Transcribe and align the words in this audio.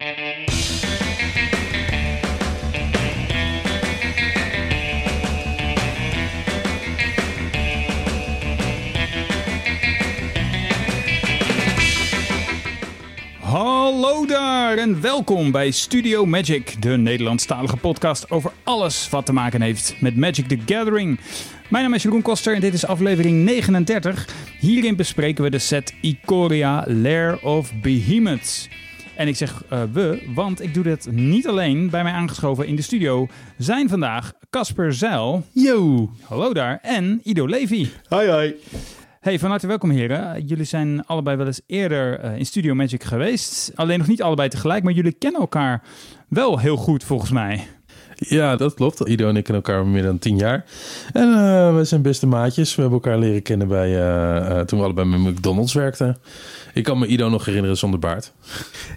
Hallo 0.00 0.12
daar 14.26 14.78
en 14.78 15.00
welkom 15.00 15.50
bij 15.50 15.70
Studio 15.70 16.26
Magic, 16.26 16.82
de 16.82 16.96
Nederlandstalige 16.96 17.76
podcast 17.76 18.30
over 18.30 18.52
alles 18.62 19.08
wat 19.08 19.26
te 19.26 19.32
maken 19.32 19.62
heeft 19.62 19.96
met 20.00 20.16
Magic 20.16 20.48
the 20.48 20.58
Gathering. 20.66 21.20
Mijn 21.68 21.84
naam 21.84 21.94
is 21.94 22.02
Jeroen 22.02 22.22
Koster 22.22 22.54
en 22.54 22.60
dit 22.60 22.74
is 22.74 22.86
aflevering 22.86 23.44
39. 23.44 24.28
Hierin 24.60 24.96
bespreken 24.96 25.44
we 25.44 25.50
de 25.50 25.58
set 25.58 25.94
Ikoria 26.00 26.84
Lair 26.86 27.40
of 27.42 27.72
Behemoths. 27.74 28.68
En 29.20 29.28
ik 29.28 29.36
zeg 29.36 29.62
uh, 29.72 29.82
we, 29.92 30.22
want 30.34 30.62
ik 30.62 30.74
doe 30.74 30.82
dit 30.82 31.10
niet 31.10 31.48
alleen. 31.48 31.90
Bij 31.90 32.02
mij 32.02 32.12
aangeschoven 32.12 32.66
in 32.66 32.76
de 32.76 32.82
studio 32.82 33.28
zijn 33.58 33.88
vandaag 33.88 34.32
Casper 34.50 34.94
Zeil. 34.94 35.44
Yo! 35.52 36.10
Hallo 36.22 36.52
daar. 36.52 36.78
En 36.82 37.20
Ido 37.22 37.46
Levy. 37.46 37.88
Hoi 38.08 38.28
hoi. 38.28 38.54
Hey, 39.20 39.38
van 39.38 39.50
harte 39.50 39.66
welkom 39.66 39.90
heren. 39.90 40.46
Jullie 40.46 40.64
zijn 40.64 41.06
allebei 41.06 41.36
wel 41.36 41.46
eens 41.46 41.60
eerder 41.66 42.24
uh, 42.24 42.38
in 42.38 42.46
Studio 42.46 42.74
Magic 42.74 43.04
geweest. 43.04 43.72
Alleen 43.74 43.98
nog 43.98 44.06
niet 44.06 44.22
allebei 44.22 44.48
tegelijk, 44.48 44.82
maar 44.82 44.92
jullie 44.92 45.12
kennen 45.12 45.40
elkaar 45.40 45.82
wel 46.28 46.58
heel 46.58 46.76
goed 46.76 47.04
volgens 47.04 47.30
mij. 47.30 47.66
Ja, 48.28 48.56
dat 48.56 48.74
klopt. 48.74 49.00
Ido 49.00 49.28
en 49.28 49.36
ik 49.36 49.44
kennen 49.44 49.62
elkaar 49.62 49.86
meer 49.86 50.02
dan 50.02 50.18
tien 50.18 50.36
jaar. 50.36 50.64
En 51.12 51.28
uh, 51.28 51.76
we 51.76 51.84
zijn 51.84 52.02
beste 52.02 52.26
maatjes. 52.26 52.74
We 52.74 52.80
hebben 52.80 53.00
elkaar 53.02 53.18
leren 53.18 53.42
kennen 53.42 53.68
bij, 53.68 53.90
uh, 53.90 54.60
toen 54.60 54.78
we 54.78 54.84
allebei 54.84 55.10
bij 55.10 55.18
McDonald's 55.18 55.74
werkten. 55.74 56.16
Ik 56.74 56.84
kan 56.84 56.98
me 56.98 57.06
Ido 57.06 57.28
nog 57.28 57.44
herinneren 57.44 57.76
zonder 57.76 58.00
baard. 58.00 58.32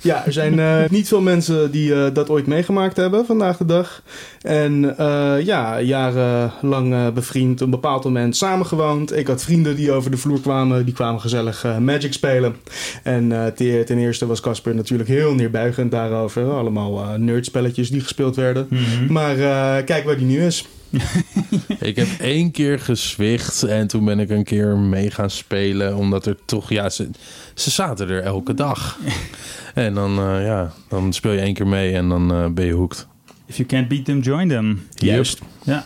Ja, 0.01 0.25
er 0.25 0.33
zijn 0.33 0.53
uh, 0.53 0.89
niet 0.97 1.07
veel 1.07 1.21
mensen 1.21 1.71
die 1.71 1.89
uh, 1.89 2.05
dat 2.13 2.29
ooit 2.29 2.47
meegemaakt 2.47 2.97
hebben 2.97 3.25
vandaag 3.25 3.57
de 3.57 3.65
dag. 3.65 4.03
En 4.41 4.83
uh, 4.99 5.35
ja, 5.43 5.81
jarenlang 5.81 7.13
bevriend, 7.13 7.61
op 7.61 7.65
een 7.65 7.69
bepaald 7.69 8.03
moment 8.03 8.35
samengewoond. 8.35 9.15
Ik 9.15 9.27
had 9.27 9.43
vrienden 9.43 9.75
die 9.75 9.91
over 9.91 10.11
de 10.11 10.17
vloer 10.17 10.41
kwamen, 10.41 10.85
die 10.85 10.93
kwamen 10.93 11.21
gezellig 11.21 11.65
Magic 11.79 12.13
spelen. 12.13 12.55
En 13.03 13.53
ten, 13.55 13.85
ten 13.85 13.97
eerste 13.97 14.25
was 14.25 14.41
Casper 14.41 14.75
natuurlijk 14.75 15.09
heel 15.09 15.33
neerbuigend 15.33 15.91
daarover. 15.91 16.51
Allemaal 16.51 17.17
nerdspelletjes 17.17 17.89
die 17.89 18.01
gespeeld 18.01 18.35
werden. 18.35 18.67
Mm 18.69 18.77
-hmm. 18.77 19.11
Maar 19.11 19.35
kijk 19.83 20.05
waar 20.05 20.17
die 20.17 20.25
nu 20.25 20.45
is. 20.45 20.65
ik 21.79 21.95
heb 21.95 22.07
één 22.19 22.51
keer 22.51 22.79
gezwicht 22.79 23.63
en 23.63 23.87
toen 23.87 24.05
ben 24.05 24.19
ik 24.19 24.29
een 24.29 24.43
keer 24.43 24.77
mee 24.77 25.11
gaan 25.11 25.29
spelen. 25.29 25.95
Omdat 25.95 26.25
er 26.25 26.37
toch, 26.45 26.69
ja, 26.69 26.89
ze, 26.89 27.09
ze 27.53 27.71
zaten 27.71 28.09
er 28.09 28.21
elke 28.21 28.53
dag. 28.53 28.99
en 29.73 29.93
dan, 29.93 30.19
uh, 30.19 30.45
ja, 30.45 30.73
dan 30.89 31.13
speel 31.13 31.31
je 31.31 31.39
één 31.39 31.53
keer 31.53 31.67
mee 31.67 31.93
en 31.93 32.09
dan 32.09 32.31
uh, 32.31 32.47
ben 32.47 32.65
je 32.65 32.73
hoekt. 32.73 33.07
If 33.45 33.57
you 33.57 33.67
can't 33.67 33.87
beat 33.87 34.05
them, 34.05 34.19
join 34.19 34.47
them. 34.47 34.87
Juist. 34.93 35.41
Ja. 35.63 35.85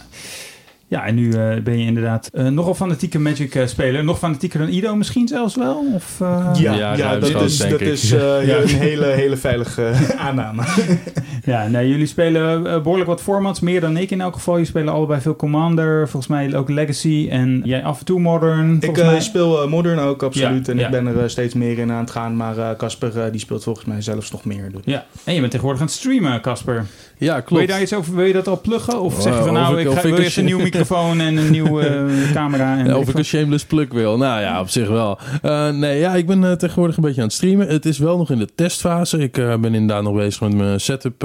Ja, 0.89 1.05
en 1.05 1.15
nu 1.15 1.25
uh, 1.25 1.55
ben 1.63 1.79
je 1.79 1.85
inderdaad 1.85 2.29
uh, 2.33 2.47
nogal 2.47 2.75
fanatieke 2.75 3.19
Magic-speler. 3.19 4.03
Nog 4.03 4.17
fanatieker 4.17 4.59
dan 4.59 4.69
Ido 4.69 4.95
misschien 4.95 5.27
zelfs 5.27 5.55
wel? 5.55 5.91
Of, 5.93 6.19
uh... 6.21 6.49
Ja, 6.53 6.73
ja, 6.73 6.95
ja 6.95 7.17
dat 7.17 7.41
is, 7.41 7.57
dat 7.57 7.81
is 7.81 8.09
ja. 8.09 8.39
een 8.39 8.67
hele, 8.67 9.05
hele 9.05 9.37
veilige 9.37 9.91
aanname. 10.17 10.63
ja, 11.43 11.67
nee, 11.67 11.89
jullie 11.89 12.05
spelen 12.05 12.63
behoorlijk 12.63 13.09
wat 13.09 13.21
formats, 13.21 13.59
meer 13.59 13.81
dan 13.81 13.97
ik 13.97 14.11
in 14.11 14.21
elk 14.21 14.33
geval. 14.33 14.57
Je 14.57 14.65
spelen 14.65 14.93
allebei 14.93 15.21
veel 15.21 15.35
Commander, 15.35 16.09
volgens 16.09 16.27
mij 16.27 16.55
ook 16.55 16.69
Legacy 16.69 17.27
en 17.29 17.61
jij 17.63 17.83
af 17.83 17.99
en 17.99 18.05
toe 18.05 18.19
Modern. 18.19 18.77
Ik 18.79 18.95
mij. 18.95 19.19
speel 19.19 19.69
Modern 19.69 19.99
ook, 19.99 20.23
absoluut. 20.23 20.69
en 20.69 20.79
ik 20.79 20.89
ben 20.89 21.07
er 21.07 21.29
steeds 21.29 21.53
meer 21.53 21.77
in 21.77 21.91
aan 21.91 21.99
het 21.99 22.11
gaan. 22.11 22.35
Maar 22.35 22.75
Casper, 22.75 23.31
die 23.31 23.39
speelt 23.39 23.63
volgens 23.63 23.85
mij 23.85 24.01
zelfs 24.01 24.31
nog 24.31 24.45
meer. 24.45 24.71
Dus. 24.71 24.81
Ja, 24.85 25.05
en 25.23 25.33
je 25.33 25.39
bent 25.39 25.51
tegenwoordig 25.51 25.81
aan 25.81 25.87
het 25.87 25.97
streamen, 25.97 26.41
Casper. 26.41 26.85
Ja, 27.17 27.33
klopt. 27.33 27.49
Wil 27.49 27.61
je 27.61 27.67
daar 27.67 27.81
iets 27.81 27.93
over, 27.93 28.15
wil 28.15 28.25
je 28.25 28.33
dat 28.33 28.47
al 28.47 28.61
pluggen? 28.61 29.01
Of 29.01 29.21
zeg 29.21 29.37
je 29.37 29.43
van 29.43 29.53
nou, 29.53 29.79
ik, 29.79 29.87
ik, 29.87 29.97
ga, 29.97 30.01
wil 30.01 30.21
je 30.21 30.33
een 30.35 30.45
nieuw 30.45 30.57
microfoon 30.63 30.76
en 31.19 31.37
een 31.37 31.51
nieuwe 31.51 32.07
uh, 32.07 32.31
camera? 32.37 32.77
En 32.77 32.85
ja, 32.85 32.97
of 32.97 33.09
ik 33.09 33.17
een 33.17 33.25
shameless 33.25 33.65
plug 33.65 33.91
wil. 33.91 34.17
Nou 34.17 34.41
ja, 34.41 34.61
op 34.61 34.69
zich 34.69 34.87
wel. 34.87 35.19
Uh, 35.43 35.69
nee, 35.69 35.99
ja, 35.99 36.15
ik 36.15 36.25
ben 36.27 36.43
uh, 36.43 36.51
tegenwoordig 36.51 36.97
een 36.97 37.03
beetje 37.03 37.21
aan 37.21 37.27
het 37.27 37.35
streamen. 37.35 37.67
Het 37.67 37.85
is 37.85 37.97
wel 37.97 38.17
nog 38.17 38.31
in 38.31 38.37
de 38.37 38.47
testfase. 38.55 39.17
Ik 39.17 39.31
ben 39.33 39.73
inderdaad 39.73 40.03
nog 40.03 40.15
bezig 40.15 40.41
met 40.41 40.53
mijn 40.53 40.79
setup 40.79 41.21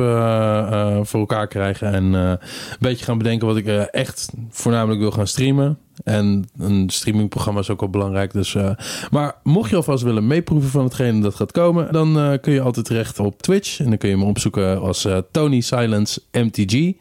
voor 1.03 1.21
elkaar 1.21 1.47
krijgen. 1.47 1.93
En 1.93 2.13
een 2.13 2.39
beetje 2.81 3.05
gaan 3.05 3.19
bedenken 3.19 3.47
wat 3.47 3.57
ik 3.57 3.67
echt 3.67 4.33
voornamelijk 4.51 5.01
wil 5.01 5.11
gaan 5.11 5.27
streamen. 5.27 5.79
En 6.05 6.45
een 6.59 6.91
streamingprogramma 6.91 7.61
is 7.61 7.71
ook 7.71 7.81
wel 7.81 7.89
belangrijk. 7.89 8.33
Dus, 8.33 8.55
uh, 8.55 8.71
maar 9.11 9.35
mocht 9.43 9.71
je 9.71 9.77
alvast 9.77 10.03
willen 10.03 10.27
meeproeven 10.27 10.71
van 10.71 10.85
hetgeen 10.85 11.21
dat 11.21 11.35
gaat 11.35 11.53
komen, 11.53 11.93
dan 11.93 12.19
uh, 12.19 12.33
kun 12.41 12.53
je 12.53 12.61
altijd 12.61 12.87
terecht 12.87 13.19
op 13.19 13.43
Twitch. 13.43 13.81
En 13.81 13.89
dan 13.89 13.99
kun 13.99 14.09
je 14.09 14.17
me 14.17 14.25
opzoeken 14.25 14.81
als 14.81 15.07
uh, 15.07 15.19
Tony 15.31 15.61
Silence 15.61 16.21
MTG. 16.33 16.93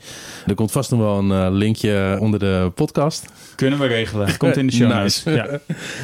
Er 0.47 0.55
komt 0.55 0.71
vast 0.71 0.91
nog 0.91 0.99
wel 0.99 1.17
een 1.17 1.53
linkje 1.53 2.17
onder 2.19 2.39
de 2.39 2.71
podcast. 2.75 3.25
Kunnen 3.55 3.79
we 3.79 3.85
regelen. 3.85 4.37
Komt 4.37 4.57
in 4.57 4.67
de 4.67 4.73
show 4.73 4.89
notes. 4.89 5.23
nice. 5.23 5.31
ja. 5.31 5.59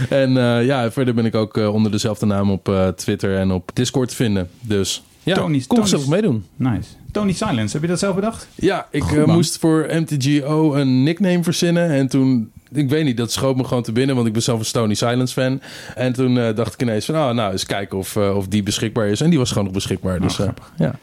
en 0.09 0.31
ja, 0.65 0.91
verder 0.91 1.13
ben 1.13 1.25
ik 1.25 1.35
ook 1.35 1.55
onder 1.55 1.91
dezelfde 1.91 2.25
naam 2.25 2.51
op 2.51 2.93
Twitter 2.95 3.37
en 3.37 3.51
op 3.51 3.71
Discord 3.73 4.09
te 4.09 4.15
vinden. 4.15 4.49
Dus 4.61 5.03
ja, 5.27 5.35
Tony, 5.35 5.63
kom 5.67 5.81
gezellig 5.81 6.07
meedoen. 6.07 6.45
Nice. 6.55 6.89
Tony 7.11 7.33
Silence, 7.33 7.73
heb 7.73 7.81
je 7.81 7.87
dat 7.87 7.99
zelf 7.99 8.15
bedacht? 8.15 8.47
Ja, 8.55 8.87
ik 8.91 9.11
uh, 9.11 9.25
moest 9.25 9.57
voor 9.57 9.87
MTGO 9.89 10.73
een 10.73 11.03
nickname 11.03 11.43
verzinnen. 11.43 11.89
En 11.89 12.07
toen, 12.07 12.51
ik 12.71 12.89
weet 12.89 13.03
niet, 13.03 13.17
dat 13.17 13.31
schoot 13.31 13.55
me 13.55 13.63
gewoon 13.63 13.83
te 13.83 13.91
binnen. 13.91 14.15
Want 14.15 14.27
ik 14.27 14.33
ben 14.33 14.41
zelf 14.41 14.59
een 14.59 14.71
Tony 14.71 14.93
Silence 14.93 15.33
fan. 15.33 15.61
En 15.95 16.13
toen 16.13 16.35
uh, 16.35 16.55
dacht 16.55 16.73
ik 16.73 16.81
ineens 16.81 17.05
van, 17.05 17.15
oh, 17.15 17.29
nou, 17.29 17.51
eens 17.51 17.65
kijken 17.65 17.97
of, 17.97 18.15
uh, 18.15 18.35
of 18.35 18.47
die 18.47 18.63
beschikbaar 18.63 19.07
is. 19.07 19.21
En 19.21 19.29
die 19.29 19.39
was 19.39 19.49
gewoon 19.49 19.63
nog 19.63 19.73
beschikbaar. 19.73 20.21
Dus 20.21 20.39
oh, 20.39 20.47
ja. 20.77 20.95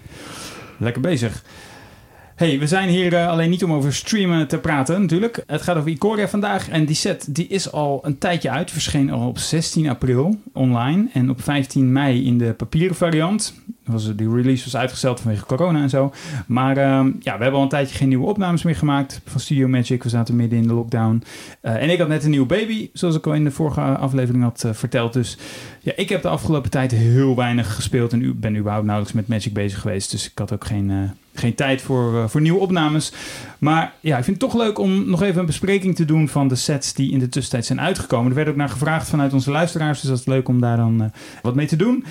Lekker 0.79 1.03
bezig. 1.03 1.43
Hey, 2.35 2.59
we 2.59 2.67
zijn 2.67 2.89
hier 2.89 3.13
uh, 3.13 3.29
alleen 3.29 3.51
niet 3.51 3.65
om 3.65 3.73
over 3.73 3.95
streamen 3.95 4.49
te 4.49 4.59
praten 4.59 5.01
natuurlijk. 5.01 5.43
Het 5.47 5.63
gaat 5.63 5.77
over 5.77 5.91
Ikoria 5.91 6.29
vandaag. 6.29 6.69
En 6.69 6.85
die 6.85 6.97
set 6.97 7.35
die 7.35 7.47
is 7.47 7.73
al 7.73 8.01
een 8.03 8.19
tijdje 8.19 8.51
uit. 8.51 8.71
Verscheen 8.71 9.11
al 9.11 9.29
op 9.29 9.39
16 9.39 9.89
april 9.89 10.41
online. 10.53 11.09
En 11.13 11.31
op 11.31 11.43
15 11.43 11.93
mei 11.93 12.27
in 12.27 12.39
de 12.39 12.53
papieren 12.53 12.97
variant. 12.97 13.55
Was, 13.85 14.17
die 14.17 14.35
release 14.35 14.65
was 14.65 14.77
uitgesteld 14.77 15.21
vanwege 15.21 15.47
corona 15.47 15.83
en 15.83 15.91
zo. 15.91 16.13
Maar 16.47 16.77
uh, 16.77 16.83
ja, 17.21 17.37
we 17.37 17.43
hebben 17.43 17.53
al 17.53 17.63
een 17.63 17.69
tijdje 17.69 17.97
geen 17.97 18.09
nieuwe 18.09 18.27
opnames 18.27 18.63
meer 18.63 18.77
gemaakt 18.77 19.21
van 19.25 19.41
Studio 19.41 19.69
Magic. 19.69 20.03
We 20.03 20.09
zaten 20.09 20.37
midden 20.37 20.59
in 20.59 20.67
de 20.67 20.75
lockdown. 20.75 21.23
Uh, 21.63 21.83
en 21.83 21.91
ik 21.91 21.99
had 21.99 22.09
net 22.09 22.25
een 22.25 22.31
nieuwe 22.31 22.47
baby, 22.47 22.91
zoals 22.93 23.17
ik 23.17 23.27
al 23.27 23.35
in 23.35 23.45
de 23.45 23.51
vorige 23.51 23.81
aflevering 23.81 24.43
had 24.43 24.63
uh, 24.67 24.73
verteld. 24.73 25.13
Dus 25.13 25.39
ja, 25.81 25.93
ik 25.97 26.09
heb 26.09 26.23
de 26.23 26.29
afgelopen 26.29 26.71
tijd 26.71 26.91
heel 26.91 27.37
weinig 27.37 27.75
gespeeld. 27.75 28.13
En 28.13 28.23
u, 28.23 28.35
ben 28.35 28.57
überhaupt 28.57 28.87
nauwelijks 28.87 29.17
met 29.17 29.29
Magic 29.29 29.53
bezig 29.53 29.81
geweest. 29.81 30.11
Dus 30.11 30.27
ik 30.27 30.39
had 30.39 30.53
ook 30.53 30.65
geen 30.65 31.13
geen 31.35 31.55
tijd 31.55 31.83
voor, 31.83 32.31
voor 32.31 32.41
nieuwe 32.41 32.61
opnames. 32.61 33.13
Maar 33.59 33.93
ja, 34.01 34.19
ik 34.19 34.25
vind 34.25 34.43
het 34.43 34.51
toch 34.51 34.61
leuk 34.61 34.79
om 34.79 35.11
nog 35.11 35.23
even 35.23 35.41
een 35.41 35.47
bespreking 35.47 35.97
te 35.97 36.05
doen 36.05 36.29
van 36.29 36.49
de 36.49 36.55
sets 36.55 36.93
die 36.93 37.13
in 37.13 37.19
de 37.19 37.29
tussentijd 37.29 37.67
zijn 37.67 37.81
uitgekomen. 37.81 38.29
Er 38.29 38.37
werd 38.37 38.49
ook 38.49 38.57
naar 38.57 38.69
gevraagd 38.69 39.09
vanuit 39.09 39.33
onze 39.33 39.51
luisteraars, 39.51 40.01
dus 40.01 40.11
dat 40.11 40.19
is 40.19 40.27
leuk 40.27 40.49
om 40.49 40.61
daar 40.61 40.77
dan 40.77 41.13
wat 41.43 41.55
mee 41.55 41.67
te 41.67 41.77
doen. 41.77 42.05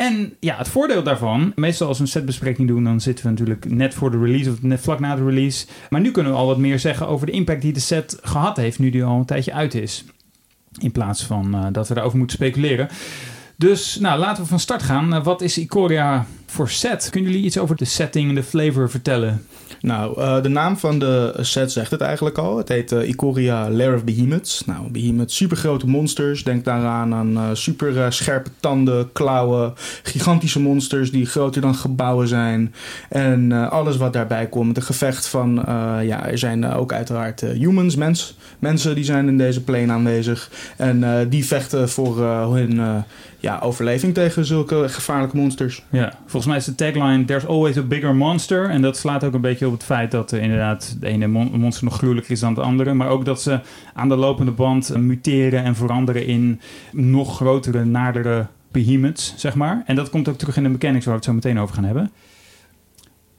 En 0.00 0.36
ja, 0.38 0.56
het 0.56 0.68
voordeel 0.68 1.02
daarvan, 1.02 1.52
meestal 1.54 1.88
als 1.88 1.96
we 1.96 2.02
een 2.02 2.10
setbespreking 2.10 2.68
doen, 2.68 2.84
dan 2.84 3.00
zitten 3.00 3.24
we 3.24 3.30
natuurlijk 3.30 3.70
net 3.70 3.94
voor 3.94 4.10
de 4.10 4.18
release 4.18 4.50
of 4.50 4.62
net 4.62 4.80
vlak 4.80 5.00
na 5.00 5.16
de 5.16 5.24
release. 5.24 5.66
Maar 5.90 6.00
nu 6.00 6.10
kunnen 6.10 6.32
we 6.32 6.38
al 6.38 6.46
wat 6.46 6.58
meer 6.58 6.78
zeggen 6.78 7.08
over 7.08 7.26
de 7.26 7.32
impact 7.32 7.62
die 7.62 7.72
de 7.72 7.80
set 7.80 8.18
gehad 8.22 8.56
heeft, 8.56 8.78
nu 8.78 8.90
die 8.90 9.04
al 9.04 9.18
een 9.18 9.24
tijdje 9.24 9.52
uit 9.52 9.74
is. 9.74 10.04
In 10.78 10.92
plaats 10.92 11.24
van 11.24 11.54
uh, 11.54 11.66
dat 11.72 11.88
we 11.88 11.94
daarover 11.94 12.18
moeten 12.18 12.36
speculeren. 12.36 12.88
Dus 13.60 13.98
nou, 13.98 14.18
laten 14.18 14.42
we 14.42 14.48
van 14.48 14.60
start 14.60 14.82
gaan. 14.82 15.22
wat 15.22 15.42
is 15.42 15.58
Ikoria 15.58 16.26
voor 16.46 16.68
set? 16.68 17.08
Kunnen 17.10 17.30
jullie 17.30 17.46
iets 17.46 17.58
over 17.58 17.76
de 17.76 17.84
setting 17.84 18.28
en 18.28 18.34
de 18.34 18.42
flavor 18.42 18.90
vertellen? 18.90 19.44
Nou, 19.80 20.20
uh, 20.20 20.42
de 20.42 20.48
naam 20.48 20.76
van 20.76 20.98
de 20.98 21.34
set 21.40 21.72
zegt 21.72 21.90
het 21.90 22.00
eigenlijk 22.00 22.38
al. 22.38 22.56
Het 22.56 22.68
heet 22.68 22.92
uh, 22.92 23.08
Ikoria 23.08 23.70
Lair 23.70 23.94
of 23.94 24.04
Behemoths. 24.04 24.64
Nou, 24.64 24.90
Behemoths, 24.90 25.36
supergrote 25.36 25.86
monsters. 25.86 26.44
Denk 26.44 26.64
daaraan 26.64 27.14
aan 27.14 27.32
uh, 27.32 27.48
super 27.52 28.12
scherpe 28.12 28.50
tanden, 28.60 29.12
klauwen, 29.12 29.72
gigantische 30.02 30.60
monsters 30.60 31.10
die 31.10 31.26
groter 31.26 31.60
dan 31.60 31.74
gebouwen 31.74 32.28
zijn. 32.28 32.74
En 33.08 33.52
alles 33.70 33.96
wat 33.96 34.12
daarbij 34.12 34.46
komt. 34.46 34.76
Een 34.76 34.82
gevecht 34.82 35.26
van, 35.26 35.62
ja, 36.02 36.26
er 36.26 36.38
zijn 36.38 36.72
ook 36.72 36.92
uiteraard 36.92 37.40
humans, 37.40 37.96
mens, 37.96 38.36
mensen 38.58 38.94
die 38.94 39.04
zijn 39.04 39.28
in 39.28 39.38
deze 39.38 39.62
plane 39.64 39.92
aanwezig. 39.92 40.50
En 40.76 41.28
die 41.28 41.46
vechten 41.46 41.88
voor 41.88 42.18
hun 42.54 43.04
ja, 43.40 43.58
overleving 43.62 44.14
tegen 44.14 44.44
zulke 44.44 44.88
gevaarlijke 44.88 45.36
monsters. 45.36 45.82
Ja, 45.90 46.12
volgens 46.20 46.46
mij 46.46 46.56
is 46.56 46.64
de 46.64 46.74
tagline 46.74 47.24
There's 47.24 47.46
always 47.46 47.76
a 47.76 47.82
bigger 47.82 48.14
monster. 48.14 48.70
En 48.70 48.82
dat 48.82 48.96
slaat 48.96 49.24
ook 49.24 49.34
een 49.34 49.40
beetje 49.40 49.66
op 49.66 49.72
het 49.72 49.84
feit 49.84 50.10
dat 50.10 50.32
er 50.32 50.40
inderdaad 50.40 50.96
de 51.00 51.06
ene 51.06 51.26
monster 51.26 51.84
nog 51.84 51.96
gruwelijker 51.96 52.32
is 52.32 52.40
dan 52.40 52.54
het 52.54 52.64
andere. 52.64 52.94
Maar 52.94 53.08
ook 53.08 53.24
dat 53.24 53.42
ze 53.42 53.60
aan 53.94 54.08
de 54.08 54.16
lopende 54.16 54.52
band 54.52 54.96
muteren 54.96 55.62
en 55.62 55.76
veranderen 55.76 56.26
in 56.26 56.60
nog 56.92 57.36
grotere, 57.36 57.84
nadere 57.84 58.46
behemoths, 58.70 59.34
zeg 59.36 59.54
maar. 59.54 59.82
En 59.86 59.94
dat 59.94 60.10
komt 60.10 60.28
ook 60.28 60.38
terug 60.38 60.56
in 60.56 60.62
de 60.62 60.68
mechanics 60.68 61.04
waar 61.04 61.14
we 61.14 61.20
het 61.20 61.28
zo 61.28 61.34
meteen 61.34 61.58
over 61.58 61.74
gaan 61.74 61.84
hebben. 61.84 62.10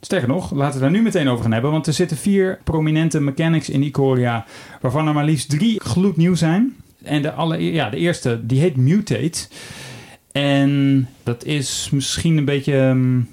Sterker 0.01 0.27
nog, 0.27 0.51
laten 0.51 0.73
we 0.73 0.81
daar 0.81 0.91
nu 0.91 1.01
meteen 1.01 1.27
over 1.27 1.43
gaan 1.43 1.51
hebben. 1.51 1.71
Want 1.71 1.87
er 1.87 1.93
zitten 1.93 2.17
vier 2.17 2.59
prominente 2.63 3.21
mechanics 3.21 3.69
in 3.69 3.83
Ikoria. 3.83 4.45
Waarvan 4.81 5.07
er 5.07 5.13
maar 5.13 5.25
liefst 5.25 5.49
drie 5.49 5.81
gloednieuw 5.83 6.35
zijn. 6.35 6.75
En 7.03 7.21
de, 7.21 7.31
alle, 7.31 7.71
ja, 7.73 7.89
de 7.89 7.97
eerste, 7.97 8.45
die 8.45 8.59
heet 8.59 8.75
Mutate. 8.75 9.47
En 10.31 11.07
dat 11.23 11.45
is 11.45 11.89
misschien 11.91 12.37
een 12.37 12.45
beetje. 12.45 12.77
Um, 12.77 13.29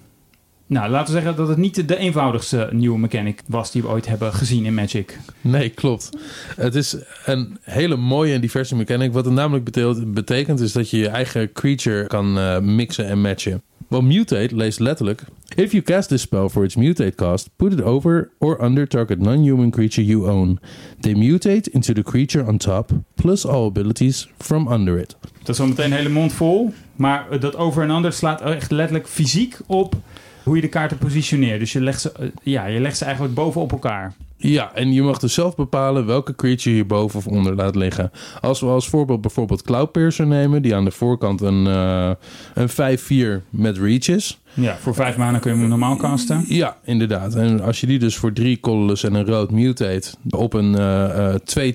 Nou, 0.68 0.90
laten 0.90 1.14
we 1.14 1.20
zeggen 1.20 1.36
dat 1.36 1.48
het 1.48 1.56
niet 1.56 1.88
de 1.88 1.96
eenvoudigste 1.96 2.68
nieuwe 2.72 2.98
mechanic 2.98 3.42
was 3.46 3.70
die 3.70 3.82
we 3.82 3.88
ooit 3.88 4.06
hebben 4.06 4.32
gezien 4.32 4.64
in 4.64 4.74
Magic. 4.74 5.18
Nee, 5.40 5.68
klopt. 5.68 6.10
Het 6.56 6.74
is 6.74 6.96
een 7.24 7.58
hele 7.62 7.96
mooie 7.96 8.34
en 8.34 8.40
diverse 8.40 8.76
mechanic. 8.76 9.12
Wat 9.12 9.24
het 9.24 9.34
namelijk 9.34 9.64
betekent, 10.12 10.60
is 10.60 10.72
dat 10.72 10.90
je 10.90 10.96
je 10.96 11.08
eigen 11.08 11.52
creature 11.52 12.06
kan 12.06 12.38
uh, 12.38 12.58
mixen 12.58 13.06
en 13.06 13.20
matchen. 13.20 13.62
Well, 13.88 14.00
mutate 14.00 14.56
leest 14.56 14.80
letterlijk: 14.80 15.22
If 15.54 15.72
you 15.72 15.82
cast 15.82 16.08
this 16.08 16.20
spell 16.20 16.48
for 16.48 16.64
its 16.64 16.76
mutate 16.76 17.14
cost, 17.14 17.50
put 17.56 17.72
it 17.72 17.82
over 17.82 18.30
or 18.38 18.64
under 18.64 18.88
target 18.88 19.18
non-human 19.20 19.70
creature 19.70 20.06
you 20.06 20.28
own. 20.30 20.58
They 21.00 21.14
mutate 21.14 21.70
into 21.70 21.92
the 21.92 22.02
creature 22.02 22.46
on 22.46 22.56
top, 22.56 22.90
plus 23.14 23.46
all 23.46 23.66
abilities 23.66 24.28
from 24.38 24.68
under 24.68 24.98
it. 24.98 25.16
Dat 25.48 25.56
is 25.56 25.62
al 25.62 25.68
meteen 25.68 25.84
een 25.84 25.96
hele 25.96 26.08
mond 26.08 26.32
vol. 26.32 26.72
Maar 26.96 27.40
dat 27.40 27.56
over 27.56 27.82
en 27.82 27.90
under 27.90 28.12
slaat 28.12 28.40
echt 28.40 28.70
letterlijk 28.70 29.08
fysiek 29.08 29.56
op 29.66 29.94
hoe 30.42 30.56
je 30.56 30.62
de 30.62 30.68
kaarten 30.68 30.98
positioneert. 30.98 31.60
Dus 31.60 31.72
je 31.72 31.80
legt 31.80 32.00
ze, 32.00 32.12
eh, 32.12 32.28
ja, 32.42 32.66
je 32.66 32.80
legt 32.80 32.96
ze 32.96 33.04
eigenlijk 33.04 33.34
bovenop 33.34 33.72
elkaar. 33.72 34.14
Ja, 34.40 34.74
en 34.74 34.92
je 34.92 35.02
mag 35.02 35.18
dus 35.18 35.34
zelf 35.34 35.54
bepalen 35.54 36.06
welke 36.06 36.34
creature 36.34 36.76
je 36.76 36.84
boven 36.84 37.18
of 37.18 37.26
onder 37.26 37.54
laat 37.54 37.74
liggen. 37.74 38.10
Als 38.40 38.60
we 38.60 38.66
als 38.66 38.88
voorbeeld 38.88 39.20
bijvoorbeeld 39.20 39.62
Cloudpiercer 39.62 40.26
nemen, 40.26 40.62
die 40.62 40.74
aan 40.74 40.84
de 40.84 40.90
voorkant 40.90 41.40
een, 41.40 41.66
uh, 41.66 42.10
een 42.54 42.68
5-4 42.68 43.44
met 43.50 43.78
reach 43.78 44.08
is. 44.08 44.40
Ja, 44.54 44.76
voor 44.76 44.94
vijf 44.94 45.16
maanden 45.16 45.40
kun 45.40 45.52
je 45.52 45.58
hem 45.58 45.68
normaal 45.68 45.96
casten. 45.96 46.44
Ja, 46.48 46.76
inderdaad. 46.84 47.34
En 47.34 47.60
als 47.60 47.80
je 47.80 47.86
die 47.86 47.98
dus 47.98 48.16
voor 48.16 48.32
drie 48.32 48.60
colorless 48.60 49.04
en 49.04 49.14
een 49.14 49.26
rood 49.26 49.50
mutate 49.50 50.10
op 50.30 50.52
een 50.52 50.74
2-2 50.74 50.78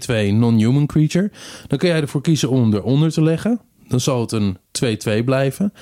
uh, 0.10 0.34
non-human 0.34 0.86
creature, 0.86 1.32
dan 1.68 1.78
kun 1.78 1.88
jij 1.88 2.02
ervoor 2.02 2.22
kiezen 2.22 2.50
om 2.50 2.62
hem 2.62 2.74
eronder 2.74 3.12
te 3.12 3.24
leggen. 3.24 3.60
Dan 3.88 4.00
zal 4.00 4.22
het 4.22 4.32
een 4.32 4.58
2-2 5.22 5.24
blijven. 5.26 5.74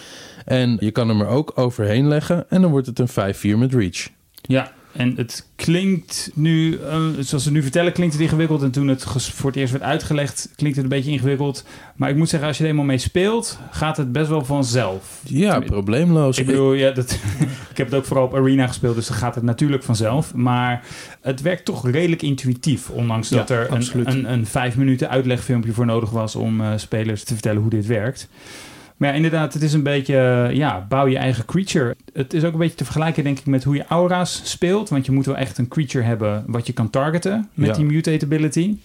En 0.45 0.77
je 0.79 0.91
kan 0.91 1.09
hem 1.09 1.21
er 1.21 1.27
ook 1.27 1.51
overheen 1.55 2.07
leggen 2.07 2.49
en 2.49 2.61
dan 2.61 2.71
wordt 2.71 2.87
het 2.87 2.99
een 2.99 3.35
5-4 3.55 3.57
met 3.57 3.73
reach. 3.73 4.07
Ja, 4.41 4.71
en 4.93 5.13
het 5.15 5.47
klinkt 5.55 6.31
nu, 6.33 6.79
uh, 6.79 7.05
zoals 7.19 7.43
ze 7.43 7.51
nu 7.51 7.61
vertellen, 7.61 7.91
klinkt 7.91 8.13
het 8.13 8.23
ingewikkeld. 8.23 8.61
En 8.61 8.71
toen 8.71 8.87
het 8.87 9.03
voor 9.03 9.49
het 9.49 9.59
eerst 9.59 9.71
werd 9.71 9.83
uitgelegd, 9.83 10.49
klinkt 10.55 10.75
het 10.75 10.85
een 10.85 10.91
beetje 10.91 11.11
ingewikkeld. 11.11 11.65
Maar 11.95 12.09
ik 12.09 12.15
moet 12.15 12.29
zeggen, 12.29 12.47
als 12.47 12.57
je 12.57 12.63
er 12.63 12.69
eenmaal 12.69 12.85
mee 12.85 12.97
speelt, 12.97 13.59
gaat 13.71 13.97
het 13.97 14.11
best 14.11 14.29
wel 14.29 14.45
vanzelf. 14.45 15.21
Ja, 15.23 15.59
probleemloos. 15.59 16.37
Ik 16.37 16.45
bedoel, 16.45 16.73
ja, 16.73 16.91
dat, 16.91 17.11
ik 17.71 17.77
heb 17.77 17.85
het 17.85 17.95
ook 17.95 18.05
vooral 18.05 18.25
op 18.25 18.35
Arena 18.35 18.67
gespeeld, 18.67 18.95
dus 18.95 19.07
dan 19.07 19.17
gaat 19.17 19.35
het 19.35 19.43
natuurlijk 19.43 19.83
vanzelf. 19.83 20.33
Maar 20.33 20.83
het 21.21 21.41
werkt 21.41 21.65
toch 21.65 21.89
redelijk 21.89 22.21
intuïtief. 22.21 22.89
Ondanks 22.89 23.29
dat 23.29 23.49
er 23.49 23.69
absoluut. 23.69 24.07
een, 24.07 24.31
een 24.31 24.45
vijf 24.45 24.77
minuten 24.77 25.09
uitlegfilmpje 25.09 25.73
voor 25.73 25.85
nodig 25.85 26.09
was 26.09 26.35
om 26.35 26.61
eh, 26.61 26.71
spelers 26.75 27.23
te 27.23 27.33
vertellen 27.33 27.61
hoe 27.61 27.69
dit 27.69 27.85
werkt. 27.85 28.29
Maar 29.01 29.09
ja, 29.09 29.15
inderdaad, 29.15 29.53
het 29.53 29.61
is 29.63 29.73
een 29.73 29.83
beetje, 29.83 30.17
eh, 30.17 30.55
ja, 30.55 30.85
bouw 30.89 31.07
je 31.07 31.17
eigen 31.17 31.45
creature. 31.45 31.95
Het 32.13 32.33
is 32.33 32.43
ook 32.43 32.53
een 32.53 32.59
beetje 32.59 32.75
te 32.75 32.83
vergelijken, 32.83 33.23
denk 33.23 33.39
ik, 33.39 33.45
met 33.45 33.63
hoe 33.63 33.75
je 33.75 33.85
aura's 33.85 34.41
speelt. 34.43 34.89
Want 34.89 35.05
je 35.05 35.11
moet 35.11 35.25
wel 35.25 35.37
echt 35.37 35.57
een 35.57 35.67
creature 35.67 36.03
hebben 36.03 36.43
wat 36.47 36.67
je 36.67 36.73
kan 36.73 36.89
targeten 36.89 37.49
met 37.53 37.67
Ja. 37.67 37.73
die 37.73 37.85
mutate 37.85 38.25
ability. 38.25 38.77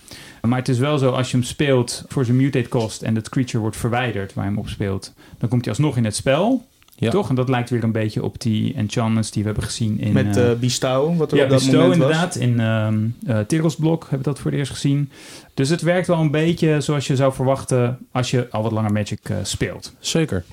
Maar 0.43 0.59
het 0.59 0.69
is 0.69 0.79
wel 0.79 0.99
zo, 0.99 1.11
als 1.11 1.31
je 1.31 1.37
hem 1.37 1.47
speelt 1.47 2.05
voor 2.09 2.25
zijn 2.25 2.37
mutate 2.37 2.69
cost 2.69 3.03
en 3.03 3.15
het 3.15 3.29
creature 3.29 3.59
wordt 3.59 3.77
verwijderd 3.77 4.35
waar 4.35 4.45
je 4.45 4.51
hem 4.51 4.59
op 4.59 4.69
speelt, 4.69 5.13
dan 5.39 5.49
komt 5.49 5.65
hij 5.65 5.75
alsnog 5.75 5.97
in 5.97 6.05
het 6.05 6.17
spel. 6.17 6.67
Ja. 6.98 7.10
Toch? 7.10 7.28
En 7.28 7.34
dat 7.34 7.48
lijkt 7.48 7.70
weer 7.70 7.84
een 7.84 7.93
beetje 7.93 8.22
op 8.22 8.40
die 8.40 8.75
enchantments 8.75 9.31
die 9.31 9.43
we 9.43 9.48
hebben 9.48 9.66
gezien 9.66 10.00
in... 10.00 10.12
Met 10.12 10.37
eh, 10.37 10.50
eh 10.50 10.58
Bestow, 10.58 11.19
wat 11.19 11.31
er 11.32 11.37
ja, 11.37 11.44
op 11.44 11.50
dat 11.50 11.58
Bestow 11.58 11.81
moment 11.81 12.02
was. 12.02 12.37
inderdaad. 12.37 12.37
In 12.37 12.60
ehm 12.60 13.37
eh 13.38 13.46
Tyrrell's 13.46 13.76
Blok 13.76 14.00
hebben 14.00 14.19
we 14.19 14.25
dat 14.25 14.38
voor 14.38 14.50
het 14.50 14.60
eerst 14.60 14.72
gezien. 14.72 15.10
Dus 15.54 15.69
het 15.69 15.82
werkt 15.82 16.06
wel 16.06 16.20
een 16.20 16.31
beetje 16.31 16.81
zoals 16.81 17.06
je 17.06 17.16
zou 17.16 17.32
verwachten 17.32 17.98
als 18.12 18.31
je 18.31 18.50
al 18.50 18.62
wat 18.62 18.72
langer 18.72 18.93
Magic 18.93 19.28
eh, 19.28 19.37
speelt. 19.43 19.94
Zeker. 19.98 20.44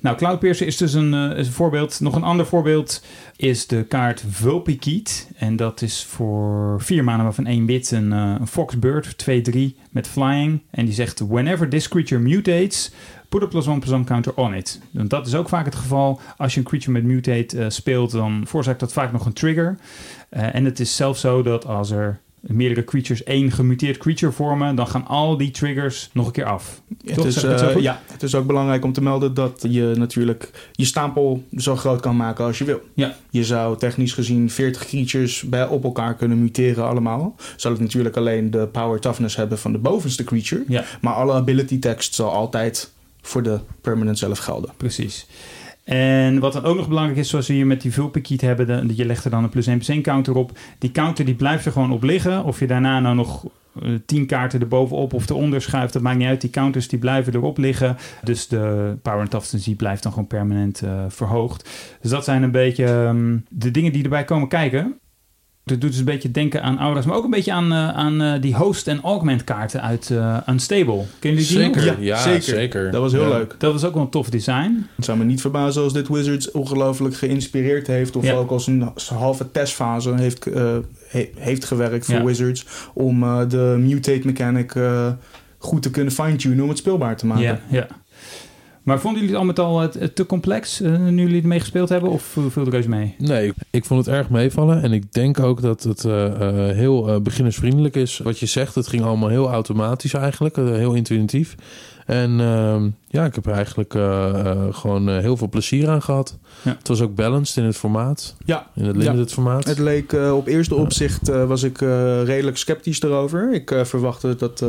Nou, 0.00 0.16
Cloudpiercer 0.16 0.66
is 0.66 0.76
dus 0.76 0.92
een, 0.92 1.14
eh, 1.14 1.38
een 1.38 1.46
voorbeeld. 1.46 2.00
Nog 2.00 2.14
een 2.14 2.22
ander 2.22 2.46
voorbeeld 2.46 3.02
is 3.36 3.66
de 3.66 3.84
kaart 3.84 4.24
Vulpikeet. 4.28 5.30
En 5.36 5.56
dat 5.56 5.82
is 5.82 6.04
voor 6.04 6.80
vier 6.82 7.04
maanden 7.04 7.24
waarvan 7.24 7.46
één 7.46 7.66
wit 7.66 7.90
een, 7.90 8.12
eh, 8.12 8.34
een 8.38 8.46
Foxbird, 8.46 9.18
2-3 9.18 9.76
met 9.90 10.08
flying. 10.08 10.62
En 10.70 10.84
die 10.84 10.94
zegt, 10.94 11.20
whenever 11.28 11.68
this 11.68 11.88
creature 11.88 12.20
mutates, 12.20 12.92
put 13.28 13.42
a 13.42 13.46
plus 13.46 13.66
one 13.66 13.78
plus 13.78 13.92
one 13.92 14.04
counter 14.04 14.34
on 14.34 14.54
it. 14.54 14.80
En 14.94 15.08
dat 15.08 15.26
is 15.26 15.34
ook 15.34 15.48
vaak 15.48 15.64
het 15.64 15.74
geval. 15.74 16.20
Als 16.36 16.54
je 16.54 16.60
een 16.60 16.66
creature 16.66 16.92
met 16.92 17.04
mutate 17.04 17.58
eh, 17.58 17.68
speelt, 17.68 18.10
dan 18.10 18.42
veroorzaakt 18.46 18.80
dat 18.80 18.92
vaak 18.92 19.12
nog 19.12 19.26
een 19.26 19.32
trigger. 19.32 19.78
En 20.30 20.64
het 20.64 20.80
is 20.80 20.96
zelfs 20.96 21.20
zo 21.20 21.42
dat 21.42 21.66
als 21.66 21.90
er 21.90 22.20
meerdere 22.40 22.84
creatures 22.84 23.22
één 23.22 23.50
gemuteerd 23.50 23.96
creature 23.96 24.32
vormen, 24.32 24.74
dan 24.74 24.86
gaan 24.86 25.06
al 25.06 25.36
die 25.36 25.50
triggers 25.50 26.10
nog 26.12 26.26
een 26.26 26.32
keer 26.32 26.44
af. 26.44 26.82
Het 27.04 27.14
Toch? 27.14 27.26
is, 27.26 27.42
het 27.42 27.60
eh, 27.60 27.76
ja, 27.76 28.02
het 28.12 28.22
is 28.22 28.34
ook 28.34 28.46
belangrijk 28.46 28.84
om 28.84 28.92
te 28.92 29.02
melden 29.02 29.34
dat 29.34 29.66
je 29.68 29.92
natuurlijk 29.96 30.68
je 30.72 30.84
stapel 30.84 31.44
zo 31.56 31.76
groot 31.76 32.00
kan 32.00 32.16
maken 32.16 32.44
als 32.44 32.58
je 32.58 32.64
wil. 32.64 32.80
Ja. 32.94 33.16
Je 33.30 33.44
zou 33.44 33.78
technisch 33.78 34.12
gezien 34.12 34.50
40 34.50 34.86
creatures 34.86 35.42
bij 35.42 35.66
op 35.66 35.84
elkaar 35.84 36.14
kunnen 36.14 36.40
muteren 36.40 36.84
allemaal. 36.84 37.34
Zal 37.56 37.72
het 37.72 37.80
natuurlijk 37.80 38.16
alleen 38.16 38.50
de 38.50 38.66
power 38.66 39.00
toughness 39.00 39.36
hebben 39.36 39.58
van 39.58 39.72
de 39.72 39.78
bovenste 39.78 40.24
creature. 40.24 40.64
Ja. 40.68 40.84
Maar 41.00 41.14
alle 41.14 41.32
ability 41.32 41.78
text 41.78 42.14
zal 42.14 42.30
altijd 42.30 42.90
voor 43.22 43.42
de 43.42 43.58
permanent 43.80 44.18
zelf 44.18 44.38
gelden. 44.38 44.70
Precies. 44.76 45.26
En 45.90 46.38
wat 46.38 46.52
dan 46.52 46.64
ook 46.64 46.76
nog 46.76 46.88
belangrijk 46.88 47.18
is, 47.18 47.28
zoals 47.28 47.46
we 47.46 47.52
hier 47.52 47.66
met 47.66 47.80
die 47.80 47.92
vulpikiet 47.92 48.40
hebben, 48.40 48.66
de, 48.66 48.96
je 48.96 49.04
legt 49.04 49.24
er 49.24 49.30
dan 49.30 49.42
een 49.44 49.50
plus 49.50 49.66
1 49.66 49.76
plus 49.76 49.88
1 49.88 50.02
counter 50.02 50.34
op. 50.36 50.58
Die 50.78 50.90
counter 50.90 51.24
die 51.24 51.34
blijft 51.34 51.66
er 51.66 51.72
gewoon 51.72 51.92
op 51.92 52.02
liggen. 52.02 52.44
Of 52.44 52.60
je 52.60 52.66
daarna 52.66 53.00
nou 53.00 53.14
nog 53.14 53.46
eh, 53.82 53.90
10 54.06 54.26
kaarten 54.26 54.60
erbovenop 54.60 55.12
of 55.12 55.28
eronder 55.28 55.62
schuift, 55.62 55.92
dat 55.92 56.02
maakt 56.02 56.18
niet 56.18 56.26
uit. 56.26 56.40
Die 56.40 56.50
counters 56.50 56.88
die 56.88 56.98
blijven 56.98 57.34
erop 57.34 57.58
liggen. 57.58 57.96
Dus 58.24 58.48
de 58.48 58.96
power 59.02 59.20
and 59.20 59.30
toughness 59.30 59.68
blijft 59.76 60.02
dan 60.02 60.12
gewoon 60.12 60.26
permanent 60.26 60.82
eh, 60.82 61.04
verhoogd. 61.08 61.68
Dus 62.00 62.10
dat 62.10 62.24
zijn 62.24 62.42
een 62.42 62.50
beetje 62.50 62.84
ehm, 62.84 63.38
de 63.48 63.70
dingen 63.70 63.92
die 63.92 64.02
erbij 64.02 64.24
komen 64.24 64.48
kijken. 64.48 64.98
Dat 65.64 65.80
doet 65.80 65.90
dus 65.90 65.98
een 65.98 66.04
beetje 66.04 66.30
denken 66.30 66.62
aan 66.62 66.78
aura's, 66.78 67.04
maar 67.04 67.16
ook 67.16 67.24
een 67.24 67.30
beetje 67.30 67.52
aan, 67.52 67.72
eh, 67.72 67.88
aan 67.88 68.20
eh, 68.22 68.40
die 68.40 68.54
host- 68.56 68.86
en 68.88 69.00
augment 69.00 69.44
kaarten 69.44 69.82
uit 69.82 70.10
eh, 70.10 70.36
Unstable. 70.48 71.02
Kennen 71.18 71.42
jullie 71.42 71.72
die? 71.72 71.80
Zeker. 71.82 72.02
Ja, 72.02 72.16
zeker. 72.22 72.42
zeker. 72.42 72.90
Dat 72.90 73.00
was 73.00 73.12
heel 73.12 73.22
Ja. 73.22 73.28
leuk. 73.28 73.54
Dat 73.58 73.72
was 73.72 73.84
ook 73.84 73.94
wel 73.94 74.02
een 74.02 74.10
tof 74.10 74.30
design. 74.30 74.86
Het 74.96 75.04
zou 75.04 75.18
me 75.18 75.24
niet 75.24 75.40
verbazen 75.40 75.82
als 75.82 75.92
dit 75.92 76.08
Wizards 76.08 76.50
ongelooflijk 76.50 77.14
geïnspireerd 77.16 77.86
heeft. 77.86 78.16
Of 78.16 78.24
Ja. 78.24 78.32
ook 78.32 78.50
als 78.50 78.66
een 78.66 78.88
halve 79.14 79.50
testfase 79.50 80.14
heeft, 80.14 80.46
eh, 80.46 80.76
he- 81.08 81.30
heeft 81.38 81.64
gewerkt 81.64 82.04
voor 82.06 82.14
Ja. 82.14 82.24
Wizards. 82.24 82.66
Om 82.94 83.22
eh, 83.22 83.40
de 83.48 83.76
mutate 83.78 84.20
mechanic 84.26 84.74
eh, 84.74 85.08
goed 85.58 85.82
te 85.82 85.90
kunnen 85.90 86.12
fine-tunen 86.12 86.62
om 86.62 86.68
het 86.68 86.78
speelbaar 86.78 87.16
te 87.16 87.26
maken. 87.26 87.42
Ja, 87.44 87.60
ja. 87.68 87.86
Maar 88.82 89.00
vonden 89.00 89.20
jullie 89.20 89.36
het 89.36 89.40
al 89.40 89.46
met 89.46 89.58
al 89.58 89.82
eh, 89.82 90.08
te 90.08 90.26
complex 90.26 90.80
eh, 90.80 90.98
nu 90.98 91.22
jullie 91.22 91.42
ermee 91.42 91.60
gespeeld 91.60 91.88
hebben? 91.88 92.10
Of 92.10 92.22
viel 92.22 92.50
viel 92.50 92.64
er 92.64 92.70
reuze 92.70 92.88
mee? 92.88 93.14
Nee, 93.18 93.52
ik- 93.70 93.84
vond 93.84 94.06
het 94.06 94.14
erg 94.14 94.30
meevallen. 94.30 94.82
En 94.82 94.92
ik 94.92 95.12
denk 95.12 95.40
ook 95.40 95.60
dat 95.62 95.82
het 95.82 96.04
eh, 96.04 96.32
heel 96.68 97.20
beginnersvriendelijk 97.22 97.96
is. 97.96 98.18
Wat 98.18 98.38
je 98.38 98.46
zegt, 98.46 98.74
het 98.74 98.86
ging 98.86 99.02
allemaal 99.02 99.28
heel 99.28 99.50
automatisch 99.50 100.14
eigenlijk. 100.14 100.56
heel 100.56 100.92
intuïtief. 100.94 101.54
En 102.10 102.40
ehm, 102.40 102.88
ja, 103.08 103.24
ik 103.24 103.34
heb 103.34 103.46
er 103.46 103.52
eigenlijk 103.52 103.94
eh, 103.94 104.28
eh, 104.40 104.58
gewoon 104.70 105.08
eh, 105.08 105.18
heel 105.18 105.36
veel 105.36 105.48
plezier 105.48 105.88
aan 105.88 106.02
gehad. 106.02 106.38
Ja. 106.62 106.74
Het 106.78 106.88
was 106.88 107.00
ook 107.00 107.14
balanced 107.14 107.56
in 107.56 107.64
het 107.64 107.76
formaat. 107.76 108.36
Ja. 108.44 108.66
In 108.74 108.84
het 108.84 108.96
limited 108.96 109.32
formaat. 109.32 109.64
Het 109.64 109.78
leek 109.78 110.12
op 110.12 110.46
eerste 110.46 110.74
opzicht 110.74 111.28
eh, 111.28 111.44
was 111.44 111.62
ik 111.62 111.80
eh, 111.82 112.22
redelijk 112.22 112.56
sceptisch 112.56 113.02
erover. 113.02 113.52
Ik 113.54 113.70
eh, 113.70 113.84
verwachtte 113.84 114.36
dat 114.36 114.60
eh, 114.62 114.68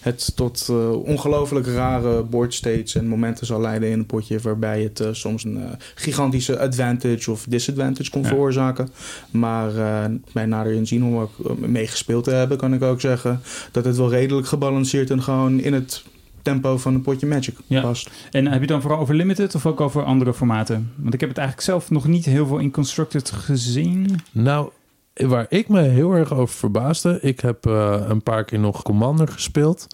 het 0.00 0.32
tot 0.36 0.66
eh, 0.70 0.92
ongelooflijk 0.92 1.66
rare 1.66 2.22
board 2.22 2.54
states 2.54 2.94
en 2.94 3.06
momenten 3.06 3.46
zal 3.46 3.60
leiden 3.60 3.88
in 3.90 3.98
een 3.98 4.06
potje 4.06 4.38
waarbij 4.38 4.82
het 4.82 5.04
soms 5.12 5.44
een 5.44 5.60
gigantische 5.94 6.58
advantage 6.58 7.30
of 7.30 7.44
disadvantage 7.48 8.10
kon 8.10 8.22
Ja. 8.22 8.28
veroorzaken. 8.28 8.88
Maar 9.30 9.76
eh, 9.76 10.04
bij 10.32 10.46
nader 10.46 10.72
inzien 10.72 11.04
om 11.04 11.16
ook 11.18 11.32
eh, 11.44 11.50
mee 11.68 11.86
gespeeld 11.86 12.24
te 12.24 12.30
hebben, 12.30 12.56
kan 12.56 12.74
ik 12.74 12.82
ook 12.82 13.00
zeggen 13.00 13.40
dat 13.72 13.84
het 13.84 13.96
wel 13.96 14.10
redelijk 14.10 14.46
gebalanceerd 14.46 15.10
en 15.10 15.22
gewoon 15.22 15.60
in 15.60 15.72
het 15.72 16.02
tempo 16.42 16.78
van 16.78 16.94
een 16.94 17.02
potje 17.02 17.26
Magic 17.26 17.54
Ja. 17.66 17.80
past. 17.80 18.10
En 18.30 18.44
heb 18.44 18.52
je 18.54 18.58
het 18.60 18.68
dan 18.68 18.80
vooral 18.80 19.00
over 19.00 19.14
limited 19.14 19.54
of 19.54 19.66
ook 19.66 19.80
over 19.80 20.04
andere 20.04 20.34
formaten? 20.34 20.92
Want 20.96 21.14
ik 21.14 21.20
heb 21.20 21.28
het 21.28 21.38
eigenlijk 21.38 21.68
zelf 21.68 21.90
nog 21.90 22.06
niet 22.06 22.24
heel 22.24 22.46
veel 22.46 22.58
in 22.58 22.70
Constructed 22.70 23.30
gezien. 23.30 24.20
Nou, 24.32 24.70
waar 25.14 25.46
ik 25.48 25.68
me 25.68 25.80
heel 25.80 26.12
erg 26.12 26.32
over 26.32 26.54
verbaasde... 26.54 27.18
ik 27.22 27.40
heb 27.40 27.66
eh, 27.66 28.04
een 28.08 28.22
paar 28.22 28.44
keer 28.44 28.58
nog 28.58 28.82
Commander 28.82 29.28
gespeeld... 29.28 29.86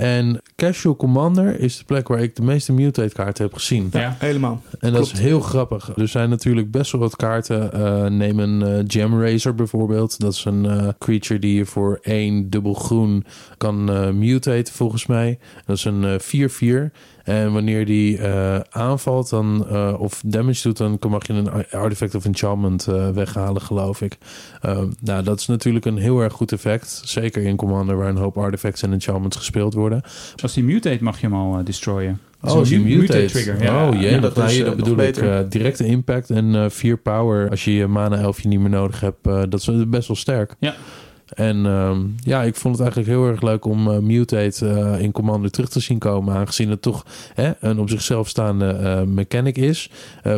En 0.00 0.42
Casual 0.56 0.96
Commander 0.96 1.60
is 1.60 1.78
de 1.78 1.84
plek 1.84 2.08
waar 2.08 2.22
ik 2.22 2.36
de 2.36 2.42
meeste 2.42 2.72
mutate 2.72 3.14
kaarten 3.14 3.44
heb 3.44 3.54
gezien. 3.54 3.88
Ja. 3.92 4.16
Helemaal. 4.18 4.62
En 4.70 4.92
dat 4.92 4.92
Klopt. 4.92 5.12
is 5.12 5.18
heel 5.18 5.40
grappig. 5.40 5.92
Er 5.96 6.08
zijn 6.08 6.30
natuurlijk 6.30 6.70
best 6.70 6.92
wel 6.92 7.00
wat 7.00 7.16
kaarten. 7.16 7.72
Eh, 7.72 8.06
neem 8.06 8.38
een 8.38 8.62
eh, 8.62 8.84
Gem 8.86 9.22
Razor 9.22 9.54
bijvoorbeeld. 9.54 10.20
Dat 10.20 10.32
is 10.32 10.44
een 10.44 10.64
eh, 10.64 10.88
creature 10.98 11.40
die 11.40 11.54
je 11.54 11.66
voor 11.66 11.98
één 12.02 12.50
dubbel 12.50 12.74
groen 12.74 13.24
kan 13.56 13.84
mutaten 14.18 14.74
volgens 14.74 15.06
mij. 15.06 15.38
Dat 15.66 15.76
is 15.76 15.84
een 15.84 16.04
eh, 16.04 16.88
4-4. 16.88 16.90
En 17.24 17.52
wanneer 17.52 17.86
die 17.86 18.18
eh, 18.18 18.60
aanvalt 18.70 19.30
dan, 19.30 19.66
eh, 19.68 19.94
of 19.98 20.22
damage 20.26 20.62
doet, 20.62 20.76
dan 20.76 20.98
mag 21.08 21.26
je 21.26 21.32
een 21.32 21.50
artifact 21.70 22.14
of 22.14 22.24
enchantment 22.24 22.86
eh, 22.86 23.08
weghalen, 23.10 23.62
geloof 23.62 24.00
ik. 24.02 24.18
Eh, 24.60 24.78
nou, 25.00 25.22
dat 25.22 25.40
is 25.40 25.46
natuurlijk 25.46 25.84
een 25.84 25.98
heel 25.98 26.20
erg 26.20 26.32
goed 26.32 26.52
effect. 26.52 27.00
Zeker 27.04 27.42
in 27.42 27.56
Commander, 27.56 27.96
waar 27.96 28.08
een 28.08 28.16
hoop 28.16 28.38
artifacts 28.38 28.82
en 28.82 28.92
enchantments 28.92 29.36
gespeeld 29.36 29.74
worden. 29.74 30.02
Als 30.42 30.52
die 30.54 30.64
mutate 30.64 31.04
mag 31.04 31.20
je 31.20 31.26
hem 31.26 31.36
al 31.36 31.64
destroyen. 31.64 32.20
Oh, 32.42 32.50
Zo'n 32.50 32.62
die 32.64 32.78
mu- 32.80 32.84
mutate. 32.84 33.00
mutate 33.18 33.26
trigger, 33.26 33.62
ja. 33.62 33.88
Oh 33.88 34.00
jee, 34.00 34.10
Ja, 34.10 34.18
dat, 34.18 34.36
is, 34.36 34.44
nee, 34.44 34.58
eh, 34.60 34.64
dat 34.64 34.76
bedoel 34.76 34.98
ik. 34.98 35.50
directe 35.50 35.84
impact 35.86 36.30
en 36.30 36.54
eh 36.54 36.70
4 36.70 36.96
power. 36.96 37.50
Als 37.50 37.64
je 37.64 37.74
je 37.74 37.86
mana 37.86 38.16
elfje 38.16 38.48
niet 38.48 38.60
meer 38.60 38.70
nodig 38.70 39.00
hebt, 39.00 39.24
dat 39.24 39.54
is 39.54 39.70
best 39.88 40.08
wel 40.08 40.16
sterk. 40.16 40.54
Ja. 40.58 40.74
En 41.34 41.66
ehm, 41.66 42.00
ja, 42.16 42.42
ik 42.42 42.54
vond 42.54 42.74
het 42.78 42.82
eigenlijk 42.82 43.18
heel 43.18 43.28
erg 43.28 43.42
leuk 43.42 43.64
om 43.64 43.90
eh, 43.90 43.98
Mutate 43.98 44.68
eh, 44.68 45.00
in 45.00 45.12
Commander 45.12 45.50
terug 45.50 45.68
te 45.68 45.80
zien 45.80 45.98
komen. 45.98 46.34
Aangezien 46.34 46.70
het 46.70 46.82
toch 46.82 47.06
hè, 47.34 47.52
een 47.60 47.78
op 47.78 47.90
zichzelf 47.90 48.28
staande 48.28 48.66
eh, 48.66 49.02
mechanic 49.02 49.56
is. 49.56 49.90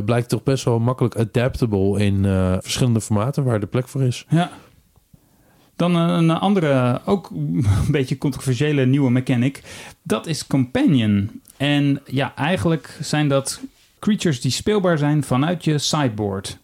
blijkt 0.05 0.29
toch 0.29 0.43
best 0.43 0.65
wel 0.65 0.79
makkelijk 0.79 1.17
adaptable 1.17 2.05
in 2.05 2.23
verschillende 2.61 3.01
formaten 3.01 3.45
waar 3.45 3.61
de 3.61 3.67
plek 3.67 3.89
voor 3.89 4.03
is. 4.03 4.27
Ja. 4.29 4.51
Dan 5.77 5.95
een 5.95 6.31
andere, 6.31 7.01
ook 7.05 7.31
een 7.31 7.65
beetje 7.91 8.19
controversiële 8.19 8.87
nieuwe 8.87 9.11
mechanic. 9.11 9.63
Dat 10.03 10.27
is 10.27 10.47
Companion. 10.47 11.41
En 11.57 12.01
ja, 12.07 12.33
eigenlijk 12.37 12.99
zijn 13.01 13.29
dat 13.29 13.61
creatures 13.99 14.41
die 14.41 14.51
speelbaar 14.51 14.99
zijn 14.99 15.25
vanuit 15.25 15.65
je 15.65 15.79
sideboard. 15.79 16.59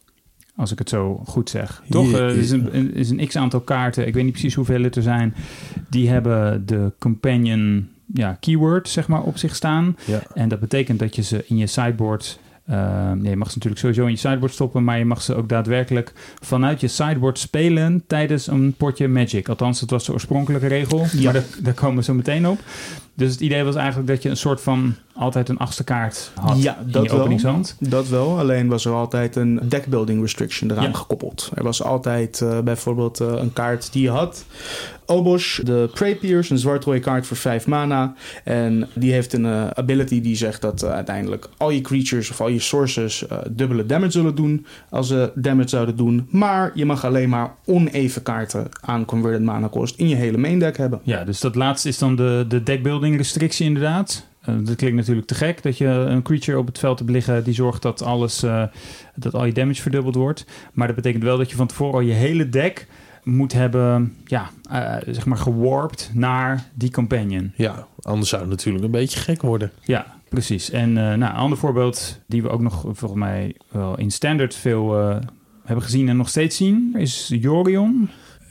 Als 0.59 0.73
ik 0.73 0.79
het 0.79 0.89
zo 0.89 1.23
goed 1.27 1.51
zeg. 1.51 1.83
Toch? 1.91 2.13
Eh, 2.13 2.19
Er 2.21 2.37
is 2.37 2.51
een, 2.51 2.95
is 2.95 3.11
een 3.11 3.27
x-aantal 3.27 3.61
kaarten. 3.61 4.07
Ik 4.07 4.15
weet 4.15 4.23
niet 4.25 4.33
precies 4.33 4.55
hoeveel 4.55 4.83
het 4.83 4.97
er 4.97 5.03
zijn. 5.03 5.35
Die 5.91 6.09
hebben 6.09 6.67
de 6.67 6.93
Companion 6.99 7.89
ja, 8.15 8.37
keyword 8.41 8.89
zeg 8.89 9.09
maar, 9.09 9.23
op 9.23 9.39
zich 9.39 9.55
staan. 9.55 9.97
Ja. 10.05 10.23
En 10.35 10.49
dat 10.49 10.61
betekent 10.61 10.99
dat 10.99 11.17
je 11.17 11.23
ze 11.23 11.45
in 11.49 11.57
je 11.57 11.67
sideboard... 11.67 12.39
eh, 12.65 13.13
nee, 13.13 13.31
je 13.31 13.37
mag 13.37 13.49
ze 13.51 13.55
natuurlijk 13.55 13.81
sowieso 13.81 14.05
in 14.05 14.11
je 14.11 14.17
sideboard 14.17 14.53
stoppen... 14.53 14.85
maar 14.85 14.99
je 14.99 15.05
mag 15.05 15.23
ze 15.23 15.35
ook 15.35 15.49
daadwerkelijk 15.49 16.13
vanuit 16.43 16.81
je 16.81 16.89
sideboard 16.89 17.39
spelen... 17.39 18.03
tijdens 18.07 18.47
een 18.47 18.75
potje 18.77 19.09
Magic. 19.09 19.49
Althans, 19.49 19.81
dat 19.81 19.91
was 19.91 20.07
de 20.07 20.13
oorspronkelijke 20.13 20.67
regel. 20.67 21.07
Ja. 21.13 21.23
Maar 21.25 21.33
daar, 21.33 21.45
daar 21.63 21.75
komen 21.75 21.97
we 21.97 22.03
zo 22.03 22.15
meteen 22.15 22.49
op. 22.49 22.59
Dus 23.19 23.33
het 23.33 23.41
idee 23.41 23.65
was 23.65 23.75
eigenlijk 23.75 24.09
dat 24.09 24.23
je 24.23 24.29
een 24.29 24.37
soort 24.37 24.61
van... 24.61 24.95
altijd 25.15 25.49
een 25.49 25.59
achtste 25.59 25.85
kaart 25.85 26.31
had 26.35 26.63
Ja, 26.63 26.79
in 26.87 26.91
dat 26.91 27.03
je 27.03 27.09
wel. 27.11 27.19
openingshand. 27.19 27.77
Dat 27.81 28.09
wel, 28.09 28.39
alleen 28.39 28.69
was 28.69 28.85
er 28.85 28.93
altijd 28.93 29.37
een 29.37 29.61
deckbuilding 29.69 30.21
restriction 30.23 30.71
eraan 30.71 30.85
Ja. 30.85 30.93
gekoppeld. 30.93 31.51
Er 31.55 31.63
was 31.63 31.83
altijd 31.83 32.41
eh, 32.41 32.59
bijvoorbeeld 32.61 33.21
eh, 33.21 33.27
een 33.37 33.53
kaart 33.53 33.93
die 33.93 34.03
je 34.03 34.11
had. 34.11 34.45
Obosh, 35.07 35.59
de 35.59 35.91
Prey 35.95 36.17
Pierce, 36.17 36.53
een 36.53 36.59
zwart-rode 36.59 37.01
kaart 37.01 37.27
voor 37.27 37.37
5 37.37 37.67
mana. 37.67 38.15
En 38.45 38.89
die 38.95 39.13
heeft 39.13 39.33
een 39.33 39.47
eh, 39.47 39.67
ability 39.67 40.21
die 40.21 40.37
zegt 40.37 40.61
dat 40.61 40.85
uiteindelijk 40.85 41.49
al 41.57 41.71
je 41.71 41.81
creatures 41.81 42.31
of 42.31 42.41
al 42.41 42.49
je 42.49 42.59
sources 42.61 43.25
dubbele 43.51 43.87
damage 43.87 44.11
zullen 44.11 44.35
doen 44.35 44.67
als 44.91 45.09
ze 45.09 45.33
damage 45.35 45.69
zouden 45.69 45.97
doen. 45.97 46.27
Maar 46.31 46.71
je 46.75 46.85
mag 46.85 47.05
alleen 47.05 47.29
maar 47.29 47.55
oneven 47.65 48.23
kaarten 48.23 48.67
aan 48.81 49.05
converted 49.05 49.43
mana 49.43 49.67
kost 49.69 49.97
in 49.99 50.09
je 50.09 50.15
hele 50.17 50.39
main 50.39 50.59
deck 50.59 50.77
hebben. 50.77 51.01
Ja, 51.03 51.25
dus 51.25 51.41
dat 51.41 51.55
laatste 51.55 51.89
is 51.89 51.99
dan 51.99 52.17
de, 52.17 52.45
de 52.49 52.63
deckbuilding 52.63 53.08
restrictie 53.17 53.67
inderdaad. 53.67 54.27
Eh, 54.41 54.55
dat 54.63 54.77
klinkt 54.77 54.97
natuurlijk 54.97 55.27
te 55.27 55.35
gek 55.35 55.63
dat 55.63 55.79
je 55.79 55.87
een 55.87 56.23
creature 56.23 56.59
op 56.59 56.67
het 56.67 56.79
veld 56.79 56.99
hebt 56.99 57.11
liggen 57.11 57.45
die 57.45 57.55
zorgt 57.55 57.83
dat 57.83 58.03
alles, 58.03 58.43
eh, 58.43 58.63
dat 59.15 59.35
al 59.35 59.45
je 59.45 59.53
damage 59.53 59.83
verdubbeld 59.83 60.15
wordt. 60.15 60.45
Maar 60.73 60.87
dat 60.87 60.97
betekent 60.97 61.23
wel 61.23 61.39
dat 61.39 61.51
je 61.51 61.57
van 61.57 61.67
tevoren 61.67 61.95
al 61.95 62.01
je 62.01 62.13
hele 62.13 62.49
deck 62.49 62.87
moet 63.23 63.53
hebben, 63.53 64.17
ja, 64.25 64.51
eh, 64.71 64.97
zeg 65.07 65.27
maar 65.27 65.39
gewarpt 65.39 66.11
naar 66.13 66.69
die 66.75 66.91
companion. 66.91 67.53
ja, 67.57 67.87
anders 68.03 68.31
zou 68.31 68.43
het 68.43 68.51
natuurlijk 68.51 68.85
een 68.85 68.91
beetje 68.91 69.21
gek 69.21 69.43
worden. 69.43 69.73
Ja, 69.85 70.07
precies. 70.29 70.71
En 70.71 70.93
nou, 70.93 71.13
een 71.13 71.23
ander 71.23 71.59
voorbeeld 71.59 72.21
die 72.27 72.43
we 72.43 72.49
ook 72.49 72.61
nog 72.61 72.81
volgens 72.81 73.21
mij 73.21 73.57
wel 73.71 73.99
in 73.99 74.11
standard 74.11 74.55
veel 74.55 74.93
hebben 75.65 75.85
gezien 75.85 76.09
en 76.09 76.17
nog 76.17 76.29
steeds 76.29 76.57
zien, 76.57 76.95
is 76.97 77.33
Jorion. 77.41 78.11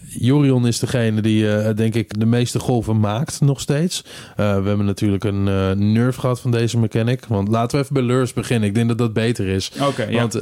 Jorion 0.10 0.68
is 0.68 0.80
degene 0.80 1.22
die, 1.22 1.56
eh, 1.56 1.76
denk 1.76 1.94
ik, 1.96 2.20
de 2.20 2.26
meeste 2.26 2.60
golven 2.60 3.00
maakt 3.00 3.42
nog 3.42 3.60
steeds. 3.60 4.04
Eh, 4.36 4.36
we 4.36 4.68
hebben 4.68 4.86
natuurlijk 4.86 5.24
een 5.24 5.48
eh, 5.48 5.72
nerf 5.72 6.16
gehad 6.16 6.40
van 6.40 6.52
deze 6.52 6.80
mechanic. 6.80 7.26
Want 7.26 7.48
laten 7.48 7.78
we 7.78 7.84
even 7.84 7.94
bij 7.94 8.04
Lurus 8.04 8.34
beginnen. 8.34 8.70
Ik 8.70 8.76
denk 8.76 8.88
dat 8.88 8.98
dat 8.98 9.14
beter 9.14 9.48
is. 9.48 9.72
Oké, 9.82 10.04
ja. 10.04 10.20
Want 10.20 10.34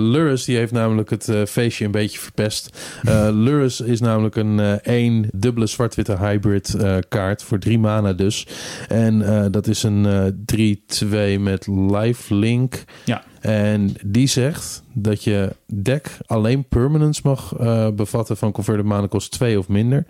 Lurus 0.00 0.44
die 0.44 0.56
heeft 0.56 0.72
namelijk 0.72 1.10
het 1.10 1.30
feestje 1.48 1.84
een 1.84 1.90
beetje 1.90 2.18
verpest. 2.18 2.78
Lurus 3.46 3.80
is 3.80 4.00
namelijk 4.00 4.36
een 4.36 4.60
één 4.80 5.28
dubbele 5.32 5.66
zwart-witte 5.66 6.18
hybrid 6.18 6.76
kaart 7.08 7.42
voor 7.42 7.58
drie 7.58 7.78
mana 7.78 8.12
dus. 8.12 8.46
En 8.88 9.50
dat 9.50 9.66
is 9.66 9.82
een 9.82 10.06
eh 10.06 11.36
3-2 11.36 11.40
met 11.40 11.66
lifelink. 11.66 12.84
Ja. 13.04 13.22
En 13.44 13.94
die 14.04 14.26
zegt 14.26 14.82
dat 14.92 15.24
je 15.24 15.56
deck 15.66 16.18
alleen 16.26 16.68
permanents 16.68 17.22
mag 17.22 17.56
eh, 17.56 17.88
bevatten 17.90 18.36
van 18.36 18.52
converted 18.52 18.84
mana 18.84 19.06
kost 19.06 19.30
2 19.30 19.58
of 19.58 19.68
minder. 19.68 20.06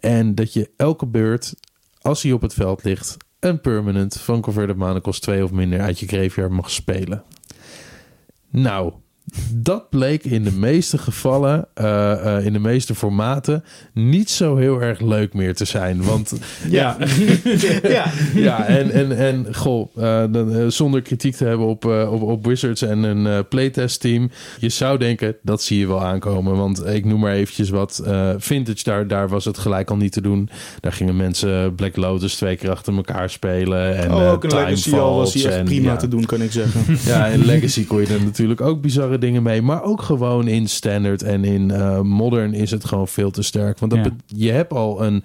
En 0.00 0.34
dat 0.34 0.52
je 0.52 0.70
elke 0.76 1.06
beurt, 1.06 1.54
als 2.00 2.22
hij 2.22 2.32
op 2.32 2.42
het 2.42 2.54
veld 2.54 2.84
ligt, 2.84 3.16
een 3.40 3.60
permanent 3.60 4.20
van 4.20 4.40
converted 4.40 4.76
mana 4.76 4.98
kost 4.98 5.22
2 5.22 5.44
of 5.44 5.50
minder 5.50 5.80
uit 5.80 5.98
je 5.98 6.06
graveyard 6.06 6.52
mag 6.52 6.70
spelen. 6.70 7.22
Nou, 8.50 8.92
dat 9.54 9.90
bleek 9.90 10.24
in 10.24 10.44
de 10.44 10.52
meeste 10.52 10.98
gevallen, 10.98 11.66
eh, 11.74 12.36
eh, 12.36 12.46
in 12.46 12.52
de 12.52 12.58
meeste 12.58 12.94
formaten, 12.94 13.64
niet 13.92 14.30
zo 14.30 14.56
heel 14.56 14.80
erg 14.82 15.00
leuk 15.00 15.34
meer 15.34 15.54
te 15.54 15.64
zijn. 15.64 16.02
Want 16.04 16.32
Ja, 16.68 16.96
ja. 17.82 18.04
ja, 18.34 18.66
en, 18.66 18.90
en, 18.90 19.16
en 19.16 19.54
goh, 19.54 19.88
eh, 19.96 20.24
dan, 20.30 20.72
zonder 20.72 21.02
kritiek 21.02 21.34
te 21.34 21.44
hebben 21.44 21.66
op, 21.66 21.84
eh, 21.84 22.12
op, 22.12 22.22
op 22.22 22.46
Wizards 22.46 22.82
en 22.82 23.02
een 23.02 23.26
eh, 23.26 23.38
playtest 23.48 24.00
team. 24.00 24.30
Je 24.58 24.68
zou 24.68 24.98
denken, 24.98 25.36
dat 25.42 25.62
zie 25.62 25.78
je 25.78 25.86
wel 25.86 26.02
aankomen. 26.04 26.56
Want 26.56 26.86
ik 26.86 27.04
noem 27.04 27.20
maar 27.20 27.32
eventjes 27.32 27.70
wat. 27.70 28.02
eh, 28.06 28.30
vintage, 28.38 28.84
daar, 28.84 29.06
daar 29.06 29.28
was 29.28 29.44
het 29.44 29.58
gelijk 29.58 29.90
al 29.90 29.96
niet 29.96 30.12
te 30.12 30.20
doen. 30.20 30.48
Daar 30.80 30.92
gingen 30.92 31.16
mensen 31.16 31.74
Black 31.74 31.96
Lotus 31.96 32.34
twee 32.34 32.56
keer 32.56 32.70
achter 32.70 32.94
elkaar 32.96 33.30
spelen. 33.30 33.96
En, 33.96 34.14
oh, 34.14 34.22
eh, 34.22 34.32
ook 34.32 34.44
een 34.44 34.50
Legacy 34.54 34.94
al 34.94 35.16
was 35.16 35.44
en, 35.44 35.64
prima 35.64 35.90
ja. 35.90 35.96
te 35.96 36.08
doen, 36.08 36.24
kan 36.26 36.42
ik 36.42 36.52
zeggen. 36.52 36.98
Ja, 37.04 37.26
in 37.26 37.44
Legacy 37.44 37.86
kon 37.86 38.00
je 38.00 38.06
er 38.06 38.24
natuurlijk 38.24 38.60
ook 38.60 38.80
dingen 39.20 39.42
mee. 39.42 39.62
Maar 39.62 39.82
ook 39.82 40.02
gewoon 40.02 40.46
in 40.48 40.68
Standard 40.68 41.22
en 41.22 41.44
in 41.44 41.70
eh, 41.70 42.00
Modern 42.00 42.54
is 42.54 42.70
het 42.70 42.84
gewoon 42.84 43.08
veel 43.08 43.30
te 43.30 43.42
sterk. 43.42 43.78
Want 43.78 43.92
dat 43.92 44.04
Ja. 44.04 44.10
je 44.26 44.50
hebt 44.52 44.72
al 44.72 45.04
een 45.04 45.24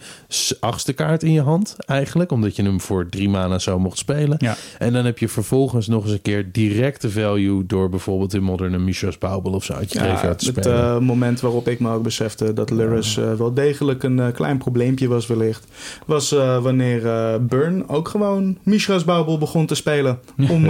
achtste 0.59 0.93
kaart 0.93 1.23
in 1.23 1.31
je 1.31 1.41
hand 1.41 1.75
eigenlijk. 1.85 2.31
Omdat 2.31 2.55
je 2.55 2.63
hem 2.63 2.81
voor 2.81 3.09
drie 3.09 3.29
mana 3.29 3.59
zo 3.59 3.79
mocht 3.79 3.97
spelen. 3.97 4.35
Ja. 4.39 4.55
En 4.77 4.93
dan 4.93 5.05
heb 5.05 5.17
je 5.17 5.27
vervolgens 5.27 5.87
nog 5.87 6.03
eens 6.03 6.11
een 6.13 6.21
keer 6.21 6.51
directe 6.51 7.09
value... 7.09 7.65
door 7.65 7.89
bijvoorbeeld 7.89 8.33
in 8.33 8.43
Modern 8.43 8.73
een 8.73 8.83
Mishra's 8.83 9.17
Bauble 9.17 9.51
of 9.51 9.63
zo 9.63 9.73
uit 9.73 9.91
je 9.93 9.99
Ja, 9.99 10.19
te 10.19 10.27
het 10.27 10.41
spelen. 10.41 10.83
eh, 10.95 10.99
moment 10.99 11.39
waarop 11.39 11.67
ik 11.67 11.79
me 11.79 11.91
ook 11.91 12.03
besefte 12.03 12.53
dat 12.53 12.69
Lurus 12.69 13.17
eh, 13.17 13.33
wel 13.33 13.53
degelijk 13.53 14.03
een 14.03 14.31
klein 14.33 14.57
probleempje 14.57 15.07
was 15.07 15.27
wellicht, 15.27 15.67
was 16.05 16.29
wanneer 16.61 17.01
Burn 17.41 17.89
ook 17.89 18.07
gewoon 18.07 18.57
Mishra's 18.63 19.03
Bauble 19.03 19.37
begon 19.37 19.65
te 19.65 19.75
spelen. 19.75 20.19
Om 20.49 20.67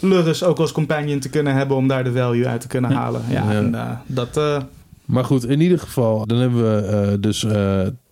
Lurus 0.00 0.44
ook 0.44 0.58
als 0.58 0.72
companion 0.72 1.18
te 1.18 1.28
kunnen 1.28 1.54
hebben 1.54 1.76
om 1.76 1.88
daar 1.88 2.04
de 2.04 2.12
value 2.12 2.46
uit 2.46 2.57
te 2.58 2.68
kunnen 2.68 2.90
halen. 2.92 3.22
Ja. 3.28 3.52
En, 3.52 3.74
eh, 3.74 3.90
dat... 4.06 4.36
eh, 4.36 4.62
Maar 5.04 5.24
goed, 5.24 5.46
in 5.46 5.60
ieder 5.60 5.78
geval, 5.78 6.26
dan 6.26 6.38
hebben 6.38 6.62
we 6.62 6.86
eh, 6.86 7.12
dus 7.20 7.46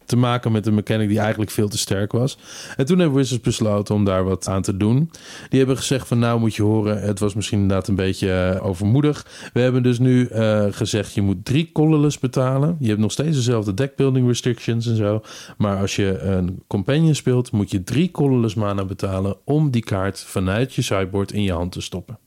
te 0.07 0.17
maken 0.17 0.53
met 0.53 0.67
een 0.67 0.75
mechanic 0.75 1.09
die 1.09 1.19
eigenlijk 1.19 1.51
veel 1.51 1.69
te 1.69 1.79
sterk 1.79 2.13
was. 2.13 2.39
En 2.77 2.87
toen 2.87 2.99
hebben 2.99 3.17
Wizards 3.17 3.43
besloten 3.43 3.95
om 3.95 4.05
daar 4.05 4.25
wat 4.25 4.49
aan 4.49 4.63
te 4.63 4.77
doen. 4.77 5.11
Die 5.49 5.59
hebben 5.59 5.77
gezegd 5.77 6.09
van 6.09 6.19
nou 6.19 6.41
moet 6.41 6.55
je 6.55 6.63
horen, 6.63 7.01
het 7.01 7.19
was 7.19 7.35
misschien 7.35 7.61
inderdaad 7.61 7.89
een 7.89 7.95
beetje 7.95 8.59
overmoedig. 8.63 9.27
We 9.53 9.61
hebben 9.61 9.83
dus 9.83 9.99
nu 9.99 10.29
gezegd 10.71 11.15
je 11.15 11.23
moet 11.23 11.45
drie 11.45 11.71
colorless 11.73 12.19
betalen. 12.19 12.77
Je 12.81 12.89
hebt 12.89 13.01
nog 13.01 13.13
steeds 13.13 13.37
dezelfde 13.37 13.75
deckbuilding 13.75 14.27
restrictions 14.27 14.87
en 14.87 14.97
zo. 14.97 15.23
Maar 15.57 15.77
als 15.79 15.97
je 15.97 16.19
een 16.19 16.63
companion 16.67 17.15
speelt, 17.15 17.53
moet 17.53 17.71
je 17.71 17.85
drie 17.85 18.11
colorless 18.11 18.55
mana 18.55 18.85
betalen 18.85 19.37
om 19.45 19.71
die 19.71 19.85
kaart 19.85 20.21
vanuit 20.21 20.75
je 20.75 20.83
sideboard 20.83 21.33
in 21.33 21.43
je 21.43 21.53
hand 21.53 21.73
te 21.73 21.81
stoppen. 21.81 22.19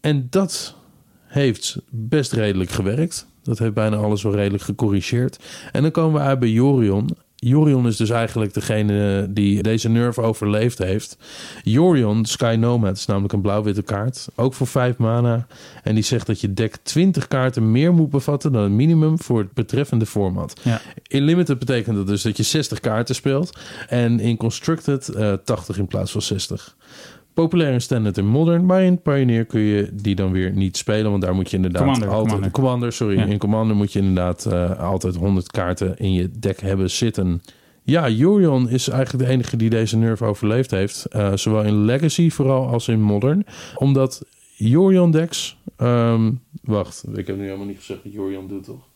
En 0.00 0.26
dat 0.30 0.74
heeft 1.30 1.78
best 1.90 2.32
redelijk 2.32 2.70
gewerkt. 2.70 3.26
Dat 3.42 3.58
heeft 3.58 3.74
bijna 3.74 3.96
alles 3.96 4.22
wel 4.22 4.34
redelijk 4.34 4.62
gecorrigeerd. 4.62 5.38
En 5.72 5.82
dan 5.82 5.90
komen 5.90 6.20
we 6.20 6.26
uit 6.26 6.38
bij 6.38 6.48
Jorion. 6.48 7.16
Jorion 7.34 7.86
is 7.86 7.96
dus 7.96 8.10
eigenlijk 8.10 8.54
degene 8.54 9.26
die 9.30 9.62
deze 9.62 9.88
nerf 9.88 10.18
overleefd 10.18 10.78
heeft. 10.78 11.16
Jorion, 11.62 12.24
Sky 12.24 12.56
Nomad, 12.58 12.96
is 12.96 13.06
namelijk 13.06 13.32
een 13.32 13.40
blauw-witte 13.40 13.82
kaart. 13.82 14.28
Ook 14.34 14.54
voor 14.54 14.66
5 14.66 14.96
mana. 14.96 15.46
En 15.82 15.94
die 15.94 16.04
zegt 16.04 16.26
dat 16.26 16.40
je 16.40 16.54
deck 16.54 16.76
20 16.82 17.28
kaarten 17.28 17.72
meer 17.72 17.94
moet 17.94 18.10
bevatten 18.10 18.52
dan 18.52 18.62
het 18.62 18.72
minimum 18.72 19.20
voor 19.20 19.38
het 19.38 19.52
betreffende 19.52 20.06
format. 20.06 20.60
Ja. 20.62 20.80
In 21.06 21.22
Limited 21.22 21.58
betekent 21.58 21.96
dat 21.96 22.06
dus 22.06 22.22
dat 22.22 22.36
je 22.36 22.42
60 22.42 22.80
kaarten 22.80 23.14
speelt. 23.14 23.58
En 23.88 24.20
in 24.20 24.36
Constructed 24.36 25.08
eh 25.08 25.32
80 25.32 25.78
in 25.78 25.86
plaats 25.86 26.12
van 26.12 26.22
60. 26.22 26.76
Populair 27.34 27.72
in 27.72 27.80
Standard 27.80 28.18
en 28.18 28.26
Modern. 28.26 28.66
Maar 28.66 28.82
in 28.82 29.02
Pioneer 29.02 29.44
kun 29.44 29.60
je 29.60 29.88
die 29.92 30.14
dan 30.14 30.32
weer 30.32 30.52
niet 30.52 30.76
spelen. 30.76 31.10
Want 31.10 31.22
daar 31.22 31.34
moet 31.34 31.50
je 31.50 31.56
inderdaad 31.56 31.82
Commander, 31.82 32.08
altijd... 32.08 32.26
Commander. 32.26 32.50
Commander, 32.50 32.92
sorry. 32.92 33.16
Ja. 33.16 33.24
In 33.24 33.38
Commander 33.38 33.76
moet 33.76 33.92
je 33.92 33.98
inderdaad 33.98 34.46
eh, 34.46 34.80
altijd 34.80 35.14
100 35.16 35.50
kaarten 35.50 35.98
in 35.98 36.12
je 36.12 36.30
deck 36.38 36.60
hebben 36.60 36.90
zitten. 36.90 37.42
Ja, 37.82 38.08
Jorion 38.08 38.68
is 38.68 38.88
eigenlijk 38.88 39.24
de 39.24 39.30
enige 39.30 39.56
die 39.56 39.70
deze 39.70 39.96
nerf 39.96 40.22
overleefd 40.22 40.70
heeft. 40.70 41.04
Eh, 41.04 41.32
zowel 41.34 41.62
in 41.62 41.84
Legacy 41.84 42.30
vooral 42.30 42.66
als 42.66 42.88
in 42.88 43.00
Modern. 43.02 43.46
Omdat 43.74 44.22
Jorion 44.56 45.10
decks... 45.10 45.56
ehm, 45.76 46.32
wacht, 46.62 47.04
ik 47.14 47.26
heb 47.26 47.36
nu 47.36 47.44
helemaal 47.44 47.66
niet 47.66 47.78
gezegd 47.78 48.02
wat 48.02 48.12
Jorion 48.12 48.48
doet, 48.48 48.64
toch? 48.64 48.88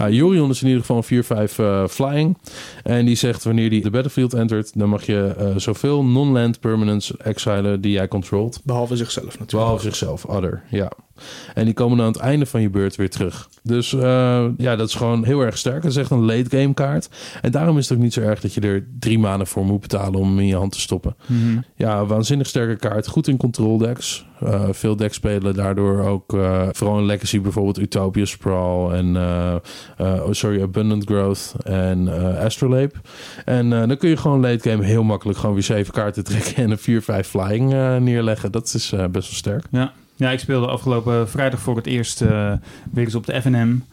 Uh, 0.00 0.10
Jorion 0.10 0.50
is 0.50 0.62
in 0.62 0.68
ieder 0.68 0.84
geval 0.84 1.02
een 1.08 1.48
4-5 1.50 1.56
uh, 1.60 1.86
flying. 1.86 2.38
En 2.82 3.04
die 3.04 3.16
zegt 3.16 3.44
wanneer 3.44 3.70
die 3.70 3.82
de 3.82 3.90
battlefield 3.90 4.34
entert, 4.34 4.78
dan 4.78 4.88
mag 4.88 5.06
je 5.06 5.34
uh, 5.38 5.56
zoveel 5.56 6.04
non-land 6.04 6.60
permanents 6.60 7.16
exilen 7.16 7.80
die 7.80 7.92
jij 7.92 8.08
controlt. 8.08 8.60
Behalve 8.64 8.96
zichzelf 8.96 9.26
natuurlijk. 9.26 9.50
Behalve 9.50 9.82
zichzelf, 9.82 10.24
other, 10.24 10.62
ja. 10.70 10.92
En 11.54 11.64
die 11.64 11.74
komen 11.74 11.96
dan 11.96 12.06
aan 12.06 12.12
het 12.12 12.20
einde 12.20 12.46
van 12.46 12.60
je 12.60 12.70
beurt 12.70 12.96
weer 12.96 13.10
terug. 13.10 13.48
Dus 13.62 13.92
uh, 13.92 14.44
ja, 14.56 14.76
dat 14.76 14.88
is 14.88 14.94
gewoon 14.94 15.24
heel 15.24 15.40
erg 15.40 15.58
sterk. 15.58 15.82
Dat 15.82 15.90
is 15.90 15.96
echt 15.96 16.10
een 16.10 16.24
late 16.24 16.56
game 16.58 16.74
kaart. 16.74 17.08
En 17.42 17.50
daarom 17.50 17.78
is 17.78 17.88
het 17.88 17.98
ook 17.98 18.04
niet 18.04 18.12
zo 18.12 18.20
erg 18.20 18.40
dat 18.40 18.54
je 18.54 18.60
er 18.60 18.86
drie 18.98 19.18
maanden 19.18 19.46
voor 19.46 19.64
moet 19.64 19.80
betalen 19.80 20.20
om 20.20 20.28
hem 20.28 20.38
in 20.38 20.46
je 20.46 20.56
hand 20.56 20.72
te 20.72 20.80
stoppen. 20.80 21.16
Mhm. 21.26 21.34
Mm 21.38 21.48
-hmm. 21.48 21.64
Ja, 21.74 22.06
waanzinnig 22.06 22.46
sterke 22.46 22.76
kaart. 22.76 23.06
Goed 23.06 23.28
in 23.28 23.36
control 23.36 23.78
decks. 23.78 24.24
Uh, 24.42 24.64
veel 24.70 24.96
decks 24.96 25.14
spelen 25.14 25.54
daardoor 25.54 26.04
ook 26.04 26.32
uh, 26.32 26.68
vooral 26.72 26.98
in 26.98 27.06
Legacy 27.06 27.40
bijvoorbeeld 27.40 27.78
Utopia 27.78 28.24
Sprawl 28.24 28.92
en 28.92 29.16
oh, 29.98 30.30
sorry, 30.30 30.62
Abundant 30.62 31.04
Growth 31.04 31.54
en 31.64 32.08
Astrolabe. 32.38 32.92
En 33.44 33.70
dan 33.70 33.96
kun 33.96 34.08
je 34.08 34.16
gewoon 34.16 34.40
late 34.40 34.70
game 34.70 34.84
heel 34.84 35.02
makkelijk 35.02 35.38
gewoon 35.38 35.54
weer 35.54 35.64
zeven 35.64 35.92
kaarten 35.92 36.24
trekken 36.24 36.54
en 36.56 36.70
een 36.70 37.24
4-5 37.24 37.28
flying 37.28 37.70
neerleggen. 38.00 38.52
Dat 38.52 38.74
is 38.74 38.90
best 38.90 39.12
wel 39.12 39.22
sterk. 39.22 39.64
Ja. 39.70 39.92
Ja, 40.16 40.30
ik 40.30 40.38
speelde 40.38 40.66
afgelopen 40.66 41.28
vrijdag 41.28 41.60
voor 41.60 41.76
het 41.76 41.86
eerst 41.86 42.22
uh, 42.22 42.52
weer 42.92 43.04
eens 43.04 43.14
op 43.14 43.26
de 43.26 43.40
FNM 43.40 43.84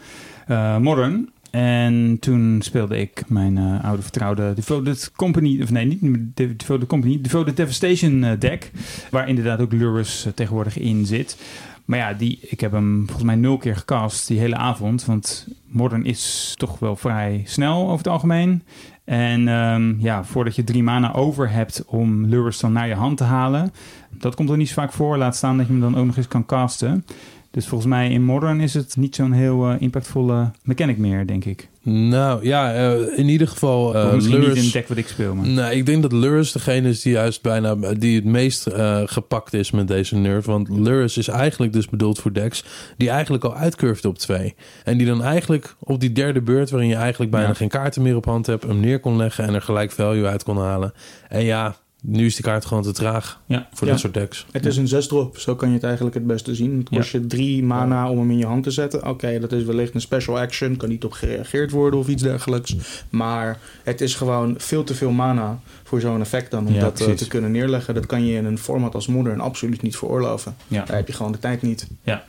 uh, 0.48 0.78
Modern. 0.78 1.30
En 1.52 2.18
toen 2.20 2.62
speelde 2.62 2.98
ik 2.98 3.24
mijn 3.28 3.58
uh, 3.58 3.84
oude 3.84 4.02
vertrouwde 4.02 4.54
Devoted 4.54 5.12
Company, 5.16 5.62
of 5.62 5.72
nee, 5.72 5.86
niet 5.86 6.38
Devoted 6.60 6.88
Company, 6.88 7.22
Devoted 7.22 7.58
Devastation 7.58 8.36
deck. 8.40 8.72
Waar 9.12 9.28
inderdaad 9.28 9.60
ook 9.60 9.72
Lurus 9.72 10.28
tegenwoordig 10.36 10.78
in 10.78 11.06
zit. 11.06 11.38
Maar 11.86 12.00
ja, 12.00 12.14
die, 12.14 12.40
ik 12.42 12.60
heb 12.60 12.72
hem 12.72 13.04
volgens 13.06 13.26
mij 13.26 13.36
nul 13.36 13.58
keer 13.58 13.76
gecast 13.76 14.28
die 14.28 14.40
hele 14.40 14.56
avond. 14.56 15.06
Want 15.06 15.48
Modern 15.68 16.06
is 16.06 16.54
toch 16.58 16.80
wel 16.80 16.96
vrij 16.96 17.42
snel 17.46 17.84
over 17.84 17.98
het 17.98 18.08
algemeen. 18.08 18.64
En 19.04 19.48
um, 19.48 19.98
ja, 20.00 20.24
voordat 20.24 20.56
je 20.56 20.64
drie 20.64 20.84
mana 20.84 21.14
over 21.14 21.50
hebt 21.50 21.84
om 21.86 22.26
Lurus 22.26 22.60
dan 22.60 22.72
naar 22.72 22.88
je 22.88 22.94
hand 22.94 23.18
te 23.18 23.24
halen. 23.24 23.74
Dat 24.18 24.36
komt 24.36 24.50
er 24.50 24.58
niet 24.58 24.68
zo 24.68 24.74
vaak 24.74 24.92
voor. 24.92 25.18
Laat 25.18 25.36
staan 25.36 25.58
dat 25.58 25.66
je 25.66 25.72
hem 25.72 25.82
dan 25.82 25.98
ook 25.98 26.06
nog 26.06 26.18
eens 26.18 26.28
kan 26.28 26.46
casten. 26.46 27.06
Dus 27.54 27.68
volgens 27.68 27.90
mij 27.90 28.10
in 28.10 28.24
Modern 28.24 28.62
is 28.62 28.74
het 28.74 28.96
niet 28.98 29.16
zo'n 29.16 29.32
heel 29.32 29.72
uh, 29.72 29.76
impactvolle 29.80 30.52
mechanic 30.64 30.98
meer, 30.98 31.28
denk 31.28 31.46
ik. 31.46 31.70
Nou 31.82 32.46
ja, 32.46 32.76
uh, 32.76 33.18
in 33.18 33.30
ieder 33.30 33.48
geval. 33.48 33.96
Uh, 33.96 34.14
misschien 34.14 34.40
Lurus, 34.40 34.56
niet 34.56 34.64
in 34.64 34.72
deck 34.72 34.88
wat 34.88 34.98
ik 34.98 35.08
speel. 35.08 35.36
Maar. 35.36 35.48
Nee, 35.48 35.76
ik 35.76 35.86
denk 35.86 36.02
dat 36.02 36.12
Lurus 36.12 36.52
degene 36.52 36.90
is 36.90 37.02
die 37.02 37.14
juist 37.14 37.42
bijna 37.42 37.76
die 37.76 38.16
het 38.16 38.26
meest 38.26 38.68
uh, 38.68 39.02
gepakt 39.06 39.54
is 39.54 39.72
met 39.72 39.88
deze 39.88 40.16
nerf. 40.16 40.46
Want 40.46 40.70
Lurus 40.70 41.18
is 41.18 41.28
eigenlijk 41.28 41.74
dus 41.74 41.90
bedoeld 41.90 42.20
voor 42.20 42.34
decks 42.34 42.66
die 42.98 43.10
eigenlijk 43.10 43.44
al 43.44 43.56
uitcurved 43.56 44.06
op 44.06 44.18
twee. 44.18 44.56
En 44.84 44.98
die 44.98 45.08
dan 45.08 45.24
eigenlijk 45.24 45.76
op 45.80 46.00
die 46.00 46.12
derde 46.12 46.42
beurt, 46.42 46.70
waarin 46.70 46.90
je 46.90 46.96
eigenlijk 46.96 47.32
bijna 47.32 47.48
ja. 47.48 47.54
geen 47.54 47.70
kaarten 47.70 48.02
meer 48.02 48.16
op 48.16 48.26
hand 48.26 48.46
hebt, 48.46 48.64
hem 48.64 48.80
neer 48.80 49.00
kon 49.00 49.18
leggen 49.18 49.48
en 49.48 49.54
er 49.54 49.62
gelijk 49.62 49.92
value 49.92 50.26
uit 50.26 50.44
kon 50.44 50.58
halen. 50.58 50.94
En 51.30 51.44
ja, 51.44 51.76
nu 52.06 52.26
is 52.26 52.36
die 52.36 52.44
kaart 52.44 52.66
gewoon 52.66 52.84
te 52.84 52.92
traag 52.92 53.42
ja. 53.46 53.68
voor 53.74 53.88
ja. 53.88 53.94
dat 53.94 54.02
soort 54.02 54.14
decks. 54.14 54.46
Het 54.52 54.66
is 54.66 54.78
een 54.78 54.88
6 54.88 55.08
drop, 55.08 55.38
zo 55.38 55.56
kan 55.56 55.68
je 55.68 55.74
het 55.74 55.84
eigenlijk 55.84 56.16
het 56.16 56.28
beste 56.28 56.56
zien. 56.56 56.78
Het 56.78 56.90
kost 56.90 57.12
ja. 57.12 57.20
je 57.20 57.28
drie 57.28 57.64
mana 57.64 58.10
om 58.10 58.20
hem 58.20 58.32
in 58.32 58.38
je 58.38 58.46
hand 58.46 58.64
te 58.64 58.72
zetten. 58.72 59.00
Oké, 59.00 59.10
okay, 59.10 59.40
dat 59.40 59.52
is 59.52 59.64
wellicht 59.64 59.96
een 59.96 60.02
special 60.02 60.40
action, 60.40 60.78
kan 60.78 60.90
niet 60.90 61.04
op 61.04 61.12
gereageerd 61.12 61.72
worden 61.72 62.00
of 62.00 62.08
iets 62.08 62.24
dergelijks. 62.24 62.76
Maar 63.10 63.60
het 63.84 64.02
is 64.02 64.16
gewoon 64.16 64.56
veel 64.58 64.84
te 64.84 64.96
veel 64.96 65.12
mana 65.12 65.60
voor 65.84 66.02
zo'n 66.02 66.22
effect 66.22 66.52
dan 66.52 66.68
om 66.68 66.80
dat 66.80 67.02
uh, 67.02 67.14
te 67.14 67.28
kunnen 67.28 67.52
neerleggen. 67.52 67.94
Dat 67.94 68.06
kan 68.06 68.26
je 68.26 68.36
in 68.36 68.46
een 68.46 68.58
format 68.58 68.96
als 68.96 69.08
Modern 69.08 69.40
absoluut 69.40 69.82
niet 69.82 69.98
veroorloven. 69.98 70.56
Daar 70.68 70.96
heb 70.96 71.08
je 71.08 71.14
gewoon 71.14 71.32
de 71.32 71.40
tijd 71.40 71.62
niet. 71.62 71.88
Ja. 72.04 72.24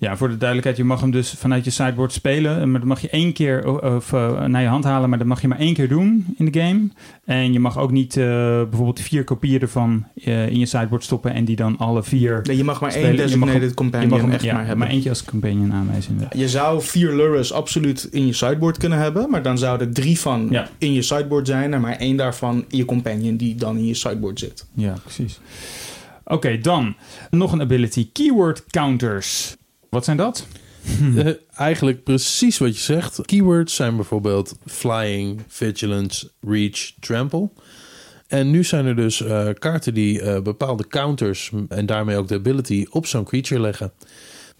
Ja, 0.00 0.16
voor 0.16 0.28
de 0.28 0.36
duidelijkheid, 0.36 0.76
je 0.76 0.84
mag 0.84 1.00
hem 1.00 1.10
dus 1.10 1.30
vanuit 1.30 1.64
je 1.64 1.70
sideboard 1.70 2.12
spelen. 2.12 2.70
Maar 2.70 2.80
dat 2.80 2.88
mag 2.88 3.00
je 3.00 3.08
één 3.08 3.32
keer 3.32 3.82
of, 3.82 4.12
uh, 4.12 4.44
naar 4.44 4.62
je 4.62 4.68
hand 4.68 4.84
halen, 4.84 5.08
maar 5.08 5.18
dat 5.18 5.26
mag 5.26 5.40
je 5.40 5.48
maar 5.48 5.58
één 5.58 5.74
keer 5.74 5.88
doen 5.88 6.26
in 6.36 6.50
de 6.50 6.60
game. 6.60 6.88
En 7.24 7.52
je 7.52 7.60
mag 7.60 7.78
ook 7.78 7.90
niet 7.90 8.16
uh, 8.16 8.24
bijvoorbeeld 8.24 9.00
vier 9.00 9.24
kopieën 9.24 9.60
ervan 9.60 10.06
uh, 10.14 10.48
in 10.48 10.58
je 10.58 10.66
sideboard 10.66 11.04
stoppen 11.04 11.34
en 11.34 11.44
die 11.44 11.56
dan 11.56 11.76
alle 11.76 12.02
vier. 12.02 12.40
Nee, 12.42 12.56
je 12.56 12.64
mag 12.64 12.80
maar 12.80 12.90
spelen. 12.90 13.08
één 13.08 13.16
designated 13.16 13.74
companion 13.74 14.08
je 14.08 14.14
mag 14.14 14.20
hem, 14.20 14.30
echt 14.30 14.42
ja, 14.42 14.52
maar 14.52 14.60
hebben. 14.66 14.78
Maar 14.78 14.94
eentje 14.94 15.08
als 15.08 15.24
companion 15.24 15.72
aanwijzen. 15.72 16.18
Ja, 16.20 16.28
je 16.32 16.48
zou 16.48 16.82
vier 16.82 17.16
Lurus 17.16 17.52
absoluut 17.52 18.08
in 18.10 18.26
je 18.26 18.32
sideboard 18.32 18.76
kunnen 18.76 18.98
hebben, 18.98 19.30
maar 19.30 19.42
dan 19.42 19.58
zouden 19.58 19.86
er 19.86 19.94
drie 19.94 20.20
van 20.20 20.48
ja. 20.50 20.68
in 20.78 20.92
je 20.92 21.02
sideboard 21.02 21.46
zijn 21.46 21.74
en 21.74 21.80
maar 21.80 21.96
één 21.96 22.16
daarvan 22.16 22.64
in 22.68 22.76
je 22.76 22.84
companion 22.84 23.36
die 23.36 23.54
dan 23.54 23.76
in 23.76 23.86
je 23.86 23.94
sideboard 23.94 24.38
zit. 24.38 24.66
Ja, 24.74 24.94
precies. 25.02 25.40
Oké, 26.24 26.34
okay, 26.34 26.60
dan 26.60 26.94
nog 27.30 27.52
een 27.52 27.60
ability: 27.60 28.08
keyword 28.12 28.64
counters. 28.66 29.58
Wat 29.90 30.04
zijn 30.04 30.16
dat? 30.16 30.46
Uh, 31.00 31.32
eigenlijk 31.54 32.02
precies 32.04 32.58
wat 32.58 32.76
je 32.76 32.82
zegt. 32.82 33.20
Keywords 33.26 33.74
zijn 33.74 33.96
bijvoorbeeld 33.96 34.56
flying, 34.66 35.42
vigilance, 35.48 36.30
reach, 36.40 36.92
trample. 37.00 37.48
En 38.26 38.50
nu 38.50 38.64
zijn 38.64 38.86
er 38.86 38.96
dus 38.96 39.20
uh, 39.20 39.48
kaarten 39.58 39.94
die 39.94 40.22
uh, 40.22 40.40
bepaalde 40.40 40.86
counters 40.86 41.50
en 41.68 41.86
daarmee 41.86 42.16
ook 42.16 42.28
de 42.28 42.34
ability 42.34 42.86
op 42.90 43.06
zo'n 43.06 43.24
creature 43.24 43.60
leggen. 43.60 43.92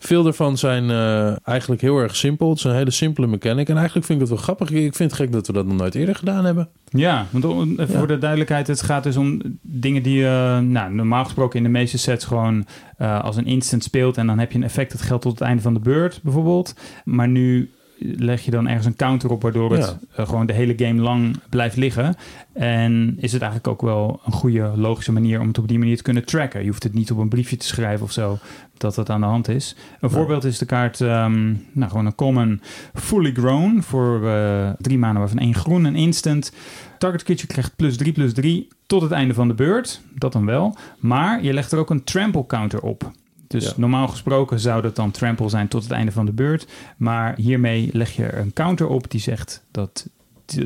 Veel 0.02 0.22
daarvan 0.22 0.58
zijn 0.58 0.84
uh, 0.84 1.48
eigenlijk 1.48 1.80
heel 1.80 1.98
erg 1.98 2.16
simpel. 2.16 2.48
Het 2.48 2.58
is 2.58 2.64
een 2.64 2.74
hele 2.74 2.90
simpele 2.90 3.26
mechanic. 3.26 3.68
En 3.68 3.76
eigenlijk 3.76 4.06
vind 4.06 4.20
ik 4.20 4.26
het 4.26 4.34
wel 4.34 4.44
grappig. 4.44 4.70
Ik 4.70 4.94
vind 4.94 5.10
het 5.10 5.20
gek 5.20 5.32
dat 5.32 5.46
we 5.46 5.52
dat 5.52 5.66
nog 5.66 5.76
nooit 5.76 5.94
eerder 5.94 6.14
gedaan 6.14 6.44
hebben. 6.44 6.68
Ja, 6.88 7.26
want 7.30 7.68
ja. 7.76 7.86
voor 7.86 8.06
de 8.06 8.18
duidelijkheid, 8.18 8.66
het 8.66 8.82
gaat 8.82 9.02
dus 9.02 9.16
om 9.16 9.40
dingen 9.60 10.02
die 10.02 10.20
uh, 10.20 10.58
nou, 10.58 10.94
normaal 10.94 11.24
gesproken 11.24 11.58
in 11.58 11.64
de 11.64 11.70
meeste 11.70 11.98
sets 11.98 12.24
gewoon 12.24 12.66
uh, 12.98 13.20
als 13.24 13.36
een 13.36 13.46
instant 13.46 13.84
speelt. 13.84 14.16
En 14.16 14.26
dan 14.26 14.38
heb 14.38 14.52
je 14.52 14.58
een 14.58 14.64
effect 14.64 14.92
dat 14.92 15.02
geldt 15.02 15.22
tot 15.22 15.32
het 15.32 15.40
einde 15.48 15.62
van 15.62 15.74
de 15.74 15.80
beurt 15.80 16.20
bijvoorbeeld. 16.22 16.74
Maar 17.04 17.28
nu 17.28 17.70
leg 18.02 18.44
je 18.44 18.50
dan 18.50 18.68
ergens 18.68 18.86
een 18.86 18.96
counter 18.96 19.30
op 19.30 19.42
waardoor 19.42 19.72
het 19.72 19.96
Ja. 20.16 20.24
gewoon 20.24 20.46
de 20.46 20.52
hele 20.52 20.74
game 20.76 21.00
lang 21.00 21.36
blijft 21.48 21.76
liggen. 21.76 22.16
En 22.52 23.16
is 23.18 23.32
het 23.32 23.42
eigenlijk 23.42 23.72
ook 23.72 23.82
wel 23.82 24.20
een 24.24 24.32
goede 24.32 24.72
logische 24.76 25.12
manier 25.12 25.40
om 25.40 25.48
het 25.48 25.58
op 25.58 25.68
die 25.68 25.78
manier 25.78 25.96
te 25.96 26.02
kunnen 26.02 26.24
tracken. 26.24 26.60
Je 26.60 26.68
hoeft 26.68 26.82
het 26.82 26.94
niet 26.94 27.10
op 27.10 27.18
een 27.18 27.28
briefje 27.28 27.56
te 27.56 27.66
schrijven 27.66 28.04
of 28.04 28.12
zo 28.12 28.38
dat 28.80 28.94
dat 28.94 29.10
aan 29.10 29.20
de 29.20 29.26
hand 29.26 29.48
is. 29.48 29.76
Een 30.00 30.08
Ja. 30.08 30.14
voorbeeld 30.14 30.44
is 30.44 30.58
de 30.58 30.64
kaart, 30.66 31.00
ehm, 31.00 31.46
nou 31.72 31.90
gewoon 31.90 32.06
een 32.06 32.14
common 32.14 32.60
fully 32.94 33.32
grown 33.32 33.80
voor 33.80 34.28
eh, 34.28 34.70
drie 34.78 34.98
maanden 34.98 35.18
waarvan 35.20 35.38
één 35.38 35.54
groen 35.54 35.86
en 35.86 35.94
instant. 35.94 36.52
Target 36.98 37.22
creature 37.22 37.46
krijgt 37.52 37.76
plus 37.76 37.96
3 37.96 38.12
plus 38.12 38.32
3 38.34 38.68
tot 38.86 39.02
het 39.02 39.10
einde 39.12 39.34
van 39.34 39.48
de 39.48 39.54
beurt. 39.54 40.00
Dat 40.14 40.32
dan 40.32 40.46
wel. 40.46 40.76
Maar 40.98 41.42
je 41.44 41.52
legt 41.52 41.72
er 41.72 41.78
ook 41.78 41.90
een 41.90 42.04
trample 42.04 42.46
counter 42.46 42.80
op. 42.80 43.10
Dus 43.46 43.64
Ja. 43.64 43.72
normaal 43.76 44.08
gesproken 44.08 44.60
zou 44.60 44.82
dat 44.82 44.96
dan 44.96 45.10
trample 45.10 45.48
zijn 45.48 45.68
tot 45.68 45.82
het 45.82 45.92
einde 45.92 46.12
van 46.12 46.26
de 46.26 46.32
beurt. 46.32 46.66
Maar 46.96 47.34
hiermee 47.36 47.88
leg 47.92 48.10
je 48.16 48.34
een 48.36 48.52
counter 48.52 48.86
op 48.88 49.10
die 49.10 49.20
zegt 49.20 49.64
dat 49.70 50.08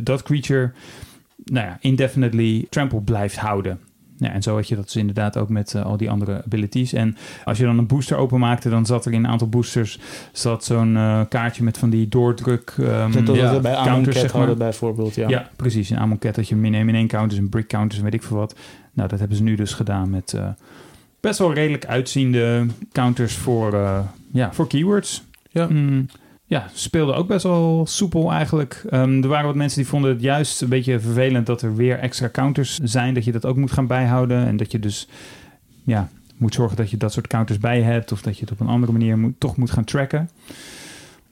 dat 0.03 0.22
creature 0.22 0.72
nou 1.44 1.66
ja, 1.66 1.79
indefinitely 1.81 2.66
trample 2.70 3.00
blijft 3.00 3.37
houden. 3.37 3.81
Ja, 4.16 4.33
en 4.33 4.42
zo 4.42 4.55
had 4.55 4.68
je 4.68 4.74
dat 4.74 4.85
dus 4.85 4.96
inderdaad 4.96 5.37
ook 5.37 5.48
met 5.48 5.74
eh, 5.74 5.85
al 5.85 5.96
die 5.96 6.11
andere 6.11 6.42
abilities. 6.44 6.92
En 6.92 7.16
als 7.44 7.59
je 7.59 7.64
dan 7.64 7.79
een 7.79 7.87
booster 7.87 8.16
openmaakte, 8.16 8.68
dan 8.70 8.87
zat 8.87 9.07
er 9.07 9.12
in 9.12 9.24
een 9.24 9.31
aantal 9.31 9.48
boosters 9.48 9.98
zat 10.33 10.64
zo'n 10.64 10.96
eh, 10.96 11.20
kaartje 11.29 11.62
met 11.62 11.79
van 11.79 11.90
die 11.90 12.09
doordruk 12.09 12.74
Net 12.77 13.29
als 13.29 13.38
ja, 13.38 13.55
we 13.55 13.61
bij 13.61 13.74
Amon 13.74 13.92
counters, 13.92 14.20
zeg 14.20 14.35
maar. 14.35 14.57
bijvoorbeeld. 14.57 15.14
Ja. 15.14 15.29
Ja, 15.29 15.50
precies. 15.57 15.90
In 15.90 15.98
Amon 15.98 16.18
Cat 16.18 16.37
had 16.37 16.48
je 16.48 16.57
min 16.57 16.74
1 16.74 16.87
min 16.87 16.94
1 16.94 17.07
counters 17.07 17.40
en 17.40 17.48
brick 17.48 17.68
counters 17.68 17.98
en 17.98 18.05
weet 18.05 18.14
ik 18.14 18.22
veel 18.22 18.37
wat. 18.37 18.57
Nou, 18.92 19.09
dat 19.09 19.18
hebben 19.18 19.37
ze 19.37 19.42
nu 19.42 19.55
dus 19.55 19.72
gedaan 19.72 20.11
met 20.11 20.33
eh, 20.33 20.48
best 21.20 21.38
wel 21.38 21.53
redelijk 21.53 21.87
uitziende 21.87 22.66
counters 22.92 23.35
voor, 23.35 23.72
ja, 24.33 24.53
voor 24.53 24.66
keywords. 24.66 25.24
Ja. 25.50 25.66
Mm, 25.66 26.07
ja, 26.46 26.66
speelde 26.72 27.12
ook 27.12 27.26
best 27.26 27.42
wel 27.42 27.87
soepel 27.87 28.33
eigenlijk. 28.33 28.85
Ehm, 28.90 29.22
er 29.22 29.28
waren 29.28 29.46
wat 29.46 29.54
mensen 29.54 29.78
die 29.80 29.88
vonden 29.88 30.11
het 30.11 30.20
juist 30.20 30.62
een 30.62 30.68
beetje 30.68 31.00
vervelend 31.00 31.46
dat 31.46 31.62
er 31.62 31.76
weer 31.76 31.98
extra 31.98 32.28
counters 32.30 32.78
zijn. 32.78 33.14
Dat 33.14 33.24
je 33.24 33.33
dat 33.33 33.46
ook 33.46 33.57
moet 33.57 33.72
gaan 33.72 33.87
bijhouden. 33.87 34.46
En 34.46 34.57
dat 34.57 34.72
je 34.72 34.78
dus 34.78 35.09
ja, 35.85 36.09
moet 36.37 36.54
zorgen 36.54 36.76
dat 36.76 36.90
je 36.90 36.96
dat 36.96 37.12
soort 37.12 37.26
counters 37.26 37.59
bij 37.59 37.83
hebt. 37.83 38.12
Of 38.12 38.22
dat 38.22 38.35
je 38.35 38.40
het 38.40 38.52
op 38.52 38.61
een 38.61 38.66
andere 38.66 38.92
manier 38.92 39.18
moet, 39.18 39.35
toch 39.38 39.57
moet 39.57 39.70
gaan 39.70 39.85
tracken. 39.85 40.30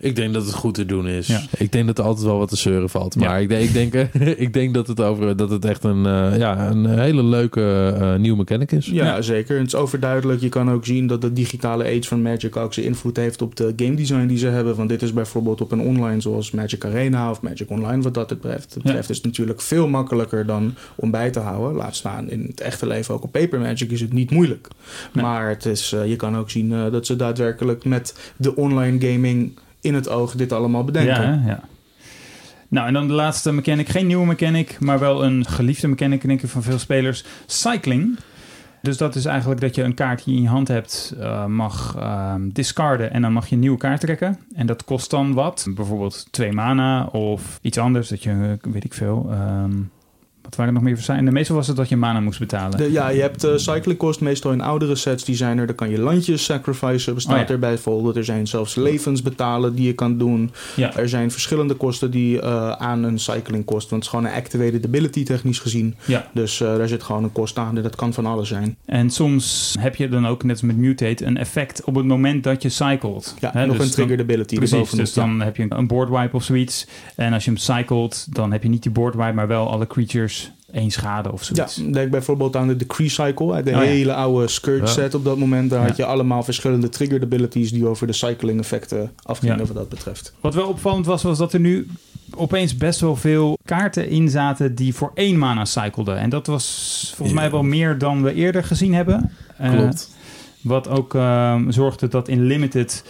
Ik 0.03 0.17
denk 0.17 0.33
dat 0.35 0.45
het 0.47 0.55
goed 0.55 0.75
te 0.75 0.87
doen 0.87 1.09
is. 1.09 1.27
Ja. 1.27 1.41
Ik 1.59 1.73
denk 1.73 1.87
dat 1.87 1.99
er 1.99 2.05
altijd 2.05 2.27
wel 2.27 2.39
wat 2.39 2.49
te 2.49 2.57
zeuren 2.57 2.91
valt. 2.91 3.17
Maar 3.17 3.29
Ja. 3.29 3.37
ik, 3.37 3.49
denk, 3.49 3.63
ik, 3.65 3.73
denk, 3.73 4.15
ik 4.47 4.53
denk 4.53 4.75
dat 4.75 4.87
het, 4.87 5.01
over, 5.01 5.37
dat 5.37 5.51
het 5.51 5.65
echt 5.65 5.85
een, 5.85 6.07
eh, 6.07 6.39
ja, 6.39 6.71
een 6.71 6.87
hele 6.99 7.23
leuke 7.25 7.95
eh, 8.01 8.15
nieuwe 8.17 8.37
mechanic 8.39 8.73
is. 8.73 8.87
Ja, 8.87 9.05
Ja. 9.05 9.23
zeker. 9.23 9.59
Het 9.59 9.67
is 9.67 9.75
overduidelijk. 9.75 10.41
Je 10.41 10.49
kan 10.49 10.71
ook 10.71 10.87
zien 10.87 11.07
dat 11.07 11.21
de 11.21 11.33
digitale 11.33 11.85
age 11.85 12.03
van 12.03 12.23
Magic 12.23 12.57
ook 12.57 12.75
zijn 12.75 12.87
invloed 12.87 13.17
heeft 13.17 13.43
op 13.43 13.57
de 13.57 13.73
game 13.77 13.95
design 13.95 14.27
die 14.27 14.39
ze 14.39 14.47
hebben. 14.47 14.77
Want 14.77 14.89
dit 14.89 15.03
is 15.03 15.13
bijvoorbeeld 15.13 15.61
op 15.61 15.73
een 15.73 15.81
online 15.81 16.21
zoals 16.21 16.51
Magic 16.51 16.85
Arena 16.85 17.31
of 17.31 17.41
Magic 17.43 17.71
Online 17.71 18.03
wat 18.03 18.15
dat 18.15 18.29
betreft. 18.29 18.75
Het 18.75 18.83
betreft 18.83 19.11
is 19.11 19.17
het 19.17 19.25
natuurlijk 19.27 19.61
veel 19.61 19.89
makkelijker 19.89 20.47
dan 20.47 20.75
om 20.95 21.11
bij 21.11 21.31
te 21.31 21.41
houden. 21.41 21.77
Laat 21.77 21.97
staan 21.97 22.31
in 22.31 22.45
het 22.49 22.61
echte 22.61 22.87
leven 22.87 23.15
ook 23.15 23.23
op 23.25 23.33
Paper 23.33 23.61
Magic 23.61 23.91
is 23.91 24.01
het 24.01 24.13
niet 24.13 24.31
moeilijk. 24.31 24.69
Nee. 25.13 25.25
Maar 25.25 25.49
het 25.49 25.65
is, 25.67 25.93
eh, 25.93 26.07
je 26.09 26.17
kan 26.17 26.37
ook 26.37 26.51
zien 26.51 26.73
eh, 26.73 26.91
dat 26.93 27.07
ze 27.07 27.17
daadwerkelijk 27.17 27.85
met 27.85 28.33
de 28.37 28.57
online 28.57 29.13
gaming 29.13 29.53
in 29.83 29.95
het 29.95 30.09
oog 30.09 30.35
dit 30.35 30.53
allemaal 30.53 30.85
bedenken. 30.85 31.23
Ja, 31.23 31.43
ja. 31.47 31.61
Nou, 32.69 32.87
en 32.87 32.93
dan 32.93 33.07
de 33.07 33.13
laatste 33.13 33.53
mechanic. 33.53 33.89
Geen 33.89 34.07
nieuwe 34.07 34.27
mechanic, 34.27 34.81
maar 34.81 34.99
wel 34.99 35.25
een 35.25 35.47
geliefde 35.47 35.89
mechanic 35.89 36.23
denk 36.27 36.43
ik, 36.43 36.49
van 36.49 36.63
veel 36.63 36.79
spelers. 36.79 37.25
Cycling. 37.47 38.19
Dus 38.83 38.97
dat 38.97 39.15
is 39.15 39.25
eigenlijk 39.25 39.61
dat 39.61 39.75
je 39.75 39.83
een 39.83 39.95
kaart 39.95 40.25
die 40.25 40.33
je 40.33 40.39
in 40.39 40.45
je 40.45 40.51
hand 40.51 40.69
hebt, 40.69 41.15
uh, 41.19 41.47
mag 41.47 41.97
uh, 41.99 42.35
discarden 42.39 43.13
en 43.13 43.23
dan 43.23 43.33
mag 43.33 43.47
je 43.47 43.55
een 43.55 43.61
nieuwe 43.61 43.79
kaart 43.79 44.01
trekken. 44.01 44.39
En 44.55 44.67
dat 44.67 44.85
kost 44.85 45.11
dan 45.11 45.35
wat. 45.35 45.67
Bijvoorbeeld 45.75 46.27
twee 46.31 46.53
mana 46.53 47.05
of 47.05 47.59
iets 47.63 47.79
anders, 47.79 48.09
dat 48.09 48.23
je, 48.23 48.59
weet 48.63 48.85
ik 48.85 48.95
veel. 48.95 49.31
Um, 49.33 49.91
wat 50.53 50.61
waren 50.61 50.77
er 50.77 50.81
nog 50.83 50.91
meer 50.91 51.05
voor 51.05 51.15
zijn? 51.15 51.33
Meestal 51.33 51.57
was 51.57 51.67
het 51.67 51.77
dat 51.77 51.89
je 51.89 51.97
mana 51.97 52.21
moest 52.21 52.39
betalen. 52.39 52.79
De, 52.79 52.93
ja, 52.93 53.09
je 53.09 53.21
hebt 53.21 53.45
uh, 53.45 53.57
cycling 53.57 53.99
cost 53.99 54.21
meestal 54.21 54.53
in 54.53 54.61
oudere 54.61 54.95
sets. 54.95 55.25
Die 55.25 55.35
zijn 55.35 55.59
er. 55.59 55.67
Dan 55.67 55.75
kan 55.75 55.91
je 55.91 55.99
landjes 55.99 56.45
sacrificen. 56.45 57.15
Bestaat 57.15 57.35
oh, 57.35 57.47
ja. 57.47 57.49
er 57.49 57.59
bijvoorbeeld. 57.59 58.17
Er 58.17 58.25
zijn 58.25 58.47
zelfs 58.47 58.75
levens 58.75 59.23
betalen 59.23 59.75
die 59.75 59.87
je 59.87 59.93
kan 59.93 60.19
doen. 60.19 60.51
Ja. 60.77 60.97
Er 60.97 61.09
zijn 61.09 61.31
verschillende 61.31 61.75
kosten 61.75 62.11
die 62.11 62.37
uh, 62.37 62.71
aan 62.71 63.03
een 63.03 63.19
cycling 63.19 63.65
kost. 63.65 63.91
Want 63.91 64.05
het 64.05 64.13
is 64.13 64.19
gewoon 64.19 64.25
een 64.25 64.43
activated 64.43 64.87
ability 64.87 65.25
technisch 65.25 65.59
gezien. 65.59 65.95
Ja. 66.05 66.29
Dus 66.33 66.61
uh, 66.61 66.77
daar 66.77 66.89
zit 66.89 67.03
gewoon 67.03 67.25
een 67.25 67.33
kost 67.33 67.59
aan. 67.59 67.75
Dat 67.75 67.97
kan 67.97 68.13
van 68.13 68.27
alles 68.27 68.49
zijn. 68.49 68.77
En 68.85 69.11
soms 69.11 69.77
heb 69.79 69.97
je 69.97 70.09
dan 70.09 70.27
ook, 70.27 70.43
net 70.43 70.53
als 70.53 70.61
met 70.63 70.77
Mutate, 70.77 71.25
een 71.25 71.37
effect 71.37 71.85
op 71.85 71.95
het 71.95 72.07
moment 72.07 72.45
dat 72.45 72.63
je 72.63 72.69
cycelt. 72.69 73.35
Ja, 73.39 73.51
Hè? 73.53 73.67
nog 73.67 73.77
dus 73.77 73.87
een 73.87 73.93
triggered 73.93 74.21
ability. 74.21 74.57
Precies, 74.57 74.91
dus 74.91 75.13
dan 75.13 75.41
heb 75.41 75.57
je 75.57 75.67
een 75.69 75.87
board 75.87 76.09
wipe 76.09 76.37
of 76.37 76.45
zoiets. 76.45 76.87
En 77.17 77.33
als 77.33 77.45
je 77.45 77.51
hem 77.51 77.59
cycelt, 77.59 78.27
dan 78.31 78.53
heb 78.53 78.63
je 78.63 78.69
niet 78.69 78.83
die 78.83 78.93
board 78.93 79.15
wipe, 79.15 79.33
maar 79.33 79.49
wel 79.49 79.71
alle 79.71 79.87
creatures 79.87 80.42
één 80.73 80.91
schade 80.91 81.33
of 81.33 81.45
zoiets. 81.45 81.77
Ja, 81.77 81.93
denk 81.93 82.11
bijvoorbeeld 82.11 82.57
aan 82.57 82.69
de 82.69 82.77
Decree 82.77 83.09
Cycle, 83.09 83.53
uit 83.53 83.65
de 83.65 83.71
oh, 83.71 83.79
hele 83.79 84.11
ja. 84.11 84.15
oude 84.15 84.49
Scourge 84.49 84.85
ja. 84.85 84.87
set 84.87 85.15
op 85.15 85.25
dat 85.25 85.39
moment. 85.39 85.71
Daar 85.71 85.81
ja. 85.81 85.87
had 85.87 85.97
je 85.97 86.05
allemaal 86.05 86.43
verschillende 86.43 86.89
triggered 86.89 87.23
abilities 87.23 87.73
die 87.73 87.87
over 87.87 88.07
de 88.07 88.13
cycling 88.13 88.61
effecten 88.61 89.13
afgingen 89.23 89.67
wat 89.67 89.77
dat 89.77 89.89
betreft. 89.89 90.35
Wat 90.41 90.55
wel 90.55 90.69
opvallend 90.69 91.07
was, 91.07 91.23
was 91.23 91.39
dat 91.39 91.53
er 91.53 91.61
nu 91.61 91.87
opeens 92.35 92.77
best 92.77 93.01
wel 93.01 93.17
veel 93.17 93.59
kaarten 93.65 94.09
in 94.09 94.29
zaten 94.29 94.75
die 94.75 94.95
voor 94.95 95.11
één 95.15 95.39
mana 95.39 95.65
cycleden. 95.65 96.19
En 96.19 96.31
dat 96.31 96.47
was 96.47 97.13
volgens 97.17 97.39
mij 97.39 97.51
wel 97.51 97.63
meer 97.63 97.99
dan 97.99 98.23
we 98.23 98.35
eerder 98.35 98.65
gezien 98.65 98.95
hebben. 98.95 99.33
Klopt. 99.59 100.11
Uh, 100.11 100.71
wat 100.71 100.89
ook 100.89 101.15
uh, 101.15 101.61
zorgde 101.69 102.09
dat 102.09 102.29
in 102.29 102.43
Limited 102.47 103.05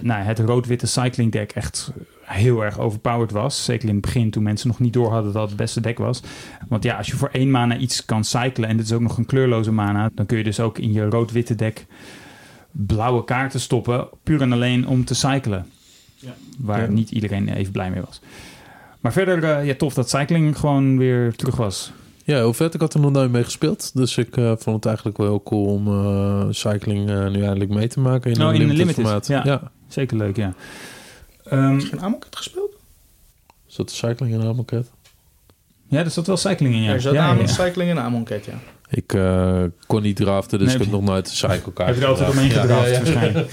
nou, 0.00 0.22
het 0.22 0.38
rood-witte 0.38 0.86
cycling 0.86 1.32
deck 1.32 1.52
echt 1.52 1.92
heel 2.24 2.64
erg 2.64 2.78
overpowered 2.78 3.30
was. 3.30 3.64
Zeker 3.64 3.88
in 3.88 3.94
het 3.94 4.04
begin 4.04 4.30
toen 4.30 4.42
mensen 4.42 4.68
nog 4.68 4.78
niet 4.78 4.92
door 4.92 5.10
hadden 5.10 5.32
dat 5.32 5.40
het 5.40 5.50
het 5.50 5.58
beste 5.58 5.80
deck 5.80 5.98
was. 5.98 6.22
Want 6.68 6.84
ja, 6.84 6.96
als 6.96 7.06
je 7.06 7.16
voor 7.16 7.28
één 7.32 7.50
mana 7.50 7.76
iets 7.76 8.04
kan 8.04 8.24
cyclen 8.24 8.68
en 8.68 8.76
dit 8.76 8.86
is 8.86 8.92
ook 8.92 9.00
nog 9.00 9.18
een 9.18 9.26
kleurloze 9.26 9.72
mana, 9.72 10.10
dan 10.14 10.26
kun 10.26 10.38
je 10.38 10.44
dus 10.44 10.60
ook 10.60 10.78
in 10.78 10.92
je 10.92 11.04
rood-witte 11.08 11.54
deck 11.54 11.86
blauwe 12.72 13.24
kaarten 13.24 13.60
stoppen, 13.60 14.08
puur 14.22 14.40
en 14.40 14.52
alleen 14.52 14.86
om 14.86 15.04
te 15.04 15.14
cyclen. 15.14 15.66
Ja. 16.14 16.34
Waar 16.58 16.80
ja. 16.80 16.88
niet 16.88 17.10
iedereen 17.10 17.48
even 17.48 17.72
blij 17.72 17.90
mee 17.90 18.02
was. 18.06 18.20
Maar 19.00 19.12
verder, 19.12 19.42
uh, 19.42 19.66
ja, 19.66 19.74
tof 19.74 19.94
dat 19.94 20.10
cycling 20.10 20.58
gewoon 20.58 20.98
weer 20.98 21.34
terug 21.34 21.56
was. 21.56 21.92
Ja, 22.24 22.42
hoe 22.42 22.54
vet. 22.54 22.74
Ik 22.74 22.80
had 22.80 22.94
er 22.94 23.00
nog 23.00 23.12
nooit 23.12 23.30
mee 23.30 23.44
gespeeld. 23.44 23.90
Dus 23.94 24.16
ik 24.16 24.36
uh, 24.36 24.52
vond 24.56 24.76
het 24.76 24.86
eigenlijk 24.86 25.16
wel 25.16 25.26
heel 25.26 25.42
cool 25.42 25.64
om 25.64 25.88
uh, 25.88 26.46
cycling 26.50 27.10
uh, 27.10 27.28
nu 27.28 27.42
eindelijk 27.42 27.70
mee 27.70 27.88
te 27.88 28.00
maken 28.00 28.30
in 28.30 28.38
nou, 28.38 28.54
een 28.54 28.60
in 28.60 28.66
limited, 28.66 28.96
limited 28.96 29.04
formaat. 29.04 29.26
Ja, 29.26 29.42
ja. 29.44 29.70
zeker 29.88 30.16
leuk, 30.16 30.36
ja. 30.36 30.54
Um, 31.52 31.76
Is 31.76 31.84
er 31.84 31.92
een 31.92 32.00
Amonkhet 32.00 32.36
gespeeld? 32.36 32.76
Zat 33.66 33.88
de 33.88 33.94
cycling 33.94 34.32
in 34.32 34.42
Amonkhet? 34.42 34.90
Ja, 35.88 35.98
er 35.98 36.10
zat 36.10 36.26
wel 36.26 36.36
cycling 36.36 36.74
in, 36.74 36.82
ja. 36.82 36.92
Er 36.92 37.00
zat 37.00 37.12
ja, 37.12 37.32
ja. 37.32 37.46
cycling 37.46 37.90
in 37.90 37.98
Amonkhet, 37.98 38.44
ja. 38.44 38.58
Ik 38.88 39.12
uh, 39.12 39.62
kon 39.86 40.02
niet 40.02 40.16
draften, 40.16 40.58
dus 40.58 40.66
Nee, 40.66 40.76
ik 40.76 40.82
heb 40.82 40.92
nog 40.92 41.02
nooit 41.02 41.28
de 41.28 41.34
cyclekaart 41.36 41.88
Heb 41.88 41.96
je 41.96 42.02
er 42.02 42.08
altijd 42.08 42.30
omheen 42.30 42.50
gedraft, 42.50 42.90
ja, 42.90 42.92
ja. 42.92 42.98
waarschijnlijk. 43.02 43.52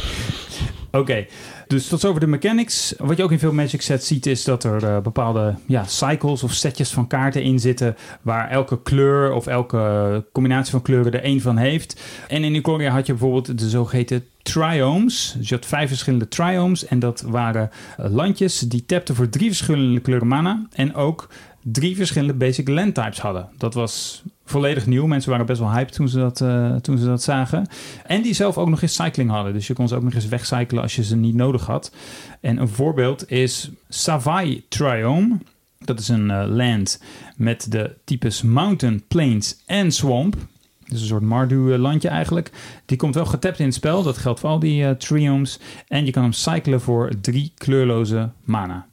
Oké, 1.00 1.26
dus 1.66 1.88
tot 1.88 2.00
zover 2.00 2.20
de 2.20 2.26
mechanics. 2.26 2.94
Wat 2.98 3.16
je 3.16 3.22
ook 3.22 3.30
in 3.30 3.38
veel 3.38 3.52
Magic 3.52 3.82
sets 3.82 4.06
ziet, 4.06 4.26
is 4.26 4.44
dat 4.44 4.64
er 4.64 4.82
uh, 4.82 4.98
bepaalde 4.98 5.54
ja, 5.66 5.84
cycles 5.84 6.42
of 6.42 6.52
setjes 6.52 6.90
van 6.90 7.06
kaarten 7.06 7.42
in 7.42 7.58
zitten. 7.58 7.96
waar 8.22 8.50
elke 8.50 8.82
kleur 8.82 9.32
of 9.32 9.46
elke 9.46 10.24
combinatie 10.32 10.70
van 10.70 10.82
kleuren 10.82 11.12
er 11.12 11.22
één 11.22 11.40
van 11.40 11.56
heeft. 11.56 12.00
En 12.28 12.44
in 12.44 12.54
Ikoria 12.54 12.90
had 12.90 13.06
je 13.06 13.12
bijvoorbeeld 13.12 13.58
de 13.58 13.68
zogeheten 13.68 14.24
triomes. 14.42 15.34
Dus 15.38 15.48
je 15.48 15.54
had 15.54 15.66
vijf 15.66 15.88
verschillende 15.88 16.28
triomes. 16.28 16.86
En 16.86 16.98
dat 16.98 17.20
waren 17.20 17.70
uh, 18.00 18.06
landjes 18.10 18.58
die 18.58 18.86
tapten 18.86 19.14
voor 19.14 19.28
drie 19.28 19.48
verschillende 19.48 20.00
kleuren 20.00 20.28
mana. 20.28 20.66
En 20.72 20.94
ook 20.94 21.28
drie 21.62 21.96
verschillende 21.96 22.34
basic 22.34 22.68
land 22.68 22.94
types 22.94 23.18
hadden. 23.18 23.48
Dat 23.58 23.74
was 23.74 24.22
volledig 24.46 24.86
nieuw. 24.86 25.06
Mensen 25.06 25.30
waren 25.30 25.46
best 25.46 25.60
wel 25.60 25.72
hyped 25.72 25.92
toen 25.92 26.08
ze 26.08 26.18
dat, 26.18 26.40
uh, 26.40 26.74
toen 26.74 26.98
ze 26.98 27.04
dat 27.04 27.22
zagen. 27.22 27.66
En 28.06 28.22
die 28.22 28.34
zelf 28.34 28.58
ook 28.58 28.68
nog 28.68 28.82
eens 28.82 28.94
cycling 28.94 29.30
hadden. 29.30 29.52
Dus 29.52 29.66
je 29.66 29.74
kon 29.74 29.88
ze 29.88 29.94
ook 29.94 30.02
nog 30.02 30.14
eens 30.14 30.28
wegcyclen 30.28 30.82
als 30.82 30.96
je 30.96 31.04
ze 31.04 31.16
niet 31.16 31.34
nodig 31.34 31.66
had. 31.66 31.92
En 32.40 32.60
een 32.60 32.68
voorbeeld 32.68 33.30
is 33.30 33.70
Savai 33.88 34.64
Triome. 34.68 35.38
Dat 35.78 36.00
is 36.00 36.08
een 36.08 36.30
uh, 36.30 36.44
land 36.48 37.02
met 37.36 37.72
de 37.72 37.94
types 38.04 38.42
Mountain, 38.42 39.02
Plains 39.08 39.62
en 39.66 39.92
Swamp. 39.92 40.36
Dus 40.88 41.00
een 41.00 41.06
soort 41.06 41.22
Mardu-landje 41.22 42.08
eigenlijk. 42.08 42.50
Die 42.84 42.96
komt 42.96 43.14
wel 43.14 43.26
getapt 43.26 43.58
in 43.58 43.64
het 43.64 43.74
spel. 43.74 44.02
Dat 44.02 44.18
geldt 44.18 44.40
voor 44.40 44.50
al 44.50 44.58
die 44.58 44.82
uh, 44.82 44.90
triomes. 44.90 45.58
En 45.88 46.04
je 46.04 46.10
kan 46.10 46.22
hem 46.22 46.32
cyclen 46.32 46.80
voor 46.80 47.12
drie 47.20 47.52
kleurloze 47.54 48.30
mana. 48.44 48.86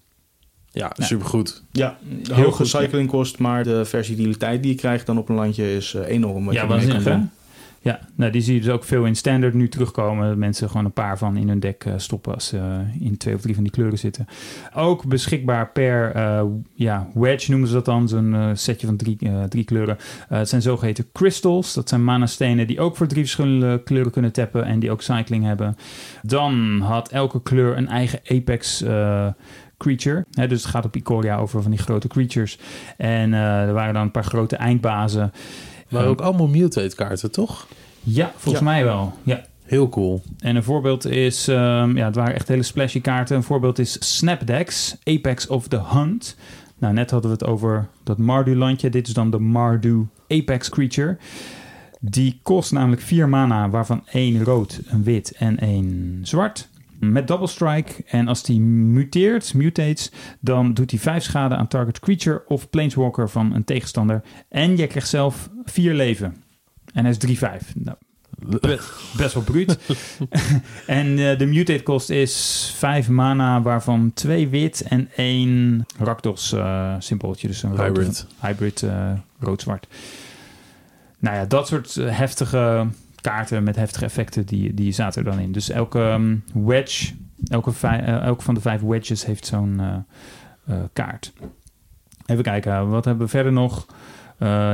Ja, 0.75 0.91
supergoed. 0.97 1.63
Ja, 1.71 1.97
Heel 2.23 2.35
hoge 2.35 2.51
goed, 2.51 2.67
cycling 2.67 3.09
kost, 3.09 3.39
maar 3.39 3.63
de 3.63 3.85
versatiliteit 3.85 4.63
die 4.63 4.71
je 4.71 4.77
krijgt 4.77 5.05
dan 5.05 5.17
op 5.17 5.29
een 5.29 5.35
landje 5.35 5.75
is 5.75 5.93
uh, 5.93 6.07
enorm. 6.07 6.45
Wat 6.45 6.53
ja, 6.53 6.67
waanzinnig 6.67 7.03
hè? 7.03 7.11
doen. 7.11 7.29
Ja, 7.81 7.99
nou, 8.15 8.31
die 8.31 8.41
zie 8.41 8.53
je 8.53 8.61
dus 8.61 8.69
ook 8.69 8.83
veel 8.83 9.05
in 9.05 9.15
standard 9.15 9.53
nu 9.53 9.69
terugkomen. 9.69 10.27
Dat 10.27 10.37
mensen 10.37 10.69
gewoon 10.69 10.85
een 10.85 10.91
paar 10.91 11.17
van 11.17 11.37
in 11.37 11.47
hun 11.47 11.59
deck 11.59 11.85
uh, 11.85 11.93
stoppen 11.97 12.33
als 12.33 12.47
ze 12.47 12.81
in 12.99 13.17
twee 13.17 13.35
of 13.35 13.41
drie 13.41 13.53
van 13.53 13.63
die 13.63 13.71
kleuren 13.71 13.97
zitten. 13.97 14.27
Ook 14.75 15.05
beschikbaar 15.05 15.69
per 15.71 16.15
uh, 16.15 16.43
ja, 16.73 17.07
wedge 17.13 17.49
noemen 17.51 17.67
ze 17.67 17.73
dat 17.73 17.85
dan. 17.85 18.07
Zo'n 18.07 18.51
setje 18.53 18.87
van 18.87 18.97
drie, 18.97 19.17
drie 19.49 19.63
kleuren. 19.63 19.97
het 20.27 20.49
zijn 20.49 20.61
zogeheten 20.61 21.05
crystals. 21.13 21.73
Dat 21.73 21.89
zijn 21.89 22.03
mana 22.03 22.25
stenen 22.25 22.67
die 22.67 22.79
ook 22.79 22.97
voor 22.97 23.07
drie 23.07 23.23
verschillende 23.23 23.81
kleuren 23.83 24.11
kunnen 24.11 24.31
tappen. 24.31 24.65
En 24.65 24.79
die 24.79 24.91
ook 24.91 25.01
cycling 25.01 25.43
hebben. 25.43 25.77
Dan 26.21 26.79
had 26.81 27.09
elke 27.09 27.41
kleur 27.41 27.77
een 27.77 27.87
eigen 27.87 28.19
apex 28.27 28.83
creature. 29.77 30.25
Hè, 30.31 30.47
dus 30.47 30.61
het 30.61 30.71
gaat 30.71 30.85
op 30.85 30.95
Ikoria 30.95 31.37
over 31.37 31.61
van 31.61 31.71
die 31.71 31.79
grote 31.79 32.07
creatures. 32.07 32.57
En 32.97 33.33
er 33.33 33.73
waren 33.73 33.93
dan 33.93 34.03
een 34.03 34.11
paar 34.11 34.23
grote 34.25 34.55
eindbazen. 34.55 35.31
Maar 35.89 36.05
ook 36.05 36.21
allemaal 36.21 36.47
mutate 36.47 36.95
kaarten, 36.95 37.31
toch? 37.31 37.67
Ja, 37.99 38.31
volgens 38.35 38.63
Ja. 38.65 38.71
mij 38.71 38.83
wel. 38.83 39.13
Ja. 39.23 39.41
Heel 39.63 39.89
cool. 39.89 40.21
En 40.39 40.55
een 40.55 40.63
voorbeeld 40.63 41.05
is, 41.05 41.47
um, 41.47 41.97
ja, 41.97 42.05
het 42.05 42.15
waren 42.15 42.33
echt 42.33 42.47
hele 42.47 42.63
splashy 42.63 43.01
kaarten. 43.01 43.35
Een 43.35 43.43
voorbeeld 43.43 43.79
is 43.79 44.17
Snapdex, 44.17 44.95
Apex 45.03 45.47
of 45.47 45.67
the 45.67 45.81
Hunt. 45.93 46.35
Nou, 46.77 46.93
net 46.93 47.11
hadden 47.11 47.29
we 47.31 47.37
het 47.39 47.45
over 47.45 47.87
dat 48.03 48.17
Mardu-landje. 48.17 48.89
Dit 48.89 49.07
is 49.07 49.13
dan 49.13 49.31
de 49.31 49.39
Mardu 49.39 50.07
Apex 50.27 50.69
Creature. 50.69 51.17
Die 51.99 52.39
kost 52.43 52.71
namelijk 52.71 53.01
vier 53.01 53.29
mana, 53.29 53.69
waarvan 53.69 54.03
één 54.11 54.43
rood, 54.43 54.79
een 54.87 55.03
wit 55.03 55.31
en 55.37 55.59
één 55.59 56.19
zwart. 56.23 56.67
Met 57.11 57.27
double 57.27 57.47
strike. 57.47 57.93
En 58.07 58.27
als 58.27 58.43
die 58.43 58.61
muteert, 58.61 59.53
mutates, 59.53 60.11
dan 60.39 60.73
doet 60.73 60.91
hij 60.91 60.99
vijf 60.99 61.23
schade 61.23 61.55
aan 61.55 61.67
target 61.67 61.99
creature 61.99 62.43
of 62.47 62.69
planeswalker 62.69 63.29
van 63.29 63.53
een 63.53 63.63
tegenstander. 63.63 64.21
En 64.49 64.77
je 64.77 64.87
krijgt 64.87 65.09
zelf 65.09 65.49
vier 65.63 65.93
leven. 65.93 66.35
En 66.93 67.05
hij 67.05 67.15
is 67.19 67.37
3-5. 67.39 67.73
Nou, 67.75 67.97
best, 68.59 68.91
best 69.17 69.33
wel 69.33 69.43
bruut. 69.43 69.77
en 70.87 71.07
uh, 71.17 71.37
de 71.37 71.45
mutate 71.45 71.83
kost 71.83 72.09
is 72.09 72.71
5 72.75 73.09
mana, 73.09 73.61
waarvan 73.61 74.11
2 74.13 74.47
wit 74.47 74.81
en 74.81 75.09
1 75.15 75.85
Rakdos 75.97 76.53
uh, 76.53 76.95
symbooltje. 76.99 77.47
Dus 77.47 77.63
een 77.63 77.75
rood- 77.75 77.85
Hybrid. 77.97 78.27
hybrid 78.39 78.81
uh, 78.81 79.11
rood-zwart. 79.39 79.87
Nou 81.19 81.35
ja, 81.35 81.45
dat 81.45 81.67
soort 81.67 81.95
heftige 81.95 82.87
kaarten 83.23 83.63
met 83.63 83.75
heftige 83.75 84.05
effecten, 84.05 84.45
die, 84.45 84.73
die 84.73 84.91
zaten 84.91 85.25
er 85.25 85.31
dan 85.31 85.39
in. 85.39 85.51
Dus 85.51 85.69
elke 85.69 85.99
um, 85.99 86.43
wedge, 86.53 87.13
elke, 87.47 87.71
uh, 87.83 88.21
elke 88.21 88.43
van 88.43 88.53
de 88.53 88.61
vijf 88.61 88.81
wedges 88.81 89.25
heeft 89.25 89.45
zo'n 89.45 89.79
uh, 89.79 89.95
uh, 90.69 90.83
kaart. 90.93 91.33
Even 92.25 92.43
kijken, 92.43 92.89
wat 92.89 93.05
hebben 93.05 93.25
we 93.25 93.31
verder 93.31 93.51
nog? 93.51 93.85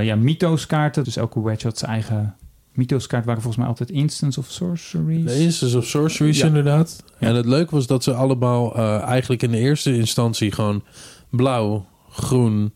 Ja, 0.02 0.16
mythos 0.16 0.66
kaarten. 0.66 1.04
Dus 1.04 1.16
elke 1.16 1.42
wedge 1.42 1.68
had 1.68 1.78
zijn 1.78 1.92
eigen 1.92 2.36
mythos 2.72 3.08
kaart. 3.08 3.26
Waren 3.26 3.42
volgens 3.42 3.62
mij 3.62 3.72
altijd 3.72 3.90
instants 3.90 4.38
of 4.38 4.46
sorceries. 4.48 5.26
De 5.26 5.40
Instance 5.40 5.78
of 5.78 5.86
Sorceries, 5.86 6.38
Ja. 6.38 6.46
inderdaad. 6.46 7.04
Ja. 7.20 7.28
En 7.28 7.36
het 7.36 7.46
leuke 7.46 7.76
was 7.76 7.88
dat 7.88 8.04
ze 8.04 8.14
allemaal 8.14 8.76
eh, 8.76 9.02
eigenlijk 9.02 9.42
in 9.44 9.52
de 9.52 9.58
eerste 9.58 9.96
instantie 9.96 10.52
gewoon 10.52 10.84
blauw, 11.30 11.86
groen, 12.10 12.74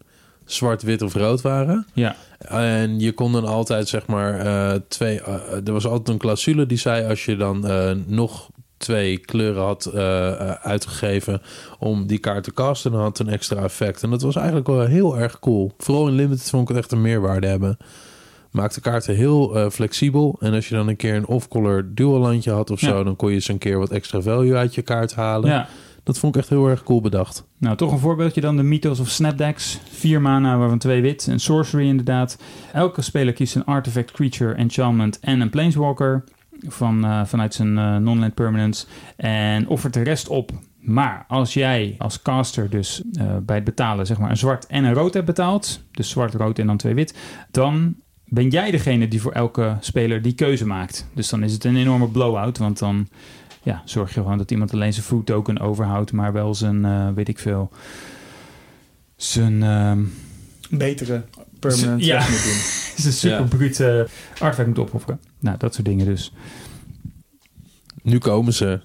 zwart, 0.53 0.81
wit 0.81 1.01
of 1.01 1.13
rood 1.13 1.41
waren. 1.41 1.85
Ja, 1.93 2.15
En 2.39 2.99
je 2.99 3.11
kon 3.11 3.31
dan 3.31 3.45
altijd, 3.45 3.87
zeg 3.87 4.07
maar, 4.07 4.39
eh, 4.39 4.79
twee... 4.87 5.21
eh, 5.21 5.67
er 5.67 5.73
was 5.73 5.85
altijd 5.85 6.07
een 6.09 6.17
clausule 6.17 6.65
die 6.65 6.77
zei... 6.77 7.07
als 7.09 7.25
je 7.25 7.35
dan 7.35 7.67
eh, 7.67 7.91
nog 8.05 8.49
twee 8.77 9.17
kleuren 9.17 9.63
had 9.63 9.93
uitgegeven 10.61 11.41
om 11.79 12.07
die 12.07 12.17
kaart 12.17 12.43
te 12.43 12.53
casten, 12.53 12.91
dan 12.91 13.01
had 13.01 13.17
het 13.17 13.27
een 13.27 13.33
extra 13.33 13.63
effect. 13.63 14.03
En 14.03 14.09
dat 14.09 14.21
was 14.21 14.35
eigenlijk 14.35 14.67
wel 14.67 14.85
heel 14.85 15.17
erg 15.17 15.39
cool. 15.39 15.71
Vooral 15.77 16.07
in 16.07 16.13
Limited 16.13 16.49
vond 16.49 16.61
ik 16.69 16.75
het 16.75 16.77
echt 16.83 16.91
een 16.91 17.01
meerwaarde 17.01 17.47
hebben. 17.47 17.77
Maakte 18.51 18.81
kaarten 18.81 19.15
heel 19.15 19.69
flexibel. 19.71 20.35
En 20.39 20.53
als 20.53 20.69
je 20.69 20.75
dan 20.75 20.87
een 20.87 20.95
keer 20.95 21.15
een 21.15 21.27
off-color 21.27 21.85
dual 21.93 22.19
landje 22.19 22.51
had 22.51 22.69
of 22.69 22.79
zo... 22.79 22.97
Ja. 22.97 23.03
dan 23.03 23.15
kon 23.15 23.29
je 23.29 23.35
eens 23.35 23.47
een 23.47 23.57
keer 23.57 23.77
wat 23.79 23.91
extra 23.91 24.21
value 24.21 24.55
uit 24.55 24.75
je 24.75 24.81
kaart 24.81 25.15
halen. 25.15 25.49
ja. 25.49 25.67
Dat 26.03 26.19
vond 26.19 26.35
ik 26.35 26.41
echt 26.41 26.49
heel 26.49 26.67
erg 26.67 26.83
cool 26.83 27.01
bedacht. 27.01 27.47
Nou, 27.57 27.77
toch 27.77 27.91
een 27.91 27.99
voorbeeldje 27.99 28.41
dan 28.41 28.57
de 28.57 28.63
Mythos 28.63 28.99
of 28.99 29.09
Snapdecks. 29.09 29.79
Vier 29.91 30.21
mana, 30.21 30.57
waarvan 30.57 30.77
twee 30.77 31.01
wit. 31.01 31.27
En 31.27 31.39
sorcery 31.39 31.87
inderdaad. 31.87 32.37
Elke 32.73 33.01
speler 33.01 33.33
kiest 33.33 33.55
een 33.55 33.65
artifact, 33.65 34.11
creature, 34.11 34.53
enchantment 34.53 35.19
en 35.19 35.41
een 35.41 35.49
planeswalker. 35.49 36.23
Van, 36.67 37.05
uh, 37.05 37.25
vanuit 37.25 37.53
zijn 37.53 37.77
uh, 37.77 37.97
non-land 37.97 38.33
permanence. 38.33 38.85
En 39.15 39.67
offert 39.67 39.93
de 39.93 40.01
rest 40.01 40.27
op. 40.27 40.51
Maar 40.79 41.25
als 41.27 41.53
jij 41.53 41.95
als 41.97 42.21
caster 42.21 42.69
dus 42.69 43.01
uh, 43.11 43.37
bij 43.41 43.55
het 43.55 43.65
betalen 43.65 44.05
zeg 44.05 44.17
maar 44.17 44.29
een 44.29 44.37
zwart 44.37 44.67
en 44.67 44.83
een 44.83 44.93
rood 44.93 45.13
hebt 45.13 45.25
betaald. 45.25 45.83
Dus 45.91 46.09
zwart, 46.09 46.33
rood 46.33 46.59
en 46.59 46.67
dan 46.67 46.77
twee 46.77 46.93
wit. 46.93 47.17
Dan 47.51 47.95
ben 48.25 48.49
jij 48.49 48.71
degene 48.71 49.07
die 49.07 49.21
voor 49.21 49.31
elke 49.31 49.77
speler 49.79 50.21
die 50.21 50.33
keuze 50.33 50.65
maakt. 50.65 51.07
Dus 51.13 51.29
dan 51.29 51.43
is 51.43 51.53
het 51.53 51.63
een 51.63 51.75
enorme 51.75 52.07
blowout. 52.07 52.57
Want 52.57 52.79
dan 52.79 53.07
ja, 53.63 53.81
zorg 53.85 54.13
je 54.13 54.21
gewoon 54.21 54.37
dat 54.37 54.51
iemand 54.51 54.73
alleen 54.73 54.93
zijn 54.93 55.05
food 55.05 55.25
token 55.25 55.59
overhoudt, 55.59 56.11
maar 56.11 56.33
wel 56.33 56.55
zijn, 56.55 56.85
uh, 56.85 57.09
weet 57.09 57.27
ik 57.27 57.39
veel, 57.39 57.71
zijn... 59.15 59.61
Uh, 59.61 59.97
Betere 60.69 61.23
permanent 61.59 62.05
ja, 62.05 62.19
moet 62.19 62.43
doen. 62.43 62.61
zijn 63.03 63.13
super 63.13 63.39
ja. 63.39 63.43
brute 63.43 64.07
artefact 64.39 64.67
moet 64.67 64.79
opofferen. 64.79 65.19
Nou, 65.39 65.57
dat 65.57 65.73
soort 65.73 65.85
dingen 65.85 66.05
dus. 66.05 66.31
Nu 68.01 68.17
komen 68.17 68.53
ze. 68.53 68.79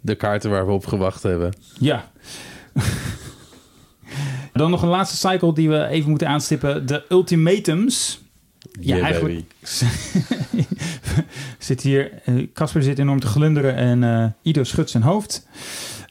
De 0.00 0.14
kaarten 0.14 0.50
waar 0.50 0.66
we 0.66 0.72
op 0.72 0.86
gewacht 0.86 1.22
hebben. 1.22 1.56
Ja. 1.78 2.10
Dan 4.52 4.70
nog 4.70 4.82
een 4.82 4.88
laatste 4.88 5.28
cycle 5.28 5.54
die 5.54 5.68
we 5.68 5.86
even 5.86 6.10
moeten 6.10 6.28
aanstippen. 6.28 6.86
De 6.86 7.04
ultimatums. 7.08 8.20
Ja, 8.80 8.96
Yeah, 8.96 9.04
eigenlijk 9.04 9.54
zit 11.64 11.80
hier. 11.80 12.22
Casper 12.52 12.82
zit 12.82 12.98
enorm 12.98 13.20
te 13.20 13.26
glunderen 13.26 13.74
en 13.74 14.02
uh, 14.02 14.26
Ido 14.42 14.64
schudt 14.64 14.90
zijn 14.90 15.02
hoofd. 15.02 15.46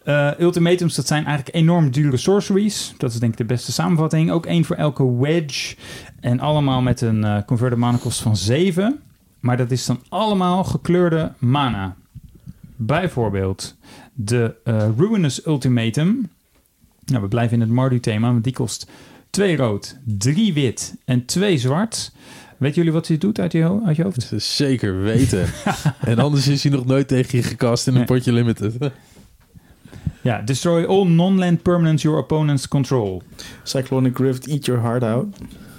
Uh, 0.06 0.32
ultimatums, 0.40 0.96
dat 0.96 1.08
zijn 1.08 1.26
eigenlijk 1.26 1.56
enorm 1.56 1.92
dure 1.92 2.18
sorceries. 2.18 2.94
Dat 2.98 3.12
is 3.14 3.20
denk 3.20 3.32
ik 3.32 3.38
de 3.38 3.46
beste 3.46 3.72
samenvatting. 3.72 4.32
Ook 4.32 4.46
één 4.46 4.66
voor 4.66 4.76
elke 4.76 5.18
wedge. 5.18 5.76
En 6.20 6.40
allemaal 6.40 6.82
met 6.82 7.02
een 7.02 7.24
uh, 7.24 7.38
converted 7.46 7.78
mana 7.78 7.98
kost 7.98 8.22
van 8.22 8.38
7. 8.38 9.00
Maar 9.40 9.58
dat 9.58 9.72
is 9.72 9.86
dan 9.86 10.04
allemaal 10.10 10.64
gekleurde 10.64 11.32
mana. 11.38 11.96
Bijvoorbeeld 12.76 13.78
de 14.14 14.56
Ruinous 14.98 15.46
Ultimatum. 15.46 16.30
Nou, 17.06 17.22
we 17.22 17.28
blijven 17.28 17.54
in 17.54 17.62
het 17.62 17.70
Mardu-thema, 17.70 18.32
want 18.32 18.44
die 18.44 18.54
kost 18.54 18.88
2 19.30 19.56
rood, 19.56 19.98
3 20.06 20.54
wit 20.54 20.96
en 21.06 21.26
2 21.26 21.58
zwart. 21.58 22.12
Weet 22.62 22.76
jullie 22.76 22.92
wat 22.92 23.08
hij 23.08 23.18
doet 23.18 23.40
uit 23.40 23.52
je, 23.52 23.80
uit 23.86 23.96
je 23.96 24.04
hoofd? 24.04 24.34
Zeker 24.38 25.02
weten. 25.02 25.46
en 26.00 26.20
anders 26.20 26.48
is 26.48 26.64
hij 26.64 26.72
nog 26.72 26.86
nooit 26.86 27.08
tegen 27.08 27.38
je 27.38 27.44
gekast 27.44 27.88
in 27.88 27.94
een 27.94 27.98
nee. 27.98 28.08
potje 28.08 28.34
limited. 28.34 28.74
ja, 30.22 30.42
destroy 30.42 30.86
all 30.86 31.08
non-land 31.08 31.62
permanents 31.62 32.04
your 32.04 32.18
opponents 32.18 32.68
control. 32.68 33.22
Cyclonic 33.64 34.18
Rift, 34.18 34.48
eat 34.48 34.66
your 34.66 34.82
heart 34.82 35.04
out. 35.04 35.26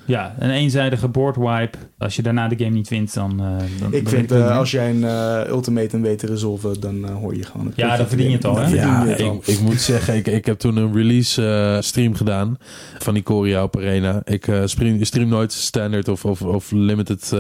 Ja, 0.05 0.35
een 0.38 0.51
eenzijdige 0.51 1.09
board 1.09 1.37
wipe. 1.37 1.79
Als 2.03 2.17
je 2.17 2.23
daarna 2.23 2.49
de 2.49 2.57
game 2.59 2.71
niet 2.71 2.88
wint, 2.88 3.15
dan... 3.15 3.33
Uh, 3.33 3.47
dan 3.79 3.93
ik 3.93 4.05
dan 4.05 4.12
vind, 4.12 4.33
uh, 4.33 4.57
als 4.57 4.71
jij 4.71 4.91
een 4.91 5.03
uh, 5.03 5.41
ultimatum 5.49 6.03
weet 6.03 6.19
te 6.19 6.27
resolven, 6.27 6.81
dan 6.81 6.95
uh, 6.95 7.15
hoor 7.15 7.37
je 7.37 7.43
gewoon... 7.43 7.67
Het 7.67 7.77
ja, 7.77 7.97
dan 7.97 8.09
verdien 8.09 8.31
je 8.31 8.37
het 8.37 8.45
al, 8.45 8.57
hè? 8.57 8.75
Ja, 8.75 9.05
ik, 9.05 9.27
al. 9.27 9.43
ik, 9.45 9.61
moet 9.61 9.81
zeggen, 9.81 10.17
ik, 10.17 10.27
ik 10.27 10.47
heb 10.47 10.59
toen 10.59 10.77
een 10.77 10.95
release 10.95 11.79
stream 11.81 12.15
gedaan 12.15 12.59
van 12.99 13.17
Ikoria 13.17 13.62
op 13.62 13.77
Arena. 13.77 14.23
Ik 14.25 14.49
stream, 14.65 15.05
stream 15.05 15.29
nooit 15.29 15.53
standard 15.53 16.09
of, 16.09 16.25
of, 16.25 16.43
of 16.43 16.71
limited, 16.71 17.33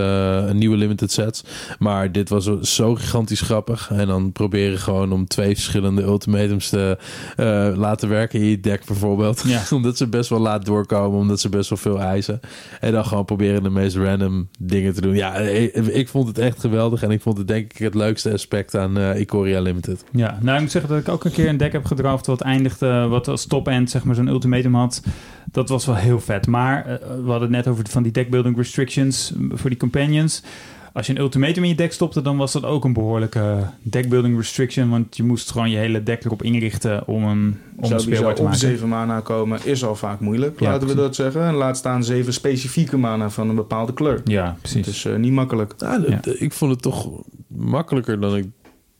nieuwe 0.52 0.76
limited 0.76 1.12
sets. 1.12 1.44
Maar 1.78 2.12
dit 2.12 2.28
was 2.28 2.50
zo 2.60 2.94
gigantisch 2.94 3.40
grappig. 3.40 3.90
En 3.92 4.06
dan 4.06 4.32
proberen 4.32 4.78
gewoon 4.78 5.12
om 5.12 5.26
twee 5.26 5.54
verschillende 5.54 6.02
ultimatums 6.02 6.68
te 6.68 6.98
laten 7.76 8.08
werken 8.08 8.40
in 8.40 8.46
je 8.46 8.60
deck 8.60 8.84
bijvoorbeeld. 8.84 9.42
Ja. 9.46 9.62
omdat 9.76 9.96
ze 9.96 10.06
best 10.06 10.30
wel 10.30 10.40
laat 10.40 10.64
doorkomen, 10.64 11.18
omdat 11.18 11.40
ze 11.40 11.48
best 11.48 11.68
wel 11.68 11.78
veel 11.78 12.00
eisen. 12.00 12.40
En 12.80 12.92
dan 12.92 13.04
gewoon 13.04 13.24
proberen 13.24 13.62
de 13.62 13.70
meest 13.70 13.96
random 13.96 14.48
dingen 14.58 14.94
te 14.94 15.00
doen. 15.00 15.14
Ja, 15.14 15.34
ik, 15.34 15.74
ik, 15.74 16.08
vond 16.08 16.28
het 16.28 16.38
echt 16.38 16.60
geweldig. 16.60 17.02
En 17.02 17.10
ik 17.10 17.20
vond 17.20 17.38
het 17.38 17.48
denk 17.48 17.72
ik 17.72 17.78
het 17.78 17.94
leukste 17.94 18.32
aspect 18.32 18.76
aan 18.76 18.98
uh, 18.98 19.20
Ikoria 19.20 19.60
Limited. 19.60 20.04
Ja, 20.10 20.38
nou 20.40 20.54
ik 20.54 20.62
moet 20.62 20.70
zeggen 20.70 20.90
dat 20.90 21.00
ik 21.00 21.08
ook 21.08 21.24
een 21.24 21.32
keer 21.32 21.48
een 21.48 21.56
deck 21.56 21.72
heb 21.72 21.84
gedraft... 21.84 22.26
wat 22.26 22.40
eindigde, 22.40 23.06
wat 23.06 23.28
als 23.28 23.46
top-end 23.46 23.90
zeg 23.90 24.04
maar 24.04 24.14
zo'n 24.14 24.28
ultimatum 24.28 24.74
had. 24.74 25.02
Dat 25.50 25.68
was 25.68 25.86
wel 25.86 25.96
heel 25.96 26.20
vet. 26.20 26.46
Maar 26.46 26.84
we 27.00 27.30
hadden 27.30 27.40
het 27.40 27.50
net 27.50 27.68
over 27.68 27.84
van 27.88 28.02
die 28.02 28.12
deckbuilding 28.12 28.56
restrictions 28.56 29.32
voor 29.50 29.70
die 29.70 29.78
companions... 29.78 30.42
Als 30.92 31.06
je 31.06 31.12
een 31.12 31.18
ultimatum 31.18 31.62
in 31.62 31.68
je 31.68 31.74
deck 31.74 31.92
stopte, 31.92 32.22
dan 32.22 32.36
was 32.36 32.52
dat 32.52 32.64
ook 32.64 32.84
een 32.84 32.92
behoorlijke 32.92 33.66
deckbuilding 33.82 34.36
restriction. 34.36 34.90
Want 34.90 35.16
je 35.16 35.22
moest 35.22 35.50
gewoon 35.50 35.70
je 35.70 35.76
hele 35.76 36.02
deck 36.02 36.24
erop 36.24 36.42
inrichten 36.42 37.06
om 37.06 37.24
hem 37.24 37.60
om 37.76 37.98
speelbaar 37.98 38.34
te 38.34 38.42
maken. 38.42 38.58
op 38.58 38.70
7 38.70 38.88
mana 38.88 39.20
komen 39.20 39.60
is 39.64 39.84
al 39.84 39.96
vaak 39.96 40.20
moeilijk, 40.20 40.60
ja, 40.60 40.70
laten 40.70 40.88
we 40.88 40.94
dat 40.94 41.14
zeggen. 41.14 41.42
En 41.42 41.54
laat 41.54 41.76
staan 41.76 42.04
7 42.04 42.32
specifieke 42.32 42.96
mana 42.96 43.30
van 43.30 43.48
een 43.48 43.54
bepaalde 43.54 43.92
kleur. 43.92 44.20
Ja, 44.24 44.56
precies. 44.60 44.86
Het 44.86 44.94
is 44.94 45.04
uh, 45.04 45.16
niet 45.16 45.32
makkelijk. 45.32 45.74
Ja, 45.78 46.04
ja. 46.08 46.20
Ik 46.38 46.52
vond 46.52 46.70
het 46.70 46.82
toch 46.82 47.10
makkelijker 47.46 48.20
dan 48.20 48.36
ik 48.36 48.46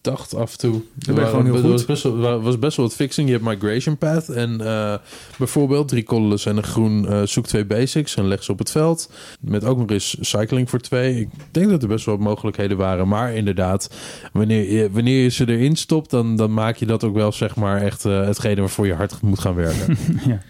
dacht 0.03 0.35
af 0.35 0.53
en 0.53 0.59
toe. 0.59 0.81
Dat 0.95 1.15
ben 1.15 1.27
gewoon 1.27 1.45
heel 1.45 1.63
was 1.63 1.71
goed. 1.71 1.87
Best 1.87 2.03
wel, 2.03 2.41
was 2.41 2.59
best 2.59 2.77
wel 2.77 2.87
wat 2.87 2.95
fixing. 2.95 3.29
Je 3.29 3.35
hebt 3.35 3.47
Migration 3.47 3.99
Path 3.99 4.29
en 4.29 4.59
uh, 4.61 4.95
bijvoorbeeld 5.39 5.89
drie 5.89 6.03
colorless 6.03 6.47
en 6.47 6.57
een 6.57 6.63
groen 6.63 7.05
uh, 7.05 7.23
zoek 7.23 7.47
twee 7.47 7.65
basics 7.65 8.17
en 8.17 8.27
leg 8.27 8.43
ze 8.43 8.53
op 8.53 8.59
het 8.59 8.71
veld. 8.71 9.11
Met 9.41 9.65
ook 9.65 9.79
nog 9.79 9.91
eens 9.91 10.17
cycling 10.21 10.71
voor 10.71 10.81
twee. 10.81 11.21
Ik 11.21 11.29
denk 11.51 11.71
dat 11.71 11.83
er 11.83 11.89
best 11.89 12.07
wel 12.07 12.17
mogelijkheden 12.17 12.77
waren. 12.77 13.09
Maar 13.09 13.35
inderdaad, 13.35 13.95
wanneer 14.33 14.73
je, 14.73 14.91
wanneer 14.91 15.23
je 15.23 15.29
ze 15.29 15.49
erin 15.49 15.77
stopt, 15.77 16.11
dan, 16.11 16.37
dan 16.37 16.55
maak 16.55 16.77
je 16.77 16.87
dat 16.87 17.05
ook 17.05 17.15
wel 17.15 17.33
zeg 17.33 17.57
maar 17.57 17.81
echt 17.81 18.05
uh, 18.05 18.25
hetgene 18.25 18.61
waarvoor 18.61 18.87
je 18.87 18.95
hard 18.95 19.23
moet 19.23 19.41
gaan 19.41 19.55
werken. 19.55 19.97
ja. 20.27 20.41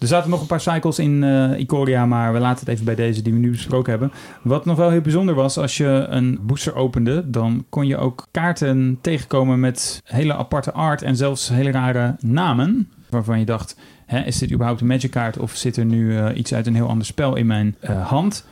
Er 0.00 0.06
zaten 0.06 0.30
nog 0.30 0.40
een 0.40 0.46
paar 0.46 0.60
cycles 0.60 0.98
in 0.98 1.22
uh, 1.22 1.58
Ikoria, 1.58 2.06
maar 2.06 2.32
we 2.32 2.38
laten 2.38 2.60
het 2.60 2.68
even 2.68 2.84
bij 2.84 2.94
deze 2.94 3.22
die 3.22 3.32
we 3.32 3.38
nu 3.38 3.50
besproken 3.50 3.90
hebben. 3.90 4.12
Wat 4.42 4.64
nog 4.64 4.76
wel 4.76 4.90
heel 4.90 5.00
bijzonder 5.00 5.34
was, 5.34 5.58
als 5.58 5.76
je 5.76 6.06
een 6.08 6.38
booster 6.42 6.74
opende, 6.74 7.30
dan 7.30 7.64
kon 7.68 7.86
je 7.86 7.96
ook 7.96 8.26
kaarten 8.30 8.98
tegenkomen 9.00 9.60
met 9.60 10.02
hele 10.04 10.34
aparte 10.34 10.72
art 10.72 11.02
en 11.02 11.16
zelfs 11.16 11.48
hele 11.48 11.70
rare 11.70 12.16
namen. 12.20 12.90
Waarvan 13.08 13.38
je 13.38 13.44
dacht, 13.44 13.76
hè, 14.06 14.20
is 14.20 14.38
dit 14.38 14.52
überhaupt 14.52 14.80
een 14.80 14.86
magic 14.86 15.10
kaart 15.10 15.38
of 15.38 15.52
zit 15.54 15.76
er 15.76 15.84
nu 15.84 16.12
uh, 16.12 16.26
iets 16.34 16.54
uit 16.54 16.66
een 16.66 16.74
heel 16.74 16.88
ander 16.88 17.06
spel 17.06 17.36
in 17.36 17.46
mijn 17.46 17.76
uh, 17.80 18.06
hand? 18.06 18.44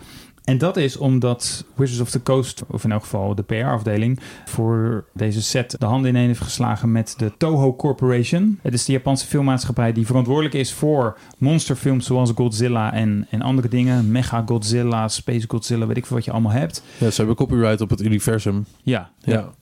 En 0.48 0.58
dat 0.58 0.76
is 0.76 0.96
omdat 0.96 1.64
Wizards 1.74 2.00
of 2.00 2.10
the 2.10 2.22
Coast, 2.22 2.62
of 2.66 2.84
in 2.84 2.92
elk 2.92 3.02
geval 3.02 3.34
de 3.34 3.42
PR-afdeling, 3.42 4.20
voor 4.44 5.04
deze 5.14 5.42
set 5.42 5.74
de 5.78 5.86
handen 5.86 6.10
ineen 6.10 6.26
heeft 6.26 6.40
geslagen 6.40 6.92
met 6.92 7.14
de 7.16 7.32
Toho 7.36 7.76
Corporation. 7.76 8.58
Het 8.62 8.74
is 8.74 8.84
de 8.84 8.92
Japanse 8.92 9.26
filmmaatschappij 9.26 9.92
die 9.92 10.06
verantwoordelijk 10.06 10.54
is 10.54 10.72
voor 10.72 11.18
monsterfilms 11.38 12.06
zoals 12.06 12.32
Godzilla 12.34 12.92
en, 12.92 13.26
en 13.30 13.42
andere 13.42 13.68
dingen. 13.68 14.10
Mega 14.10 14.42
Godzilla, 14.46 15.08
Space 15.08 15.44
Godzilla, 15.48 15.86
weet 15.86 15.96
ik 15.96 16.06
veel 16.06 16.16
wat 16.16 16.24
je 16.24 16.32
allemaal 16.32 16.52
hebt. 16.52 16.82
Ja, 16.98 17.10
ze 17.10 17.16
hebben 17.16 17.36
copyright 17.36 17.80
op 17.80 17.90
het 17.90 18.02
universum. 18.02 18.64
Ja. 18.82 19.10
Ja. 19.18 19.32
ja. 19.32 19.52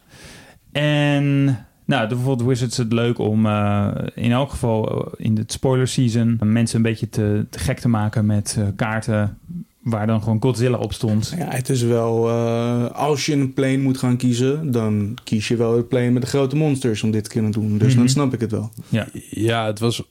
En 0.72 1.44
nou, 1.84 2.08
bijvoorbeeld 2.08 2.48
Wizards 2.48 2.76
het 2.76 2.92
leuk 2.92 3.18
om 3.18 3.46
uh, 3.46 3.90
in 4.14 4.32
elk 4.32 4.50
geval 4.50 5.08
in 5.16 5.34
de 5.34 5.44
spoiler 5.46 5.88
season 5.88 6.38
mensen 6.42 6.76
een 6.76 6.82
beetje 6.82 7.08
te, 7.08 7.46
te 7.50 7.58
gek 7.58 7.78
te 7.78 7.88
maken 7.88 8.26
met 8.26 8.56
uh, 8.58 8.66
kaarten 8.76 9.38
waar 9.86 10.06
dan 10.06 10.22
gewoon 10.22 10.42
Godzilla 10.42 10.78
op 10.78 10.92
stond. 10.92 11.34
Ja, 11.38 11.48
het 11.48 11.68
is 11.68 11.82
wel... 11.82 12.28
Uh, 12.28 12.90
als 12.90 13.26
je 13.26 13.32
een 13.32 13.52
plane 13.52 13.78
moet 13.78 13.98
gaan 13.98 14.16
kiezen... 14.16 14.70
dan 14.70 15.18
kies 15.24 15.48
je 15.48 15.56
wel 15.56 15.76
het 15.76 15.88
plane 15.88 16.10
met 16.10 16.22
de 16.22 16.28
grote 16.28 16.56
monsters... 16.56 17.02
om 17.02 17.10
dit 17.10 17.24
te 17.24 17.30
kunnen 17.30 17.50
doen. 17.50 17.78
Dus 17.78 17.96
dan 17.96 18.08
snap 18.08 18.32
ik 18.32 18.40
het 18.40 18.50
wel. 18.50 18.70
Ja, 18.88 19.06
ja 19.30 19.66
het 19.66 19.78
was 19.78 20.02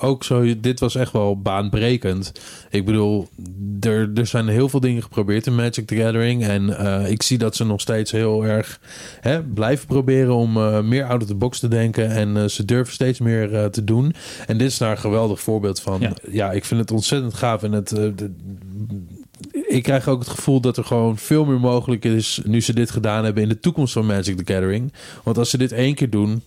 ook 0.00 0.24
zo... 0.24 0.60
Dit 0.60 0.80
was 0.80 0.94
echt 0.94 1.12
wel 1.12 1.40
baanbrekend. 1.40 2.32
Ik 2.70 2.84
bedoel, 2.84 3.28
er, 3.80 4.10
er 4.14 4.26
zijn 4.26 4.48
heel 4.48 4.68
veel 4.68 4.80
dingen 4.80 5.02
geprobeerd 5.02 5.46
in 5.46 5.54
Magic 5.54 5.86
the 5.86 5.96
Gathering... 5.96 6.44
en 6.44 6.68
uh, 6.68 7.10
ik 7.10 7.22
zie 7.22 7.38
dat 7.38 7.56
ze 7.56 7.64
nog 7.64 7.80
steeds 7.80 8.10
heel 8.10 8.44
erg 8.44 8.80
hè, 9.20 9.42
blijven 9.42 9.86
proberen... 9.86 10.34
om 10.34 10.56
uh, 10.56 10.80
meer 10.80 11.04
out 11.04 11.22
of 11.22 11.28
the 11.28 11.34
box 11.34 11.58
te 11.58 11.68
denken... 11.68 12.10
en 12.10 12.36
uh, 12.36 12.44
ze 12.44 12.64
durven 12.64 12.94
steeds 12.94 13.18
meer 13.18 13.70
te 13.70 13.84
doen. 13.84 14.14
En 14.46 14.58
dit 14.58 14.68
is 14.68 14.78
daar 14.78 14.90
een 14.90 14.98
geweldig 14.98 15.40
voorbeeld 15.40 15.80
van. 15.80 16.00
Ja, 16.00 16.12
ja 16.30 16.52
ik 16.52 16.64
vind 16.64 16.80
het 16.80 16.90
ontzettend 16.90 17.34
gaaf... 17.34 17.62
en 17.62 17.72
het... 17.72 17.88
De, 17.88 18.30
ik 19.68 19.82
krijg 19.82 20.08
ook 20.08 20.18
het 20.18 20.28
gevoel 20.28 20.60
dat 20.60 20.76
er 20.76 20.84
gewoon 20.84 21.16
veel 21.16 21.44
meer 21.44 21.60
mogelijk 21.60 22.04
is 22.04 22.40
nu 22.44 22.60
ze 22.60 22.74
dit 22.74 22.90
gedaan 22.90 23.24
hebben 23.24 23.42
in 23.42 23.48
de 23.48 23.60
toekomst 23.60 23.92
van 23.92 24.06
Magic 24.06 24.36
the 24.36 24.52
Gathering. 24.52 24.92
Want 25.24 25.38
als 25.38 25.50
ze 25.50 25.58
dit 25.58 25.72
één 25.72 25.94
keer 25.94 26.10
doen, 26.10 26.42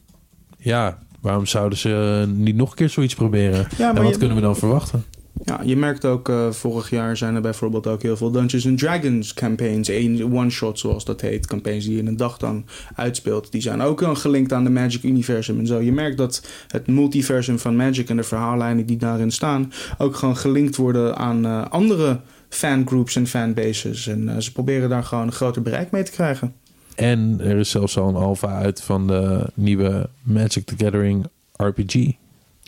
ja, 0.58 0.98
waarom 1.22 1.46
zouden 1.46 1.78
ze 1.78 2.26
niet 2.36 2.56
nog 2.56 2.70
een 2.70 2.76
keer 2.76 2.90
zoiets 2.90 3.16
proberen? 3.16 3.68
Ja, 3.78 3.96
en 3.96 4.04
wat 4.04 4.12
je, 4.12 4.18
kunnen 4.18 4.36
we 4.36 4.42
dan 4.42 4.56
verwachten? 4.56 5.06
Ja, 5.44 5.62
je 5.64 5.76
merkt 5.76 6.06
ook, 6.06 6.30
uh, 6.30 6.52
vorig 6.52 6.90
jaar 6.90 7.18
zijn 7.18 7.36
er 7.36 7.42
bijvoorbeeld 7.42 7.88
ook 7.88 8.02
heel 8.02 8.18
veel 8.18 8.32
Dungeons 8.32 8.68
and 8.68 8.78
Dragons 8.78 9.34
campaigns, 9.34 9.90
one-shot 10.22 10.80
zoals 10.80 11.06
dat 11.06 11.22
heet, 11.22 11.48
campaigns 11.48 11.86
die 11.86 11.94
je 11.94 12.00
in 12.00 12.08
een 12.08 12.18
dag 12.18 12.38
dan 12.38 12.66
uitspeelt. 12.96 13.52
Die 13.52 13.62
zijn 13.62 13.82
ook 13.82 14.02
gelinkt 14.14 14.54
aan 14.54 14.64
de 14.64 14.70
Magic 14.70 15.04
Universum 15.04 15.60
en 15.60 15.68
zo. 15.68 15.80
Je 15.80 15.92
merkt 15.92 16.18
dat 16.18 16.48
het 16.68 16.88
multiversum 16.88 17.60
van 17.60 17.76
Magic 17.76 18.10
en 18.10 18.16
de 18.16 18.24
verhaallijnen 18.24 18.86
die 18.86 18.98
daarin 18.98 19.32
staan 19.32 19.72
ook 19.98 20.16
gewoon 20.16 20.38
gelinkt 20.38 20.76
worden 20.76 21.18
aan 21.18 21.46
uh, 21.46 21.66
andere 21.70 22.20
fangroups 22.54 23.16
en 23.16 23.28
fanbases. 23.28 24.08
En 24.08 24.22
uh, 24.22 24.38
ze 24.38 24.52
proberen 24.52 24.90
daar 24.90 25.04
gewoon 25.04 25.26
een 25.26 25.32
groter 25.32 25.62
bereik 25.62 25.92
mee 25.92 26.04
te 26.04 26.12
krijgen. 26.12 26.54
En 26.96 27.38
er 27.44 27.58
is 27.58 27.70
zelfs 27.70 27.98
al 27.98 28.10
een 28.10 28.16
alpha 28.16 28.48
uit 28.48 28.82
van 28.82 29.08
de 29.08 29.50
nieuwe 29.54 30.10
Magic 30.22 30.66
the 30.66 30.76
Gathering 30.78 31.26
RPG. 31.56 32.12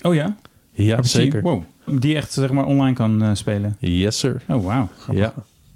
Oh 0.01 0.13
ja? 0.13 0.37
Ja, 0.71 0.95
RPG? 0.95 1.07
zeker. 1.07 1.41
Wow. 1.41 1.63
Die 1.85 2.15
echt 2.15 2.31
zeg 2.31 2.51
maar 2.51 2.65
online 2.65 2.93
kan 2.93 3.23
eh, 3.23 3.29
spelen. 3.33 3.75
Yes, 3.79 4.19
sir. 4.19 4.41
Oh, 4.47 4.65
wauw. 4.65 4.89
Ja. 5.11 5.33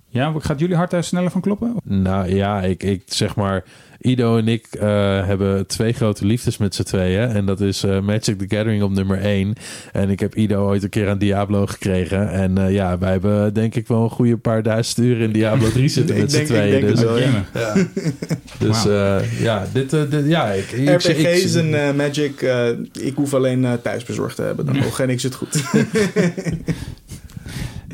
Ja, 0.09 0.33
gaat 0.37 0.59
jullie 0.59 0.75
hart 0.75 0.91
daar 0.91 1.03
sneller 1.03 1.31
van 1.31 1.41
kloppen? 1.41 1.75
Nou 1.83 2.35
ja, 2.35 2.61
ik, 2.61 2.83
ik 2.83 3.03
zeg 3.05 3.35
maar... 3.35 3.63
Ido 4.01 4.37
en 4.37 4.47
ik 4.47 4.65
eh, 4.71 4.87
hebben 5.27 5.67
twee 5.67 5.93
grote 5.93 6.25
liefdes 6.25 6.57
met 6.57 6.75
z'n 6.75 6.83
tweeën. 6.83 7.29
En 7.29 7.45
dat 7.45 7.61
is 7.61 7.83
eh, 7.83 7.99
Magic 7.99 8.37
the 8.39 8.45
Gathering 8.55 8.83
op 8.83 8.91
nummer 8.91 9.19
1. 9.21 9.53
En 9.91 10.09
ik 10.09 10.19
heb 10.19 10.35
Ido 10.35 10.65
ooit 10.67 10.83
een 10.83 10.89
keer 10.89 11.09
aan 11.09 11.17
Diablo 11.17 11.65
gekregen. 11.65 12.31
En 12.31 12.57
eh, 12.57 12.73
ja, 12.73 12.97
wij 12.97 13.11
hebben 13.11 13.53
denk 13.53 13.75
ik 13.75 13.87
wel 13.87 14.03
een 14.03 14.09
goede 14.09 14.37
paar 14.37 14.63
duizend 14.63 14.97
uur 15.05 15.21
in 15.21 15.31
Diablo 15.31 15.69
3 15.69 15.87
zitten 15.87 16.15
Ik 16.15 16.21
met 16.21 16.31
z'n 16.31 16.39
ik 16.39 16.45
tweeën. 16.45 16.85
Dus, 16.85 17.01
wel. 17.01 17.17
Ja. 17.19 17.45
dus 18.59 18.85
eh, 18.85 19.41
ja, 19.41 19.67
dit, 19.73 19.93
eh, 19.93 20.01
dit- 20.09 20.27
ja, 20.27 20.47
ik, 20.51 20.71
ik, 20.71 20.89
RPG's 20.89 21.55
ik- 21.55 21.61
en 21.63 21.87
eh, 21.87 21.93
Magic, 21.93 22.41
eh, 22.41 22.67
ik 23.01 23.13
hoef 23.15 23.33
alleen 23.33 23.67
thuisbezorgd 23.83 24.35
te 24.35 24.41
hebben. 24.41 24.65
Dan 24.65 24.75
nog 24.83 24.99
en 24.99 25.09
ik 25.09 25.19
zit 25.19 25.35
goed. 25.35 25.61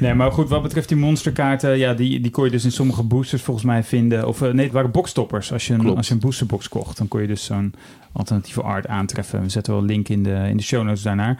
Nee, 0.03 0.13
maar 0.13 0.31
goed, 0.31 0.49
wat 0.49 0.61
betreft 0.61 0.87
die 0.87 0.97
monsterkaarten, 0.97 1.77
ja, 1.77 1.93
die, 1.93 2.19
die 2.19 2.31
kon 2.31 2.45
je 2.45 2.51
dus 2.51 2.63
in 2.63 2.71
sommige 2.71 3.03
boosters 3.03 3.41
volgens 3.41 3.65
mij 3.65 3.83
vinden. 3.83 4.27
Of 4.27 4.41
eh, 4.41 4.51
nee, 4.51 4.63
het 4.63 4.73
waren 4.73 4.91
boxtoppers. 4.91 5.51
Als 5.51 5.67
je, 5.67 5.73
een, 5.73 5.79
Klopt. 5.79 5.97
als 5.97 6.07
je 6.07 6.13
een 6.13 6.19
boosterbox 6.19 6.69
kocht, 6.69 6.97
dan 6.97 7.07
kon 7.07 7.21
je 7.21 7.27
dus 7.27 7.45
zo'n 7.45 7.73
alternatieve 8.11 8.61
art 8.61 8.87
aantreffen. 8.87 9.41
We 9.41 9.49
zetten 9.49 9.73
wel 9.73 9.81
een 9.81 9.87
link 9.87 10.09
in 10.09 10.23
de, 10.23 10.45
in 10.49 10.57
de 10.57 10.63
show 10.63 10.83
notes 10.83 11.01
daarnaar. 11.01 11.37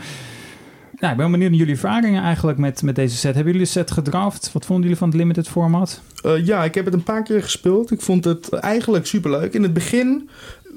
Nou, 0.99 1.11
ik 1.11 1.17
ben 1.17 1.31
benieuwd 1.31 1.49
naar 1.49 1.59
jullie 1.59 1.73
ervaringen 1.73 2.23
eigenlijk 2.23 2.57
met, 2.57 2.81
met 2.81 2.95
deze 2.95 3.15
set. 3.15 3.35
Hebben 3.35 3.53
jullie 3.53 3.67
de 3.67 3.73
set 3.73 3.91
gedraft? 3.91 4.51
Wat 4.51 4.65
vonden 4.65 4.83
jullie 4.83 4.99
van 4.99 5.07
het 5.07 5.17
limited 5.17 5.47
format? 5.47 6.01
Eh, 6.21 6.45
ja, 6.45 6.63
ik 6.63 6.75
heb 6.75 6.85
het 6.85 6.93
een 6.93 7.03
paar 7.03 7.23
keer 7.23 7.43
gespeeld. 7.43 7.91
Ik 7.91 8.01
vond 8.01 8.23
het 8.23 8.49
eigenlijk 8.53 9.05
superleuk. 9.05 9.53
In 9.53 9.63
het 9.63 9.73
begin 9.73 10.29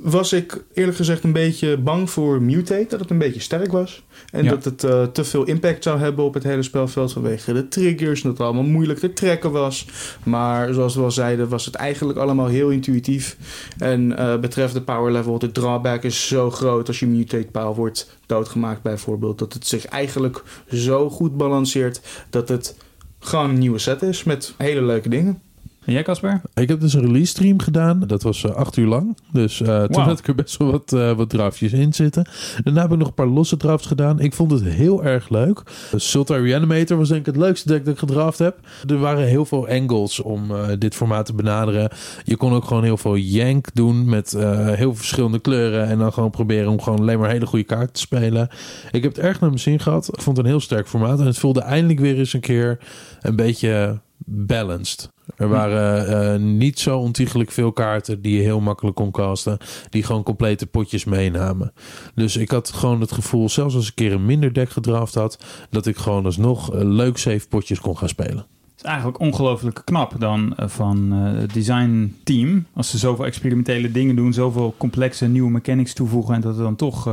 was 0.03 0.33
ik 0.33 0.65
eerlijk 0.75 0.97
gezegd 0.97 1.25
een 1.25 1.33
beetje 1.33 1.77
bang 1.77 2.11
voor 2.11 2.43
Mutate. 2.43 2.87
Dat 2.89 3.01
het 3.01 3.11
een 3.11 3.19
beetje 3.19 3.41
sterk 3.41 3.73
was. 3.73 4.05
En 4.33 4.45
Ja. 4.45 4.51
dat 4.51 4.65
het 4.65 4.85
eh, 4.85 5.03
te 5.03 5.25
veel 5.25 5.45
impact 5.45 5.83
zou 5.83 5.99
hebben 5.99 6.25
op 6.25 6.35
het 6.35 6.43
hele 6.43 6.63
spelveld 6.63 7.13
vanwege 7.13 7.53
de 7.53 7.69
triggers. 7.69 8.23
En 8.23 8.29
dat 8.29 8.39
het 8.39 8.47
allemaal 8.47 8.71
moeilijk 8.71 8.99
te 8.99 9.13
trekken 9.13 9.51
was. 9.53 9.87
Maar 10.23 10.75
zoals 10.75 10.95
we 10.95 11.03
al 11.03 11.11
zeiden 11.11 11.49
was 11.49 11.65
het 11.65 11.75
eigenlijk 11.75 12.19
allemaal 12.19 12.47
heel 12.47 12.71
intuïtief. 12.71 13.37
En 13.79 14.19
eh 14.19 14.37
betreft 14.39 14.75
de 14.75 14.83
power 14.83 15.13
level, 15.13 15.39
de 15.39 15.53
drawback 15.53 16.03
is 16.03 16.27
zo 16.29 16.51
groot 16.51 16.89
als 16.89 17.01
je 17.01 17.07
Mutate 17.07 17.49
paal 17.53 17.75
wordt 17.75 18.19
doodgemaakt 18.27 18.83
bijvoorbeeld. 18.83 19.39
Dat 19.39 19.53
het 19.53 19.67
zich 19.67 19.85
eigenlijk 19.85 20.43
zo 20.71 21.11
goed 21.11 21.37
balanceert 21.37 22.01
dat 22.31 22.49
het 22.49 22.77
gewoon 23.19 23.51
een 23.51 23.59
nieuwe 23.59 23.79
set 23.79 24.03
is 24.03 24.25
met 24.25 24.55
hele 24.57 24.83
leuke 24.83 25.09
dingen. 25.09 25.41
En 25.87 25.93
jij, 25.93 26.03
Casper? 26.03 26.41
Ik 26.55 26.69
heb 26.69 26.81
dus 26.81 26.95
een 26.95 27.01
release 27.01 27.27
stream 27.27 27.61
gedaan. 27.61 28.01
Dat 28.07 28.23
was 28.23 28.45
eh, 28.45 28.51
acht 28.51 28.77
uur 28.77 28.87
lang. 28.87 29.17
Dus 29.33 29.61
eh, 29.61 29.83
toen 29.83 30.03
had 30.03 30.19
ik 30.19 30.29
er 30.29 30.35
best 30.35 30.57
wel 30.57 30.71
wat, 30.71 30.93
eh 30.93 31.13
wat 31.13 31.29
draftjes 31.29 31.73
in 31.73 31.93
zitten. 31.93 32.27
Daarna 32.65 32.81
heb 32.81 32.93
ik 32.93 32.99
nog 32.99 33.09
een 33.09 33.15
paar 33.15 33.27
losse 33.27 33.57
drafts 33.57 33.87
gedaan. 33.87 34.21
Ik 34.21 34.35
vond 34.35 34.51
het 34.51 34.65
heel 34.65 35.05
erg 35.05 35.29
leuk. 35.29 35.63
Sultai 35.97 36.43
Reanimator 36.43 36.97
was 36.97 37.09
denk 37.09 37.21
ik 37.21 37.27
het 37.27 37.37
leukste 37.37 37.69
deck 37.69 37.85
dat 37.85 37.95
ik 37.95 37.99
gedraft 37.99 38.39
heb. 38.39 38.59
Er 38.87 38.99
waren 38.99 39.27
heel 39.27 39.45
veel 39.45 39.69
angles 39.69 40.21
om 40.23 40.51
dit 40.79 40.95
formaat 40.95 41.27
te 41.27 41.35
benaderen. 41.35 41.91
Je 42.25 42.37
kon 42.37 42.53
ook 42.53 42.65
gewoon 42.65 42.85
heel 42.85 42.97
veel 42.97 43.17
yank 43.17 43.67
doen 43.75 44.09
met 44.09 44.31
heel 44.31 44.77
veel 44.77 44.95
verschillende 44.95 45.39
kleuren. 45.39 45.87
En 45.87 45.99
dan 45.99 46.13
gewoon 46.13 46.31
proberen 46.31 46.71
om 46.71 46.81
gewoon 46.81 46.99
alleen 47.01 47.19
maar 47.19 47.31
hele 47.31 47.47
goede 47.47 47.65
kaarten 47.65 47.93
te 47.93 48.01
spelen. 48.01 48.49
Ik 48.91 49.03
heb 49.03 49.15
het 49.15 49.25
erg 49.25 49.41
naar 49.41 49.49
mijn 49.49 49.61
zin 49.61 49.81
gehad. 49.81 50.09
Ik 50.09 50.23
vond 50.23 50.37
het 50.37 50.47
een 50.47 50.53
heel 50.53 50.61
sterk 50.61 50.89
formaat. 50.89 51.21
En 51.21 51.27
het 51.27 51.39
voelde 51.39 51.61
eindelijk 51.61 52.01
weer 52.01 52.19
eens 52.19 52.33
een 52.33 52.41
keer 52.41 52.79
een 53.21 53.37
beetje 53.37 53.99
balanced. 54.25 55.11
Er 55.37 55.49
waren 55.49 56.09
eh, 56.35 56.41
niet 56.41 56.79
zo 56.79 56.99
ontiegelijk 56.99 57.51
veel 57.51 57.73
kaarten 57.73 58.23
die 58.23 58.37
je 58.37 58.43
heel 58.43 58.61
makkelijk 58.61 58.97
kon 58.97 59.11
casten. 59.11 59.59
Die 59.91 60.03
gewoon 60.03 60.23
complete 60.23 60.67
potjes 60.67 61.05
meenamen. 61.05 61.73
Dus 62.15 62.37
ik 62.37 62.51
had 62.51 62.73
gewoon 62.73 63.01
het 63.01 63.13
gevoel, 63.13 63.49
zelfs 63.49 63.75
als 63.75 63.85
ik 63.85 63.89
een 63.89 64.07
keer 64.07 64.13
een 64.13 64.27
minder 64.27 64.53
deck 64.53 64.71
gedraft 64.71 65.15
had, 65.15 65.45
dat 65.71 65.87
ik 65.87 65.97
gewoon 65.97 66.25
alsnog 66.25 66.75
eh, 66.75 66.81
leuk 66.83 67.17
safe 67.17 67.49
potjes 67.49 67.81
kon 67.81 67.99
gaan 67.99 68.09
spelen. 68.09 68.47
Het 68.71 68.85
is 68.85 68.91
eigenlijk 68.91 69.21
ongelooflijk 69.21 69.83
knap 69.85 70.15
dan 70.19 70.57
eh, 70.57 70.69
van 70.69 71.13
het 71.13 71.53
design 71.53 72.17
team. 72.25 72.67
Als 72.75 72.91
ze 72.91 72.99
zoveel 72.99 73.27
experimentele 73.27 73.91
dingen 73.91 74.17
doen, 74.17 74.33
zoveel 74.33 74.75
complexe 74.77 75.27
nieuwe 75.27 75.51
mechanics 75.51 75.95
toevoegen 75.95 76.35
en 76.35 76.41
dat 76.41 76.55
het 76.55 76.63
dan 76.63 76.77
toch 76.77 77.09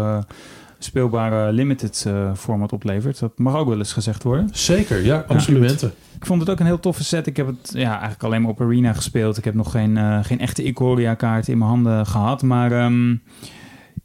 speelbare 0.84 1.52
limited 1.52 2.04
eh, 2.08 2.34
format 2.36 2.74
oplevert. 2.74 3.20
Dat 3.20 3.38
mag 3.38 3.56
ook 3.56 3.68
wel 3.68 3.78
eens 3.78 3.94
gezegd 3.94 4.24
worden. 4.24 4.50
Zeker, 4.52 5.06
ja, 5.06 5.26
absoluut. 5.28 5.82
Ik 6.16 6.26
vond 6.26 6.42
het 6.42 6.50
ook 6.50 6.60
een 6.60 6.66
heel 6.66 6.80
toffe 6.80 7.04
set. 7.04 7.28
Ik 7.28 7.38
heb 7.38 7.48
het 7.48 7.72
ja, 7.74 7.92
eigenlijk 7.92 8.24
alleen 8.24 8.42
maar 8.42 8.52
op 8.52 8.62
Arena 8.62 8.94
gespeeld. 8.94 9.38
Ik 9.38 9.44
heb 9.44 9.54
nog 9.54 9.72
geen, 9.72 9.98
eh, 9.98 10.24
geen 10.24 10.40
echte 10.40 10.64
Ikoria 10.64 11.14
kaart 11.14 11.48
in 11.48 11.58
mijn 11.58 11.70
handen 11.70 12.06
gehad. 12.06 12.42
Maar 12.42 12.72
ehm, 12.72 13.16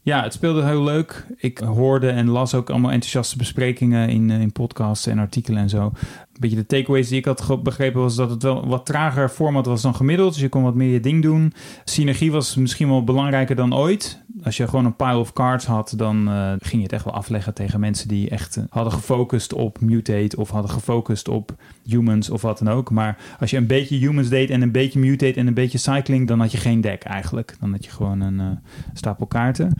ja, 0.03 0.23
het 0.23 0.33
speelde 0.33 0.64
heel 0.64 0.85
leuk. 0.85 1.27
Ik 1.37 1.59
hoorde 1.59 2.09
en 2.09 2.29
las 2.29 2.55
ook 2.55 2.71
allemaal 2.71 2.91
enthousiaste 2.91 3.37
besprekingen 3.37 4.09
in, 4.09 4.31
eh, 4.31 4.41
in 4.41 4.53
podcasts 4.53 5.07
en 5.07 5.19
artikelen 5.19 5.62
en 5.62 5.69
zo. 5.69 5.93
Beetje 6.38 6.57
de 6.57 6.66
takeaways 6.66 7.09
die 7.09 7.18
ik 7.18 7.24
had 7.24 7.62
begrepen 7.62 8.01
was 8.01 8.14
dat 8.14 8.31
het 8.31 8.42
wel 8.42 8.66
wat 8.66 8.87
trager 8.87 9.29
format 9.29 9.66
was 9.66 9.83
dan 9.83 9.94
gemiddeld. 9.94 10.33
Dus 10.33 10.42
je 10.42 10.48
kon 10.48 10.62
wat 10.62 10.74
meer 10.74 10.92
je 10.92 11.01
ding 11.01 11.22
doen. 11.22 11.53
Synergie 11.85 12.33
was 12.33 12.57
misschien 12.57 12.88
wel 12.88 13.05
belangrijker 13.05 13.57
dan 13.57 13.74
ooit. 13.74 14.22
Als 14.42 14.57
je 14.57 14.68
gewoon 14.68 14.85
een 14.85 14.96
pile 14.96 15.16
of 15.16 15.33
cards 15.33 15.64
had, 15.64 15.94
dan 15.96 16.29
eh, 16.29 16.53
ging 16.59 16.77
je 16.77 16.83
het 16.83 16.92
echt 16.92 17.05
wel 17.05 17.14
afleggen 17.14 17.55
tegen 17.55 17.81
mensen 17.81 18.09
die 18.09 18.31
echt 18.31 18.57
eh, 18.57 18.64
hadden 18.70 18.92
gefocust 18.92 19.53
op 19.53 19.81
mutate 19.81 20.37
of 20.37 20.51
hadden 20.51 20.70
gefocust 20.70 21.29
op 21.29 21.55
humans 21.85 22.31
of 22.31 22.42
wat 22.42 22.59
dan 22.59 22.68
ook. 22.68 22.90
Maar 22.90 23.18
als 23.40 23.51
je 23.51 23.57
een 23.57 23.66
beetje 23.66 23.96
humans 23.96 24.29
deed 24.29 24.51
en 24.51 24.62
een 24.62 24.72
beetje 24.72 24.98
mutate 24.98 25.40
en 25.40 25.46
een 25.46 25.55
beetje 25.55 25.79
cycling, 25.79 26.29
dan 26.29 26.40
had 26.40 26.53
je 26.53 26.59
geen 26.59 26.81
deck 26.81 27.03
eigenlijk. 27.03 27.57
Dan 27.61 27.70
had 27.70 27.85
je 27.85 27.90
gewoon 27.90 28.20
een 28.20 28.40
eh, 28.40 28.46
stapel 28.94 29.27
kaarten. 29.27 29.72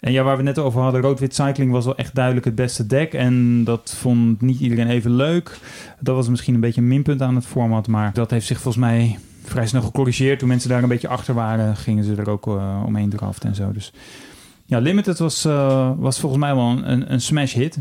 En 0.00 0.12
ja, 0.12 0.22
waar 0.22 0.36
we 0.36 0.42
net 0.42 0.58
over 0.58 0.80
hadden, 0.80 1.00
rood-wit 1.00 1.34
cycling 1.34 1.72
was 1.72 1.84
wel 1.84 1.96
echt 1.96 2.14
duidelijk 2.14 2.44
het 2.44 2.54
beste 2.54 2.86
deck. 2.86 3.12
En 3.14 3.64
dat 3.64 3.94
vond 3.98 4.40
niet 4.40 4.60
iedereen 4.60 4.88
even 4.88 5.10
leuk. 5.10 5.58
Dat 6.00 6.14
was 6.14 6.28
misschien 6.28 6.54
een 6.54 6.60
beetje 6.60 6.80
een 6.80 6.88
minpunt 6.88 7.22
aan 7.22 7.34
het 7.34 7.46
format, 7.46 7.88
maar 7.88 8.12
dat 8.12 8.30
heeft 8.30 8.46
zich 8.46 8.60
volgens 8.60 8.84
mij 8.84 9.18
vrij 9.44 9.66
snel 9.66 9.82
gecorrigeerd. 9.82 10.38
Toen 10.38 10.48
mensen 10.48 10.68
daar 10.68 10.82
een 10.82 10.88
beetje 10.88 11.08
achter 11.08 11.34
waren, 11.34 11.76
gingen 11.76 12.04
ze 12.04 12.14
er 12.14 12.30
ook 12.30 12.46
eh, 12.46 12.82
omheen 12.86 13.10
draften 13.10 13.48
en 13.48 13.54
zo. 13.54 13.72
Dus 13.72 13.92
ja, 14.64 14.78
Limited 14.78 15.18
was, 15.18 15.44
eh, 15.44 15.90
was 15.96 16.20
volgens 16.20 16.40
mij 16.40 16.54
wel 16.54 16.68
een, 16.68 17.12
een 17.12 17.20
smash 17.20 17.54
hit. 17.54 17.78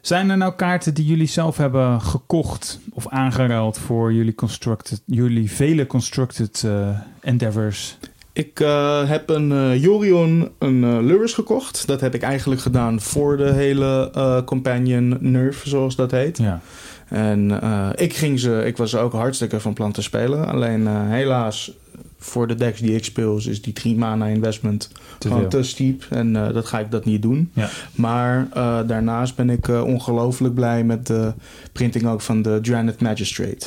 Zijn 0.00 0.30
er 0.30 0.36
nou 0.36 0.54
kaarten 0.54 0.94
die 0.94 1.06
jullie 1.06 1.26
zelf 1.26 1.56
hebben 1.56 2.00
gekocht 2.00 2.80
of 2.92 3.08
aangeruild 3.08 3.78
voor 3.78 4.12
jullie, 4.12 4.34
constructed, 4.34 5.02
jullie 5.06 5.50
vele 5.50 5.86
constructed 5.86 6.62
eh, 6.64 6.98
endeavors? 7.20 7.98
Ik 8.32 8.60
eh, 8.60 9.08
heb 9.08 9.28
een 9.28 9.52
eh, 9.52 9.82
Jorion, 9.82 10.50
een 10.58 10.84
eh 10.84 10.98
Lurus 11.00 11.32
gekocht. 11.32 11.86
Dat 11.86 12.00
heb 12.00 12.14
ik 12.14 12.22
eigenlijk 12.22 12.60
gedaan 12.60 13.00
voor 13.00 13.36
de 13.36 13.52
hele 13.52 14.10
Companion 14.44 15.16
Nerf, 15.20 15.62
zoals 15.66 15.96
dat 15.96 16.10
heet. 16.10 16.38
Ja. 16.38 16.60
En 17.08 17.60
ik 17.96 18.14
ging 18.14 18.40
ze, 18.40 18.62
ik 18.64 18.76
was 18.76 18.96
ook 18.96 19.12
hartstikke 19.12 19.60
van 19.60 19.72
plan 19.72 19.92
te 19.92 20.02
spelen. 20.02 20.46
Alleen 20.46 20.86
helaas, 20.88 21.72
voor 22.18 22.46
de 22.46 22.54
decks 22.54 22.80
die 22.80 22.94
ik 22.94 23.04
speel, 23.04 23.36
is 23.36 23.62
die 23.62 23.72
3 23.72 23.96
mana 23.96 24.26
investment 24.26 24.90
Te 25.18 25.28
gewoon 25.28 25.48
te 25.48 25.62
steep. 25.62 26.04
En 26.10 26.32
dat 26.32 26.66
ga 26.66 26.78
ik 26.78 26.90
dat 26.90 27.04
niet 27.04 27.22
doen. 27.22 27.50
Ja. 27.54 27.68
Maar 27.94 28.48
daarnaast 28.86 29.36
ben 29.36 29.50
ik 29.50 29.68
ongelooflijk 29.68 30.54
blij 30.54 30.84
met 30.84 31.06
de 31.06 31.32
printing 31.72 32.06
ook 32.06 32.20
van 32.20 32.42
de 32.42 32.58
Dranet 32.62 33.00
Magistrate. 33.00 33.66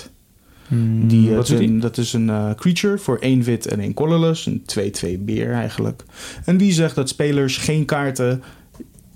Hmm, 0.67 1.07
Die, 1.07 1.29
eh, 1.29 1.35
wat 1.35 1.49
een- 1.49 1.57
die? 1.57 1.77
Dat 1.79 1.97
is 1.97 2.13
een 2.13 2.29
eh, 2.29 2.51
creature 2.55 2.97
voor 2.97 3.17
één 3.19 3.41
wit 3.43 3.67
en 3.67 3.79
één 3.79 3.93
colorless. 3.93 4.45
Een 4.45 4.63
2-2 4.65 5.17
beer 5.17 5.51
eigenlijk. 5.53 6.03
En 6.45 6.57
die 6.57 6.71
zegt 6.71 6.95
dat 6.95 7.09
spelers 7.09 7.57
geen 7.57 7.85
kaarten 7.85 8.43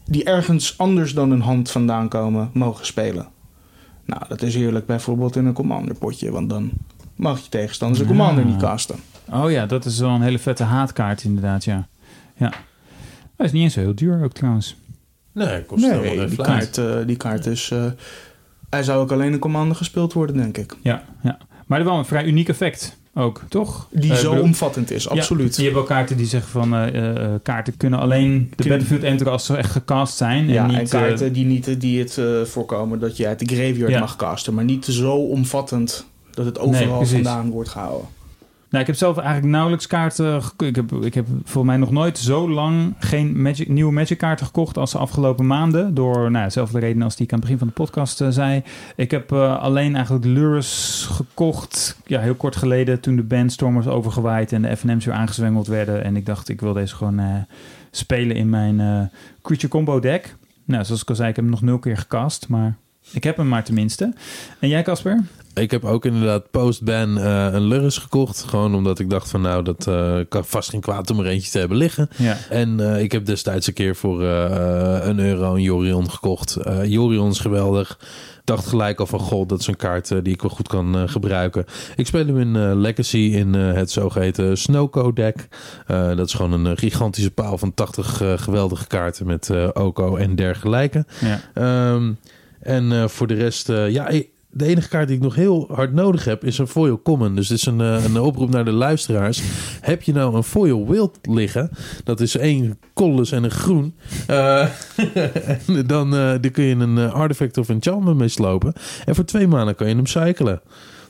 die 0.05 0.23
ergens 0.23 0.77
anders 0.77 1.13
dan 1.13 1.29
hun 1.29 1.41
hand 1.41 1.71
vandaan 1.71 2.09
komen, 2.09 2.49
mogen 2.53 2.85
spelen. 2.85 3.27
Nou, 4.05 4.21
dat 4.27 4.41
is 4.41 4.55
heerlijk 4.55 4.85
bijvoorbeeld 4.85 5.35
in 5.35 5.45
een 5.45 5.53
commander 5.53 5.95
potje. 5.95 6.31
Want 6.31 6.49
dan 6.49 6.71
mag 7.15 7.39
je 7.43 7.49
tegenstanders 7.49 8.01
een 8.01 8.07
commander 8.07 8.45
niet 8.45 8.57
casten. 8.61 8.95
Oh 9.31 9.51
ja, 9.51 9.65
dat 9.65 9.85
is 9.85 9.99
wel 9.99 10.09
een 10.09 10.21
hele 10.21 10.39
vette 10.39 10.63
haatkaart 10.63 11.23
inderdaad, 11.23 11.63
ja. 11.63 11.87
Ja. 12.37 12.53
Hij 13.35 13.45
is 13.45 13.51
niet 13.51 13.63
eens 13.63 13.73
zo 13.73 13.79
heel 13.79 13.95
duur 13.95 14.23
ook 14.23 14.33
trouwens. 14.33 14.75
Nee, 15.33 15.63
kost 15.65 15.81
Nee, 15.85 16.17
geen 16.17 16.27
die 16.27 16.37
kaart, 16.37 16.77
eh, 16.77 16.95
die 17.05 17.17
kaart 17.17 17.45
is... 17.45 17.71
eh, 17.71 17.85
hij 18.69 18.83
zou 18.83 18.99
ook 19.01 19.11
alleen 19.11 19.31
in 19.33 19.39
commander 19.39 19.77
gespeeld 19.77 20.13
worden, 20.13 20.35
denk 20.37 20.57
ik. 20.57 20.75
Ja, 20.81 21.03
ja. 21.23 21.37
Maar 21.65 21.83
wel 21.83 21.97
een 21.97 22.05
vrij 22.05 22.25
uniek 22.25 22.49
effect 22.49 22.97
ook, 23.13 23.41
toch? 23.49 23.87
Die 23.91 24.11
Eh, 24.11 24.17
zo 24.17 24.29
bedoel- 24.29 24.43
omvattend 24.45 24.91
is, 24.91 25.09
absoluut. 25.09 25.55
Ja, 25.55 25.63
je 25.63 25.69
hebt 25.69 25.75
wel 25.75 25.83
kaarten 25.97 26.17
die 26.17 26.25
zeggen 26.25 26.51
van 26.51 26.73
eh, 26.75 27.23
eh, 27.25 27.39
kaarten 27.43 27.77
kunnen 27.77 27.99
alleen 27.99 28.51
de 28.55 28.67
battlefield 28.69 29.03
enteren 29.03 29.31
als 29.33 29.45
ze 29.45 29.55
echt 29.57 29.71
gecast 29.71 30.17
zijn. 30.17 30.47
Ja, 30.47 30.69
en 30.69 30.79
niet, 30.79 30.89
kaarten 30.89 31.33
die, 31.33 31.45
niet, 31.45 31.81
die 31.81 31.99
het 31.99 32.21
voorkomen 32.43 32.99
dat 32.99 33.17
je 33.17 33.27
uit 33.27 33.39
de 33.39 33.45
graveyard 33.55 33.91
Ja. 33.91 33.99
mag 33.99 34.15
casten. 34.15 34.53
Maar 34.53 34.63
niet 34.63 34.85
zo 34.85 35.11
omvattend 35.15 36.05
dat 36.31 36.45
het 36.45 36.59
overal 36.59 37.05
vandaan 37.05 37.49
wordt 37.49 37.69
gehouden. 37.69 38.07
Nou, 38.69 38.81
ik 38.81 38.87
heb 38.87 38.95
zelf 38.95 39.17
eigenlijk 39.17 39.47
nauwelijks 39.47 39.87
kaarten 39.87 40.41
Ik 40.57 40.75
heb, 40.75 40.91
ik 40.91 41.13
heb 41.13 41.27
volgens 41.27 41.65
mij 41.65 41.77
nog 41.77 41.91
nooit 41.91 42.17
zo 42.17 42.49
lang 42.49 42.93
geen 42.99 43.41
Magic, 43.41 43.67
nieuwe 43.67 43.91
Magic 43.91 44.17
kaarten 44.17 44.45
gekocht 44.45 44.77
als 44.77 44.91
de 44.91 44.97
afgelopen 44.97 45.47
maanden. 45.47 45.93
Door 45.93 46.31
nou, 46.31 46.45
dezelfde 46.45 46.79
reden 46.79 47.01
als 47.01 47.15
die 47.15 47.25
ik 47.25 47.33
aan 47.33 47.39
het 47.39 47.47
begin 47.47 47.59
van 47.59 47.67
de 47.67 47.83
podcast 47.83 48.21
eh, 48.21 48.27
zei. 48.29 48.63
Ik 48.95 49.11
heb 49.11 49.31
eh, 49.31 49.59
alleen 49.59 49.95
eigenlijk 49.95 50.25
Lures 50.25 51.05
gekocht. 51.11 51.97
Ja, 52.05 52.19
heel 52.19 52.35
kort 52.35 52.55
geleden 52.55 52.99
toen 52.99 53.15
de 53.15 53.23
Bandstorm 53.23 53.75
was 53.75 53.87
overgewaaid 53.87 54.51
en 54.51 54.61
de 54.61 54.77
FNM's 54.77 55.05
weer 55.05 55.15
aangezwengeld 55.15 55.67
werden. 55.67 56.03
En 56.03 56.15
ik 56.15 56.25
dacht, 56.25 56.49
ik 56.49 56.61
wil 56.61 56.73
deze 56.73 56.95
gewoon 56.95 57.19
eh, 57.19 57.35
spelen 57.91 58.35
in 58.35 58.49
mijn 58.49 59.11
Creature 59.41 59.71
Combo 59.71 59.99
deck. 59.99 60.35
Nou, 60.65 60.85
zoals 60.85 61.01
ik 61.01 61.09
al 61.09 61.15
zei, 61.15 61.29
ik 61.29 61.35
heb 61.35 61.45
hem 61.45 61.53
nog 61.53 61.63
nul 61.63 61.79
keer 61.79 61.97
gecast, 61.97 62.47
maar 62.47 62.75
ik 63.11 63.23
heb 63.23 63.37
hem 63.37 63.47
maar 63.47 63.63
tenminste. 63.63 64.13
En 64.59 64.69
jij, 64.69 64.81
Casper? 64.81 65.23
Ik 65.59 65.71
heb 65.71 65.85
ook 65.85 66.05
inderdaad 66.05 66.51
post-ban 66.51 67.17
eh, 67.17 67.47
een 67.51 67.61
Lurus 67.67 67.97
gekocht. 67.97 68.43
Gewoon 68.47 68.75
omdat 68.75 68.99
ik 68.99 69.09
dacht 69.09 69.29
van 69.29 69.41
nou, 69.41 69.63
dat 69.63 69.87
eh, 69.87 70.17
kan 70.29 70.45
vast 70.45 70.69
geen 70.69 70.81
kwaad 70.81 71.09
om 71.09 71.19
er 71.19 71.25
eentje 71.25 71.51
te 71.51 71.59
hebben 71.59 71.77
liggen. 71.77 72.09
Ja. 72.17 72.37
En 72.49 72.79
eh, 72.93 73.01
ik 73.01 73.11
heb 73.11 73.25
destijds 73.25 73.67
een 73.67 73.73
keer 73.73 73.95
voor 73.95 74.21
een 74.23 75.19
euro 75.19 75.53
een 75.53 75.61
Jorion 75.61 76.11
gekocht. 76.11 76.57
Jorion 76.83 77.29
is 77.29 77.39
geweldig. 77.39 77.99
Dacht 78.43 78.67
gelijk 78.67 78.99
al 78.99 79.05
van, 79.05 79.19
god, 79.19 79.49
dat 79.49 79.59
is 79.59 79.67
een 79.67 79.75
kaart 79.75 80.07
die 80.07 80.33
ik 80.33 80.41
wel 80.41 80.51
goed 80.51 80.67
kan 80.67 81.09
gebruiken. 81.09 81.65
Ik 81.95 82.07
speel 82.07 82.25
hem 82.25 82.37
in 82.39 82.75
Legacy 82.81 83.17
in 83.17 83.53
het 83.53 83.91
zogeheten 83.91 84.57
Snowco 84.57 85.13
deck. 85.13 85.47
Dat 85.87 86.27
is 86.27 86.33
gewoon 86.33 86.65
een 86.65 86.77
gigantische 86.77 87.31
paal 87.31 87.57
van 87.57 87.73
80 87.73 88.21
eh, 88.21 88.33
geweldige 88.37 88.87
kaarten 88.87 89.25
met 89.25 89.49
Oko 89.73 90.15
en 90.15 90.35
dergelijke. 90.35 91.05
ja. 91.21 91.39
Ehm, 91.53 92.11
en 92.61 93.09
voor 93.09 93.27
de 93.27 93.33
rest, 93.33 93.67
ja, 93.67 94.07
ik- 94.07 94.29
de 94.51 94.65
enige 94.65 94.89
kaart 94.89 95.07
die 95.07 95.17
ik 95.17 95.23
nog 95.23 95.35
heel 95.35 95.67
hard 95.71 95.93
nodig 95.93 96.25
heb 96.25 96.43
is 96.43 96.57
een 96.57 96.67
foil 96.67 97.01
common. 97.01 97.35
Dus 97.35 97.47
dit 97.47 97.57
is 97.57 97.65
een, 97.65 97.81
eh, 97.81 98.03
een 98.03 98.19
oproep 98.19 98.49
naar 98.49 98.65
de 98.65 98.71
luisteraars. 98.71 99.41
Heb 99.81 100.01
je 100.01 100.13
nou 100.13 100.35
een 100.35 100.43
foil 100.43 100.87
wild 100.87 101.19
liggen? 101.21 101.69
Dat 102.03 102.19
is 102.19 102.37
één 102.37 102.79
colorless 102.93 103.31
en 103.31 103.43
een 103.43 103.51
groen. 103.51 103.95
Eh, 104.27 104.61
en 105.67 105.87
dan, 105.87 106.15
eh, 106.15 106.33
dan 106.41 106.51
kun 106.51 106.63
je 106.63 106.75
een 106.75 106.97
artifact 106.97 107.57
of 107.57 107.69
enchantment 107.69 108.17
mee 108.17 108.27
slopen. 108.27 108.73
En 109.05 109.15
voor 109.15 109.25
twee 109.25 109.47
maanden 109.47 109.75
kan 109.75 109.87
je 109.87 109.95
hem 109.95 110.05
cyclen. 110.05 110.61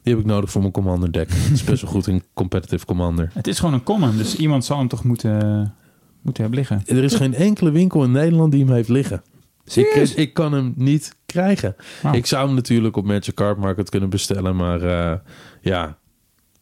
Die 0.04 0.14
heb 0.14 0.24
ik 0.24 0.30
nodig 0.30 0.52
voor 0.52 0.62
mijn 0.62 0.74
commander 0.74 1.12
deck. 1.12 1.30
Het 1.32 1.52
is 1.52 1.64
best 1.64 1.82
wel 1.82 1.92
goed 1.92 2.08
in 2.08 2.24
competitive 2.34 2.86
commander. 2.86 3.32
Het 3.34 3.48
is 3.48 3.60
gewoon 3.60 3.74
een 3.74 3.84
common, 3.84 4.18
dus 4.18 4.36
iemand 4.36 4.66
zal 4.66 4.78
hem 4.78 4.88
toch 4.88 5.04
moeten, 5.04 5.74
moeten 6.22 6.42
hebben 6.44 6.60
liggen. 6.60 6.82
Er 6.86 7.04
is 7.04 7.16
geen 7.16 7.34
enkele 7.34 7.72
winkel 7.72 8.04
in 8.04 8.12
Nederland 8.12 8.52
die 8.52 8.66
hem 8.66 8.74
heeft 8.74 8.90
liggen. 8.90 9.22
Ik, 9.74 10.14
ik 10.16 10.34
kan 10.34 10.54
hem 10.54 10.74
niet 10.76 11.16
krijgen. 11.32 11.76
Wauw. 12.02 12.14
Ik 12.14 12.26
zou 12.26 12.46
hem 12.46 12.56
natuurlijk 12.56 12.98
op 12.98 13.06
Magic 13.06 13.34
Card 13.34 13.58
Market 13.58 13.90
kunnen 13.90 14.10
bestellen, 14.10 14.56
maar 14.56 14.82
eh, 14.82 15.18
ja, 15.62 15.98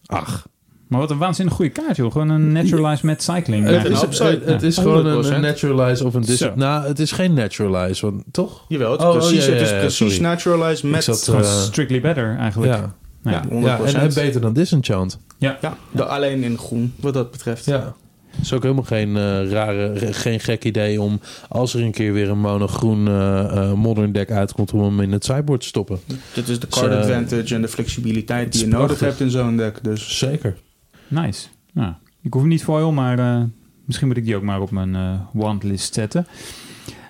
ach. 0.06 0.48
Maar 0.88 1.00
wat 1.00 1.12
een 1.12 1.18
waanzinnig 1.18 1.56
goede 1.56 1.72
kaart, 1.72 1.96
joh. 1.96 2.12
Gewoon 2.12 2.30
een 2.30 2.52
naturalized 2.52 3.04
met 3.04 3.24
cycling. 3.24 3.66
Het 3.66 3.86
een 3.86 3.92
is, 3.92 4.20
het, 4.20 4.46
het 4.46 4.64
is 4.64 4.76
ja. 4.76 4.82
gewoon 4.82 5.06
een, 5.06 5.26
100%. 5.26 5.28
een 5.28 5.42
naturalize 5.42 6.06
of 6.06 6.14
een 6.14 6.22
dis. 6.22 6.48
Nou, 6.56 6.88
het 6.88 7.00
is 7.00 7.12
geen 7.12 7.34
naturalize, 7.34 8.06
want 8.06 8.24
toch? 8.32 8.66
Jawel, 8.68 8.92
het 8.92 9.00
is 9.00 9.06
Oh, 9.08 9.14
oh, 9.14 9.18
precies, 9.18 9.46
ja, 9.46 9.52
ja, 9.52 9.58
het 9.58 9.62
is 9.62 9.70
ja, 9.70 9.78
precies 9.78 10.16
sorry. 10.16 10.72
Ik 10.72 10.84
met... 10.84 11.04
zat, 11.04 11.28
eh, 11.28 11.44
strictly 11.44 12.02
better, 12.02 12.38
eigenlijk. 12.38 12.74
ja. 12.74 12.96
Ja, 13.24 13.44
100%. 13.44 13.48
ja, 13.50 13.80
en, 13.80 13.96
en 13.96 14.14
beter 14.14 14.42
dan 14.42 14.54
Disenchant. 14.54 15.20
Ja. 15.38 15.58
Ja, 15.62 15.78
de- 15.92 16.06
alleen 16.06 16.44
in 16.44 16.58
groen, 16.58 16.94
wat 17.00 17.14
dat 17.14 17.32
betreft. 17.32 17.66
Ja. 17.66 17.96
Het 18.38 18.46
is 18.46 18.54
ook 18.54 18.62
helemaal 18.62 18.84
geen 18.84 19.08
eh, 19.18 19.50
rare, 19.52 19.94
re- 19.94 20.14
geen 20.14 20.40
gek 20.40 20.64
idee 20.66 21.02
om 21.02 21.20
als 21.50 21.74
er 21.74 21.82
een 21.84 21.92
keer 21.92 22.14
weer 22.14 22.30
een 22.30 22.40
monogroen 22.40 23.08
eh, 23.08 23.40
eh, 23.70 23.74
modern 23.74 24.12
deck 24.12 24.32
uitkomt 24.32 24.74
om 24.74 24.82
hem 24.84 25.00
in 25.00 25.12
het 25.12 25.26
sideboard 25.26 25.62
te 25.62 25.68
stoppen. 25.68 26.00
Dit 26.34 26.48
is 26.50 26.60
de 26.60 26.68
Dus, 26.68 26.80
card 26.80 26.92
advantage 26.94 27.56
en 27.56 27.62
de 27.62 27.68
flexibiliteit 27.68 28.52
die 28.52 28.62
je 28.62 28.68
nodig 28.68 29.00
hebt 29.00 29.20
in 29.20 29.30
zo'n 29.30 29.58
deck. 29.58 29.84
Dus 29.84 30.18
Zeker. 30.18 30.56
Nice. 31.08 31.48
Nou, 31.74 31.94
ik 32.22 32.34
hoef 32.34 32.42
hem 32.42 32.52
niet 32.52 32.64
foil, 32.64 32.92
maar 32.92 33.20
eh, 33.20 33.42
misschien 33.86 34.08
moet 34.08 34.18
ik 34.18 34.26
die 34.26 34.36
ook 34.36 34.44
maar 34.44 34.62
op 34.62 34.72
mijn 34.72 35.20
wantlist 35.34 35.94
zetten. 35.94 36.28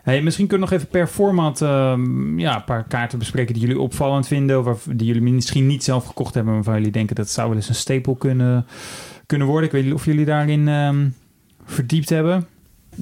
Hey, 0.03 0.21
misschien 0.21 0.47
kunnen 0.47 0.67
we 0.67 0.73
nog 0.73 0.81
even 0.83 0.91
per 0.99 1.07
format 1.07 1.61
ehm, 1.61 2.39
ja, 2.39 2.55
een 2.55 2.63
paar 2.63 2.83
kaarten 2.87 3.19
bespreken 3.19 3.53
die 3.53 3.63
jullie 3.63 3.79
opvallend 3.79 4.27
vinden. 4.27 4.59
Of 4.59 4.65
waar- 4.65 4.95
die 4.97 5.07
jullie 5.07 5.21
misschien 5.33 5.67
niet 5.67 5.83
zelf 5.83 6.05
gekocht 6.05 6.33
hebben, 6.33 6.53
maar 6.53 6.61
waarvan 6.63 6.77
jullie 6.81 6.97
denken 6.97 7.15
dat 7.15 7.25
het 7.25 7.33
zou 7.33 7.47
wel 7.47 7.57
eens 7.57 7.69
een 7.69 7.75
staple 7.75 8.17
kunnen, 8.17 8.65
kunnen 9.27 9.47
worden. 9.47 9.65
Ik 9.65 9.71
weet 9.71 9.83
niet 9.83 9.93
of 9.93 10.05
jullie 10.05 10.25
daarin 10.25 10.67
ehm, 10.67 11.07
verdiept 11.65 12.09
hebben. 12.09 12.47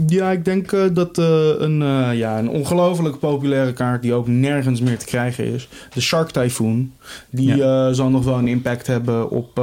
ja, 0.07 0.31
ik 0.31 0.45
denk 0.45 0.71
eh, 0.71 0.83
dat 0.93 1.17
eh, 1.17 1.49
een, 1.57 1.81
eh, 1.81 2.17
ja, 2.17 2.39
een 2.39 2.49
ongelooflijk 2.49 3.19
populaire 3.19 3.73
kaart 3.73 4.01
die 4.01 4.13
ook 4.13 4.27
nergens 4.27 4.81
meer 4.81 4.97
te 4.97 5.05
krijgen 5.05 5.45
is. 5.45 5.69
De 5.93 6.01
Shark 6.01 6.29
Typhoon. 6.29 6.91
Die 7.29 7.57
zal 7.91 8.09
nog 8.09 8.23
wel 8.23 8.37
een 8.37 8.47
impact 8.47 8.87
hebben 8.87 9.29
op 9.29 9.61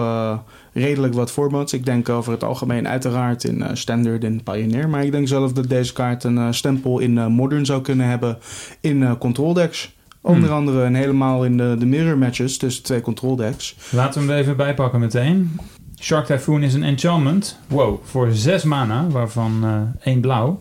redelijk 0.72 1.14
wat 1.14 1.30
formats. 1.30 1.72
Ik 1.72 1.84
denk 1.84 2.08
over 2.08 2.32
het 2.32 2.44
algemeen 2.44 2.88
uiteraard 2.88 3.44
in 3.44 3.64
Standard 3.72 4.24
en 4.24 4.42
Pioneer. 4.42 4.88
Maar 4.88 5.04
ik 5.04 5.12
denk 5.12 5.28
zelf 5.28 5.52
dat 5.52 5.68
deze 5.68 5.92
kaart 5.92 6.24
een 6.24 6.54
stempel 6.54 6.98
in 6.98 7.12
Modern 7.12 7.66
zou 7.66 7.82
kunnen 7.82 8.06
hebben 8.06 8.38
in 8.80 9.18
control 9.18 9.52
decks. 9.52 9.94
Onder 10.20 10.48
Hmm. 10.48 10.58
andere 10.58 10.84
en 10.84 10.94
helemaal 10.94 11.44
in 11.44 11.56
de, 11.56 11.76
de 11.78 11.86
mirror 11.86 12.18
matches 12.18 12.56
tussen 12.56 12.82
twee 12.82 13.00
control 13.00 13.36
decks. 13.36 13.76
Laten 13.90 14.20
we 14.20 14.26
hem 14.26 14.36
er 14.36 14.42
even 14.42 14.56
bijpakken 14.56 15.00
meteen. 15.00 15.56
Shark 16.02 16.26
Typhoon 16.26 16.62
is 16.62 16.74
een 16.74 16.82
enchantment. 16.82 17.58
Wow, 17.66 18.04
voor 18.04 18.32
6 18.32 18.62
mana, 18.62 19.06
waarvan 19.08 19.64
eh 19.64 20.06
één 20.06 20.20
blauw. 20.20 20.60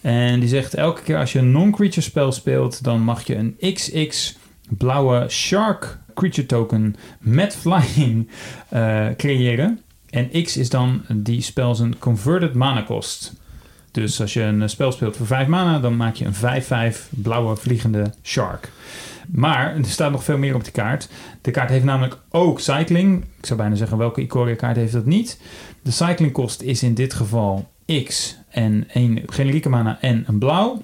En 0.00 0.40
die 0.40 0.48
zegt 0.48 0.74
elke 0.74 1.02
keer 1.02 1.18
als 1.18 1.32
je 1.32 1.38
een 1.38 1.50
non-creature 1.50 2.00
spel 2.00 2.32
speelt, 2.32 2.84
dan 2.84 3.00
mag 3.00 3.26
je 3.26 3.36
een 3.36 3.56
XX 3.74 4.36
blauwe 4.68 5.28
Shark 5.28 5.98
creature 6.14 6.46
token 6.46 6.96
met 7.18 7.56
flying 7.56 8.28
eh, 8.68 9.06
creëren. 9.16 9.80
En 10.10 10.42
X 10.42 10.56
is 10.56 10.70
dan 10.70 11.02
die 11.14 11.42
spel 11.42 11.74
zijn 11.74 11.98
converted 11.98 12.54
mana 12.54 12.80
kost. 12.80 13.32
Dus 13.90 14.20
als 14.20 14.32
je 14.32 14.42
een 14.42 14.68
spel 14.68 14.92
speelt 14.92 15.16
voor 15.16 15.26
5 15.26 15.46
mana, 15.46 15.78
dan 15.78 15.96
maak 15.96 16.14
je 16.14 16.24
een 16.24 16.94
5-5 16.94 16.98
blauwe 17.08 17.56
vliegende 17.56 18.12
Shark. 18.22 18.70
Maar 19.28 19.76
er 19.76 19.84
staat 19.84 20.10
nog 20.10 20.24
veel 20.24 20.38
meer 20.38 20.54
op 20.54 20.64
die 20.64 20.72
kaart. 20.72 21.08
De 21.40 21.50
kaart 21.50 21.70
heeft 21.70 21.84
namelijk 21.84 22.18
ook 22.28 22.60
cycling. 22.60 23.24
Ik 23.38 23.46
zou 23.46 23.58
bijna 23.58 23.74
zeggen, 23.74 23.98
welke 23.98 24.20
Ikoria 24.20 24.54
kaart 24.54 24.76
heeft 24.76 24.92
dat 24.92 25.06
niet? 25.06 25.40
De 25.82 25.90
cycling 25.90 26.32
kost 26.32 26.62
is 26.62 26.82
in 26.82 26.94
dit 26.94 27.14
geval 27.14 27.70
X 28.04 28.38
en 28.48 28.88
een 28.92 29.22
generieke 29.26 29.68
mana 29.68 29.98
en 30.00 30.24
een 30.26 30.38
blauw. 30.38 30.82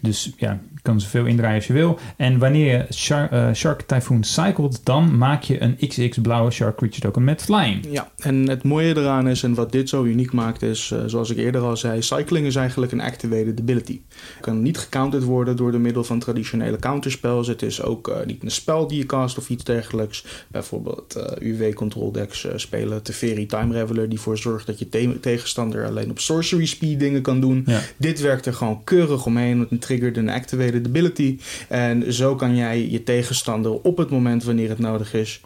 Dus 0.00 0.32
ja, 0.36 0.58
kan 0.88 1.00
zoveel 1.00 1.24
indraaien 1.26 1.56
als 1.56 1.66
je 1.66 1.72
wil. 1.72 1.98
En 2.16 2.38
wanneer 2.38 2.66
je 2.76 2.86
Shark, 2.94 3.30
eh, 3.30 3.52
Shark 3.54 3.82
Typhoon 3.82 4.24
cycelt, 4.24 4.80
dan 4.84 5.18
maak 5.18 5.42
je 5.42 5.62
een 5.62 5.76
XX 5.88 6.18
blauwe 6.22 6.50
Shark 6.50 6.76
Creature 6.76 7.00
Token 7.00 7.24
met 7.24 7.42
Flying. 7.42 7.86
Ja, 7.90 8.10
en 8.18 8.48
het 8.48 8.62
mooie 8.64 8.96
eraan 8.96 9.28
is, 9.28 9.42
en 9.42 9.54
wat 9.54 9.72
dit 9.72 9.88
zo 9.88 10.04
uniek 10.04 10.32
maakt, 10.32 10.62
is, 10.62 10.90
eh, 10.90 10.98
zoals 11.06 11.30
ik 11.30 11.36
eerder 11.36 11.60
al 11.60 11.76
zei, 11.76 12.02
cycling 12.02 12.46
is 12.46 12.56
eigenlijk 12.56 12.92
een 12.92 13.00
activated 13.00 13.60
ability. 13.60 14.00
Het 14.34 14.40
kan 14.40 14.62
niet 14.62 14.78
gecounterd 14.78 15.22
worden 15.22 15.56
door 15.56 15.72
de 15.72 15.78
middel 15.78 16.04
van 16.04 16.18
traditionele 16.18 16.76
counterspells. 16.78 17.46
Het 17.46 17.62
is 17.62 17.82
ook 17.82 18.08
eh, 18.08 18.26
niet 18.26 18.42
een 18.42 18.50
spel 18.50 18.86
die 18.88 18.98
je 18.98 19.06
cast 19.06 19.38
of 19.38 19.48
iets 19.50 19.64
dergelijks. 19.64 20.24
Bijvoorbeeld 20.48 21.36
UW 21.38 21.72
control 21.74 22.12
decks 22.12 22.46
spelen 22.56 23.02
Teferi 23.02 23.46
Time 23.46 23.74
Raveler, 23.74 24.08
die 24.08 24.18
ervoor 24.18 24.38
zorgt 24.38 24.66
dat 24.66 24.78
je 24.78 24.88
te- 24.88 25.20
tegenstander 25.20 25.86
alleen 25.86 26.10
op 26.10 26.18
sorcery 26.18 26.66
speed 26.66 26.98
dingen 27.00 27.22
kan 27.22 27.40
doen. 27.40 27.62
Ja. 27.66 27.80
Dit 27.96 28.20
werkt 28.20 28.46
er 28.46 28.54
gewoon 28.54 28.84
keurig 28.84 29.26
omheen, 29.26 29.66
het 29.70 29.80
triggert 29.80 30.16
een 30.16 30.28
activated 30.28 30.77
ability. 30.86 31.38
En 31.68 32.12
zo 32.12 32.34
kan 32.34 32.56
jij 32.56 32.90
je 32.90 33.02
tegenstander 33.02 33.72
op 33.72 33.96
het 33.96 34.10
moment 34.10 34.44
wanneer 34.44 34.68
het 34.68 34.78
nodig 34.78 35.14
is, 35.14 35.40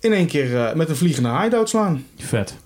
in 0.00 0.12
één 0.12 0.26
keer 0.26 0.56
eh, 0.56 0.74
met 0.74 0.88
een 0.88 0.96
vliegende 0.96 1.40
hideout 1.42 1.68
slaan. 1.68 2.04
Vet. 2.16 2.56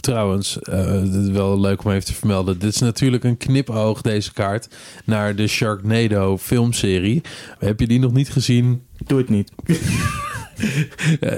Trouwens, 0.00 0.58
eh, 0.58 1.02
wel 1.32 1.60
leuk 1.60 1.84
om 1.84 1.90
even 1.90 2.04
te 2.04 2.14
vermelden. 2.14 2.58
Dit 2.58 2.74
is 2.74 2.80
natuurlijk 2.80 3.24
een 3.24 3.36
knipoog, 3.36 4.00
deze 4.00 4.32
kaart, 4.32 4.68
naar 5.04 5.34
de 5.34 5.46
Sharknado 5.46 6.38
filmserie. 6.38 7.22
Heb 7.58 7.80
je 7.80 7.86
die 7.86 7.98
nog 7.98 8.12
niet 8.12 8.30
gezien? 8.30 8.82
Doe 9.06 9.18
het 9.18 9.28
niet. 9.28 9.50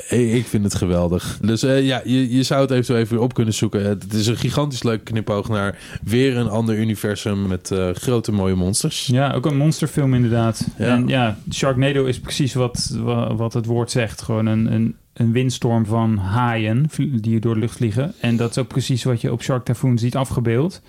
Ik 0.08 0.46
vind 0.46 0.64
het 0.64 0.74
geweldig. 0.74 1.38
Dus 1.42 1.62
eh, 1.62 1.86
ja, 1.86 2.00
je, 2.04 2.36
je 2.36 2.42
zou 2.42 2.60
het 2.60 2.70
eventueel 2.70 2.98
even 2.98 3.20
op 3.20 3.34
kunnen 3.34 3.54
zoeken. 3.54 3.84
Het 3.84 4.12
is 4.12 4.26
een 4.26 4.36
gigantisch 4.36 4.82
leuk 4.82 5.04
knipoog 5.04 5.48
naar 5.48 5.78
weer 6.02 6.36
een 6.36 6.48
ander 6.48 6.76
universum 6.78 7.46
met 7.46 7.70
eh, 7.70 7.90
grote 7.92 8.32
mooie 8.32 8.54
monsters. 8.54 9.06
Ja, 9.06 9.32
ook 9.32 9.46
een 9.46 9.56
monsterfilm 9.56 10.14
inderdaad. 10.14 10.68
Ja. 10.78 10.86
En 10.86 11.08
ja, 11.08 11.38
Sharknado 11.52 12.04
is 12.04 12.20
precies 12.20 12.54
wat, 12.54 12.96
wa- 13.02 13.34
wat 13.34 13.52
het 13.52 13.66
woord 13.66 13.90
zegt. 13.90 14.22
Gewoon 14.22 14.46
een, 14.46 14.72
een, 14.72 14.94
een 15.12 15.32
windstorm 15.32 15.86
van 15.86 16.16
haaien 16.16 16.86
die 17.20 17.40
door 17.40 17.54
de 17.54 17.60
lucht 17.60 17.76
vliegen. 17.76 18.14
En 18.20 18.36
dat 18.36 18.50
is 18.50 18.58
ook 18.58 18.68
precies 18.68 19.04
wat 19.04 19.20
je 19.20 19.32
op 19.32 19.42
Shark 19.42 19.64
Typhoon 19.64 19.98
ziet 19.98 20.16
afgebeeld. 20.16 20.82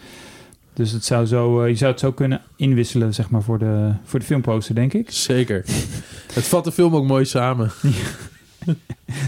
Dus 0.80 0.91
het 0.91 1.05
zou 1.05 1.25
zo, 1.25 1.61
eh, 1.61 1.69
je 1.69 1.75
zou 1.75 1.91
het 1.91 1.99
zo 1.99 2.11
kunnen 2.11 2.41
inwisselen 2.55 3.13
zeg 3.13 3.30
maar, 3.30 3.41
voor, 3.41 3.59
de, 3.59 3.91
voor 4.03 4.19
de 4.19 4.25
filmposter, 4.25 4.75
denk 4.75 4.93
ik. 4.93 5.11
Zeker. 5.11 5.63
het 6.34 6.47
vat 6.47 6.63
de 6.63 6.71
film 6.71 6.95
ook 6.95 7.05
mooi 7.05 7.25
samen. 7.25 7.71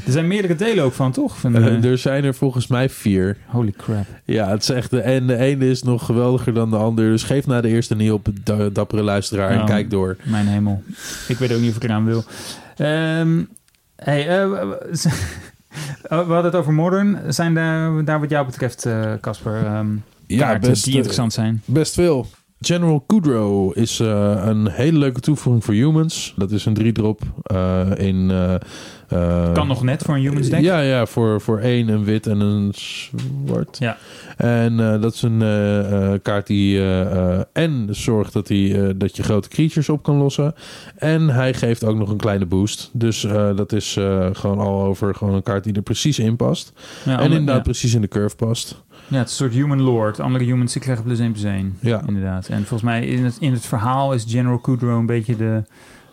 Er 0.05 0.11
zijn 0.11 0.27
meerdere 0.27 0.55
delen 0.55 0.83
ook 0.83 0.93
van, 0.93 1.11
toch? 1.11 1.37
Van, 1.39 1.55
Eh, 1.55 1.83
er 1.83 1.97
zijn 1.97 2.23
er 2.23 2.33
volgens 2.35 2.67
mij 2.67 2.89
vier. 2.89 3.37
holy 3.45 3.71
crap. 3.77 4.05
Ja, 4.25 4.49
het 4.49 4.61
is 4.61 4.69
echt 4.69 4.89
de, 4.89 5.01
en 5.01 5.27
de 5.27 5.37
ene 5.37 5.69
is 5.69 5.83
nog 5.83 6.05
geweldiger 6.05 6.53
dan 6.53 6.69
de 6.69 6.75
ander. 6.75 7.09
Dus 7.09 7.23
geef 7.23 7.47
na 7.47 7.61
de 7.61 7.67
eerste 7.67 7.95
niet 7.95 8.11
op, 8.11 8.27
da- 8.43 8.69
dappere 8.69 9.01
luisteraar, 9.03 9.49
en 9.49 9.57
Ja. 9.57 9.63
kijk 9.65 9.89
door. 9.89 10.17
Mijn 10.23 10.47
hemel. 10.47 10.83
Ik 11.27 11.37
weet 11.37 11.53
ook 11.53 11.59
niet 11.61 11.69
of 11.69 11.75
ik 11.75 11.83
eraan 11.83 12.05
wil. 12.05 12.23
Ehm, 12.77 13.41
hey, 13.95 14.41
eh, 14.41 14.51
Oh, 14.51 14.59
we 16.09 16.33
hadden 16.33 16.43
het 16.43 16.55
over 16.55 16.73
Modern. 16.73 17.19
Zijn 17.33 17.53
daar, 17.53 18.05
daar 18.05 18.19
wat 18.19 18.29
jou 18.29 18.45
betreft, 18.45 18.87
Casper, 19.21 19.65
ehm 19.65 19.87
Ja, 20.35 20.45
kaarten 20.45 20.69
best, 20.69 20.83
die 20.83 20.91
eh, 20.91 20.97
interessant 20.97 21.33
zijn? 21.33 21.61
Best 21.65 21.93
veel. 21.93 22.27
General 22.61 23.03
Kudrow 23.07 23.77
is 23.77 23.99
eh, 23.99 24.41
een 24.45 24.69
hele 24.69 24.97
leuke 24.97 25.19
toevoeging 25.19 25.63
voor 25.63 25.73
humans. 25.73 26.33
Dat 26.37 26.51
is 26.51 26.65
een 26.65 26.77
3-drop 26.81 27.21
eh, 27.43 27.89
in... 27.95 28.31
Kan 29.53 29.67
nog 29.67 29.83
net 29.83 30.03
voor 30.03 30.15
een 30.15 30.21
humans 30.21 30.49
deck. 30.49 30.61
Ja, 30.61 30.79
ja 30.79 31.05
voor, 31.05 31.41
voor 31.41 31.59
één 31.59 31.87
een 31.87 32.03
wit 32.03 32.27
en 32.27 32.39
een 32.39 32.73
zwart. 32.73 33.77
Ja. 33.77 33.97
En 34.37 34.79
eh, 34.79 35.01
dat 35.01 35.13
is 35.13 35.21
een 35.21 35.39
kaart 36.21 36.47
die 36.47 36.79
en 37.53 37.87
zorgt 37.89 38.33
dat, 38.33 38.47
hij, 38.47 38.87
eh, 38.87 38.93
dat 38.95 39.15
je 39.15 39.23
grote 39.23 39.49
creatures 39.49 39.89
op 39.89 40.03
kan 40.03 40.15
lossen. 40.15 40.55
En 40.95 41.29
hij 41.29 41.53
geeft 41.53 41.83
ook 41.83 41.97
nog 41.97 42.09
een 42.09 42.17
kleine 42.17 42.45
boost. 42.45 42.89
Dus 42.93 43.23
eh, 43.23 43.55
dat 43.55 43.71
is 43.71 43.95
eh, 43.95 44.27
gewoon 44.31 44.59
al 44.59 44.83
over 44.83 45.15
gewoon 45.15 45.35
een 45.35 45.43
kaart 45.43 45.63
die 45.63 45.73
er 45.73 45.81
precies 45.81 46.19
in 46.19 46.35
past. 46.35 46.73
Ja, 47.05 47.19
en 47.19 47.23
inderdaad 47.23 47.55
ja. 47.55 47.61
precies 47.61 47.93
in 47.93 48.01
de 48.01 48.07
curve 48.07 48.35
past. 48.35 48.83
Ja, 49.11 49.17
het 49.17 49.25
is 49.29 49.39
een 49.39 49.45
soort 49.45 49.53
human 49.53 49.81
lord. 49.81 50.19
Andere 50.19 50.43
humans 50.43 50.73
die 50.73 50.81
krijgen 50.81 51.03
plus 51.03 51.19
1 51.19 51.31
plus 51.31 51.43
1. 51.43 51.77
Ja. 51.79 52.01
Inderdaad. 52.07 52.47
En 52.47 52.57
volgens 52.57 52.81
mij 52.81 53.05
in 53.05 53.23
het, 53.23 53.37
in 53.39 53.51
het 53.51 53.65
verhaal 53.65 54.13
is 54.13 54.25
General 54.27 54.59
Kudrow 54.59 54.97
een 54.99 55.05
beetje 55.05 55.35
de, 55.35 55.63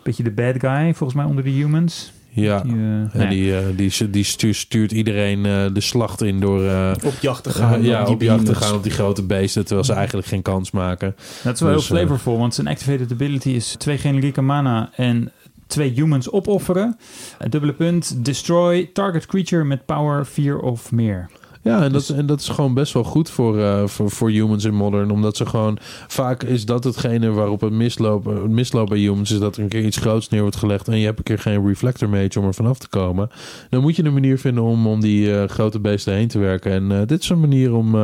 beetje 0.03 0.22
de 0.22 0.30
bad 0.30 0.55
guy, 0.59 0.94
volgens 0.94 1.14
mij 1.14 1.24
onder 1.24 1.44
de 1.44 1.51
humans. 1.51 2.12
Ja. 2.28 2.61
Die, 2.61 2.72
eh, 2.72 2.78
En 2.78 3.11
ja. 3.14 3.26
die, 3.28 3.57
eh, 3.57 3.64
die, 3.76 4.11
die 4.11 4.24
stuurt, 4.24 4.57
stuurt 4.57 4.92
iedereen 4.92 5.46
eh, 5.46 5.64
de 5.72 5.80
slacht 5.80 6.22
in 6.22 6.40
door 6.40 6.64
eh, 6.64 6.92
Op 7.05 7.14
jacht 7.20 7.42
te 7.42 7.51
gaan. 7.51 7.74
eh, 7.80 7.84
ja, 7.86 8.05
die 8.05 8.14
op 8.14 8.20
jacht 8.22 8.46
te 8.46 8.55
gaan 8.55 8.74
op 8.74 8.82
die 8.82 8.92
grote 8.92 9.22
beesten, 9.22 9.64
terwijl 9.64 9.86
ze 9.86 9.92
eigenlijk 9.92 10.26
geen 10.26 10.42
kans 10.42 10.70
maken. 10.70 11.14
Dat 11.42 11.55
is 11.55 11.61
wel 11.61 11.72
Dus, 11.72 11.88
heel 11.88 11.96
eh, 11.96 12.03
flavorful, 12.03 12.38
want 12.38 12.55
zijn 12.55 12.66
activated 12.66 13.12
ability 13.12 13.49
is 13.51 13.74
twee 13.78 13.99
generieke 13.99 14.40
mana 14.40 14.90
en 14.96 15.32
twee 15.66 15.90
humans 15.90 16.30
opofferen. 16.30 16.96
Het 17.38 17.53
dubbele 17.53 17.72
punt, 17.74 18.24
destroy 18.24 18.90
target 18.92 19.26
creature 19.26 19.64
met 19.64 19.86
power 19.86 20.26
4 20.26 20.59
of 20.59 20.92
meer. 20.92 21.28
Ja, 21.69 21.83
en 21.83 21.93
dat, 21.93 22.07
Dus- 22.07 22.16
en 22.16 22.27
dat 22.27 22.41
is 22.41 22.49
gewoon 22.49 22.75
best 22.75 22.93
wel 22.93 23.05
goed 23.05 23.31
voor, 23.31 23.59
eh, 23.59 23.87
voor, 23.87 24.11
voor 24.11 24.31
humans 24.31 24.64
in 24.64 24.75
modern. 24.75 25.11
Omdat 25.11 25.37
ze 25.37 25.47
gewoon... 25.47 25.79
Vaak 26.07 26.43
is 26.43 26.64
dat 26.64 26.85
hetgene 26.85 27.31
waarop 27.31 27.61
het 27.61 27.73
misloop, 27.73 28.25
het 28.25 28.51
misloop 28.51 28.89
bij 28.89 28.99
humans... 28.99 29.31
is 29.31 29.39
dat 29.39 29.57
er 29.57 29.62
een 29.62 29.69
keer 29.69 29.85
iets 29.85 29.97
groots 29.97 30.29
neer 30.29 30.41
wordt 30.41 30.57
gelegd... 30.57 30.89
en 30.89 30.99
je 30.99 31.05
hebt 31.05 31.19
een 31.19 31.25
keer 31.25 31.39
geen 31.39 31.66
reflector 31.66 32.09
mage 32.09 32.39
om 32.39 32.47
er 32.47 32.55
vanaf 32.55 32.79
te 32.79 32.89
komen. 32.89 33.31
Dan 33.71 33.83
moet 33.83 33.97
je 33.97 34.05
een 34.05 34.12
manier 34.12 34.39
vinden 34.39 34.64
om, 34.64 34.87
om 34.87 35.01
die 35.01 35.35
eh, 35.35 35.49
grote 35.49 35.81
beesten 35.81 36.14
heen 36.14 36.29
te 36.29 36.39
werken. 36.39 36.73
En 36.73 36.93
eh, 36.93 37.07
dit 37.07 37.23
is 37.23 37.29
een 37.29 37.41
manier 37.41 37.75
om... 37.75 37.97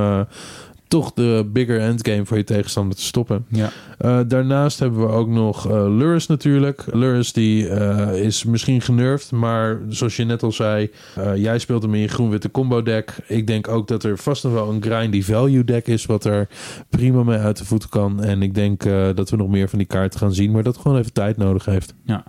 toch 0.89 1.12
de 1.12 1.51
bigger 1.53 1.80
endgame 1.80 2.26
voor 2.26 2.37
je 2.37 2.45
tegenstander 2.45 2.97
te 2.97 3.03
stoppen. 3.03 3.45
Ja. 3.49 3.70
Eh, 3.99 4.20
daarnaast 4.28 4.78
hebben 4.78 5.01
we 5.01 5.12
ook 5.12 5.28
nog 5.28 5.68
Lurus 5.70 6.26
natuurlijk. 6.26 6.85
Lurus 6.93 7.32
die 7.32 7.68
eh, 7.68 8.24
is 8.24 8.45
misschien 8.45 8.80
genervd, 8.80 9.32
maar 9.32 9.80
zoals 9.89 10.16
je 10.16 10.24
net 10.24 10.43
al 10.43 10.53
zei, 10.53 10.91
jij 11.35 11.59
speelt 11.59 11.82
hem 11.82 11.95
in 11.95 12.01
je 12.01 12.09
groen-witte 12.09 12.51
combo 12.51 12.82
deck. 12.82 13.16
Ik 13.26 13.47
denk 13.47 13.68
ook 13.68 13.89
dat 13.89 14.05
er 14.05 14.18
vast 14.18 14.45
nog 14.45 14.53
wel 14.53 14.70
een 14.70 14.82
grindy 14.82 15.22
value 15.22 15.64
deck 15.64 15.87
is, 15.87 16.07
wat 16.07 16.24
er 16.24 16.49
prima 16.89 17.22
mee 17.22 17.39
uit 17.39 17.59
de 17.59 17.64
voeten 17.64 17.89
kan. 17.89 18.22
En 18.22 18.43
ik 18.43 18.55
denk 18.55 18.82
dat 19.14 19.30
we 19.30 19.37
nog 19.37 19.49
meer 19.49 19.68
van 19.68 19.78
die 19.78 19.87
kaarten 19.87 20.18
gaan 20.18 20.35
zien, 20.35 20.51
maar 20.51 20.62
dat 20.62 20.76
gewoon 20.76 20.99
even 20.99 21.12
tijd 21.12 21.37
nodig 21.37 21.64
heeft. 21.64 21.95
Ja. 22.05 22.24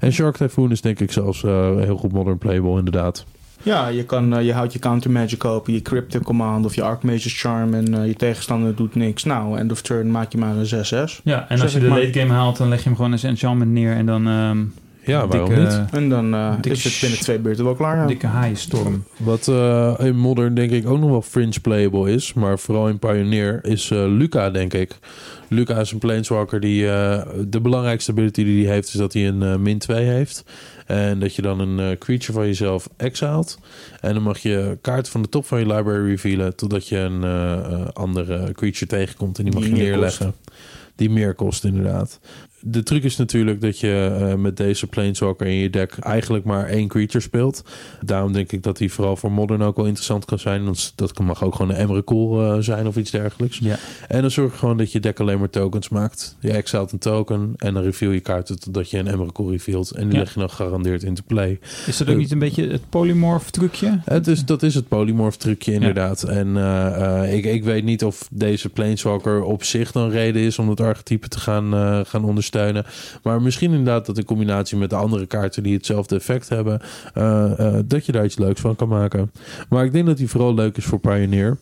En 0.00 0.12
Shark 0.12 0.36
Typhoon 0.36 0.70
is 0.70 0.80
denk 0.80 1.00
ik 1.00 1.12
zelfs 1.12 1.42
heel 1.42 1.96
goed 1.96 2.12
modern 2.12 2.38
playable 2.38 2.78
inderdaad. 2.78 3.24
Ja, 3.68 3.88
je, 3.88 4.04
kan, 4.04 4.36
eh, 4.36 4.44
je 4.44 4.52
houdt 4.52 4.72
je 4.72 4.78
counter 4.78 5.10
magic 5.10 5.44
open, 5.44 5.72
je 5.72 5.82
cryptic 5.82 6.22
command 6.22 6.64
of 6.64 6.74
je 6.74 6.82
archmage's 6.82 7.40
charm 7.40 7.74
en 7.74 7.94
eh, 7.94 8.06
je 8.06 8.14
tegenstander 8.14 8.74
doet 8.74 8.94
niks. 8.94 9.24
Nou, 9.24 9.58
end 9.58 9.72
of 9.72 9.82
turn 9.82 10.10
maak 10.10 10.32
je 10.32 10.38
maar 10.38 10.56
een 10.56 10.66
6-6. 10.66 11.20
Ja, 11.24 11.46
en 11.48 11.56
Zeg 11.56 11.62
als 11.62 11.72
je 11.72 11.80
de 11.80 11.88
late 11.88 12.18
game 12.18 12.32
haalt, 12.32 12.56
dan 12.56 12.68
leg 12.68 12.78
je 12.78 12.84
hem 12.84 12.96
gewoon 12.96 13.12
als 13.12 13.22
enchantment 13.22 13.70
neer 13.70 13.92
en 13.92 14.06
dan 14.06 14.28
ehm 14.28 14.58
Ja, 15.04 15.26
waarom 15.26 15.48
dikke, 15.48 15.62
niet? 15.62 15.80
En 15.90 16.08
dan 16.08 16.34
eh, 16.34 16.52
Dikke 16.60 16.70
is 16.70 16.84
het 16.84 16.98
binnen 17.00 17.18
twee 17.18 17.38
beurten 17.38 17.64
wel 17.64 17.74
klaar. 17.74 17.96
ja. 17.96 18.06
dikke 18.06 18.26
haaienstorm. 18.26 19.04
Wat 19.16 19.48
eh, 19.48 19.94
in 19.98 20.16
Modern 20.16 20.54
denk 20.54 20.70
ik 20.70 20.88
ook 20.88 20.98
nog 20.98 21.10
wel 21.10 21.22
fringe 21.22 21.60
playable 21.62 22.10
is, 22.10 22.32
maar 22.32 22.58
vooral 22.58 22.88
in 22.88 22.98
Pioneer, 22.98 23.60
is 23.64 23.90
eh, 23.90 24.04
Luca, 24.06 24.50
denk 24.50 24.74
ik. 24.74 24.98
Luca 25.48 25.80
is 25.80 25.92
een 25.92 25.98
planeswalker 25.98 26.60
die 26.60 26.90
eh, 26.90 27.26
de 27.46 27.60
belangrijkste 27.60 28.10
ability 28.10 28.44
die 28.44 28.64
hij 28.64 28.74
heeft, 28.74 28.88
is 28.88 28.94
dat 28.94 29.12
hij 29.12 29.28
een 29.28 29.62
min 29.62 29.78
2 29.78 30.04
heeft. 30.04 30.44
En 30.88 31.18
dat 31.18 31.34
je 31.34 31.42
dan 31.42 31.60
een 31.60 31.78
eh, 31.78 31.98
creature 31.98 32.32
van 32.32 32.46
jezelf 32.46 32.88
exilt. 32.96 33.58
En 34.00 34.14
dan 34.14 34.22
mag 34.22 34.38
je 34.38 34.78
kaarten 34.80 35.12
van 35.12 35.22
de 35.22 35.28
top 35.28 35.46
van 35.46 35.58
je 35.58 35.66
library 35.66 36.08
revealen, 36.08 36.56
totdat 36.56 36.88
je 36.88 36.96
een 36.96 37.24
eh, 37.24 37.52
eh, 37.52 37.88
andere 37.92 38.52
creature 38.52 38.86
tegenkomt 38.86 39.38
en 39.38 39.44
die 39.44 39.52
mag 39.52 39.62
Die 39.62 39.74
je 39.74 39.82
neerleggen. 39.82 40.34
Die 40.96 41.10
meer 41.10 41.34
kost, 41.34 41.64
inderdaad. 41.64 42.20
De 42.60 42.82
truc 42.82 43.04
is 43.04 43.16
natuurlijk 43.16 43.60
dat 43.60 43.78
je 43.78 44.16
eh, 44.20 44.34
met 44.34 44.56
deze 44.56 44.86
Planeswalker 44.86 45.46
in 45.46 45.54
je 45.54 45.70
deck 45.70 45.92
eigenlijk 45.98 46.44
maar 46.44 46.66
één 46.66 46.88
creature 46.88 47.20
speelt. 47.20 47.64
Daarom 48.04 48.32
denk 48.32 48.52
ik 48.52 48.62
dat 48.62 48.76
die 48.76 48.92
vooral 48.92 49.16
voor 49.16 49.32
Modern 49.32 49.62
ook 49.62 49.76
wel 49.76 49.84
interessant 49.84 50.24
kan 50.24 50.38
zijn. 50.38 50.64
Want 50.64 50.92
dat 50.94 51.12
kan- 51.12 51.24
mag 51.26 51.44
ook 51.44 51.54
gewoon 51.54 51.70
een 51.74 51.80
Emrakul 51.80 52.42
eh 52.52 52.56
zijn 52.62 52.86
of 52.86 52.96
iets 52.96 53.10
dergelijks. 53.10 53.58
Ja. 53.58 53.76
En 54.08 54.20
dan 54.20 54.30
zorg 54.30 54.52
je 54.52 54.58
gewoon 54.58 54.76
dat 54.76 54.92
je 54.92 55.00
deck 55.00 55.20
alleen 55.20 55.38
maar 55.38 55.50
tokens 55.50 55.88
maakt. 55.88 56.36
Je 56.40 56.50
exilt 56.50 56.92
een 56.92 56.98
token 56.98 57.52
en 57.56 57.74
dan 57.74 57.82
reveal 57.82 58.10
je 58.10 58.20
kaarten 58.20 58.60
totdat 58.60 58.90
je 58.90 58.98
een 58.98 59.06
Emrakul 59.08 59.50
revealt. 59.50 59.90
En 59.90 60.04
die 60.04 60.12
Ja. 60.12 60.18
leg 60.18 60.34
je 60.34 60.40
dan 60.40 60.50
gegarandeerd 60.50 61.02
into 61.02 61.22
play. 61.26 61.58
Is 61.86 61.96
dat 61.96 62.06
ook 62.08 62.14
Eh, 62.14 62.20
niet 62.20 62.30
een 62.32 62.38
beetje 62.38 62.68
het 62.68 62.88
polymorph 62.88 63.50
trucje? 63.50 64.00
Het 64.04 64.26
is, 64.26 64.44
dat 64.44 64.62
is 64.62 64.74
het 64.74 64.88
polymorph 64.88 65.36
trucje 65.36 65.72
inderdaad. 65.72 66.22
En 66.22 66.56
ik, 67.32 67.44
ik 67.44 67.64
weet 67.64 67.84
niet 67.84 68.04
of 68.04 68.28
deze 68.30 68.68
Planeswalker 68.68 69.42
op 69.42 69.64
zich 69.64 69.92
dan 69.92 70.10
reden 70.10 70.42
is 70.42 70.58
om 70.58 70.68
het 70.68 70.80
archetype 70.80 71.28
te 71.28 71.38
gaan, 71.40 71.72
gaan 72.06 72.24
ondersteunen. 72.54 72.84
Maar 73.22 73.42
misschien 73.42 73.70
inderdaad 73.70 74.06
dat 74.06 74.18
in 74.18 74.24
combinatie 74.24 74.78
met 74.78 74.90
de 74.90 74.96
andere 74.96 75.26
kaarten 75.26 75.62
die 75.62 75.74
hetzelfde 75.74 76.16
effect 76.16 76.48
hebben, 76.48 76.80
eh, 77.14 77.58
eh, 77.58 77.84
dat 77.86 78.06
je 78.06 78.12
daar 78.12 78.24
iets 78.24 78.38
leuks 78.38 78.60
van 78.60 78.76
kan 78.76 78.88
maken. 78.88 79.32
Maar 79.68 79.84
ik 79.84 79.92
denk 79.92 80.06
dat 80.06 80.16
die 80.16 80.28
vooral 80.28 80.54
leuk 80.54 80.76
is 80.76 80.84
voor 80.84 80.98
Pioneer. 81.00 81.56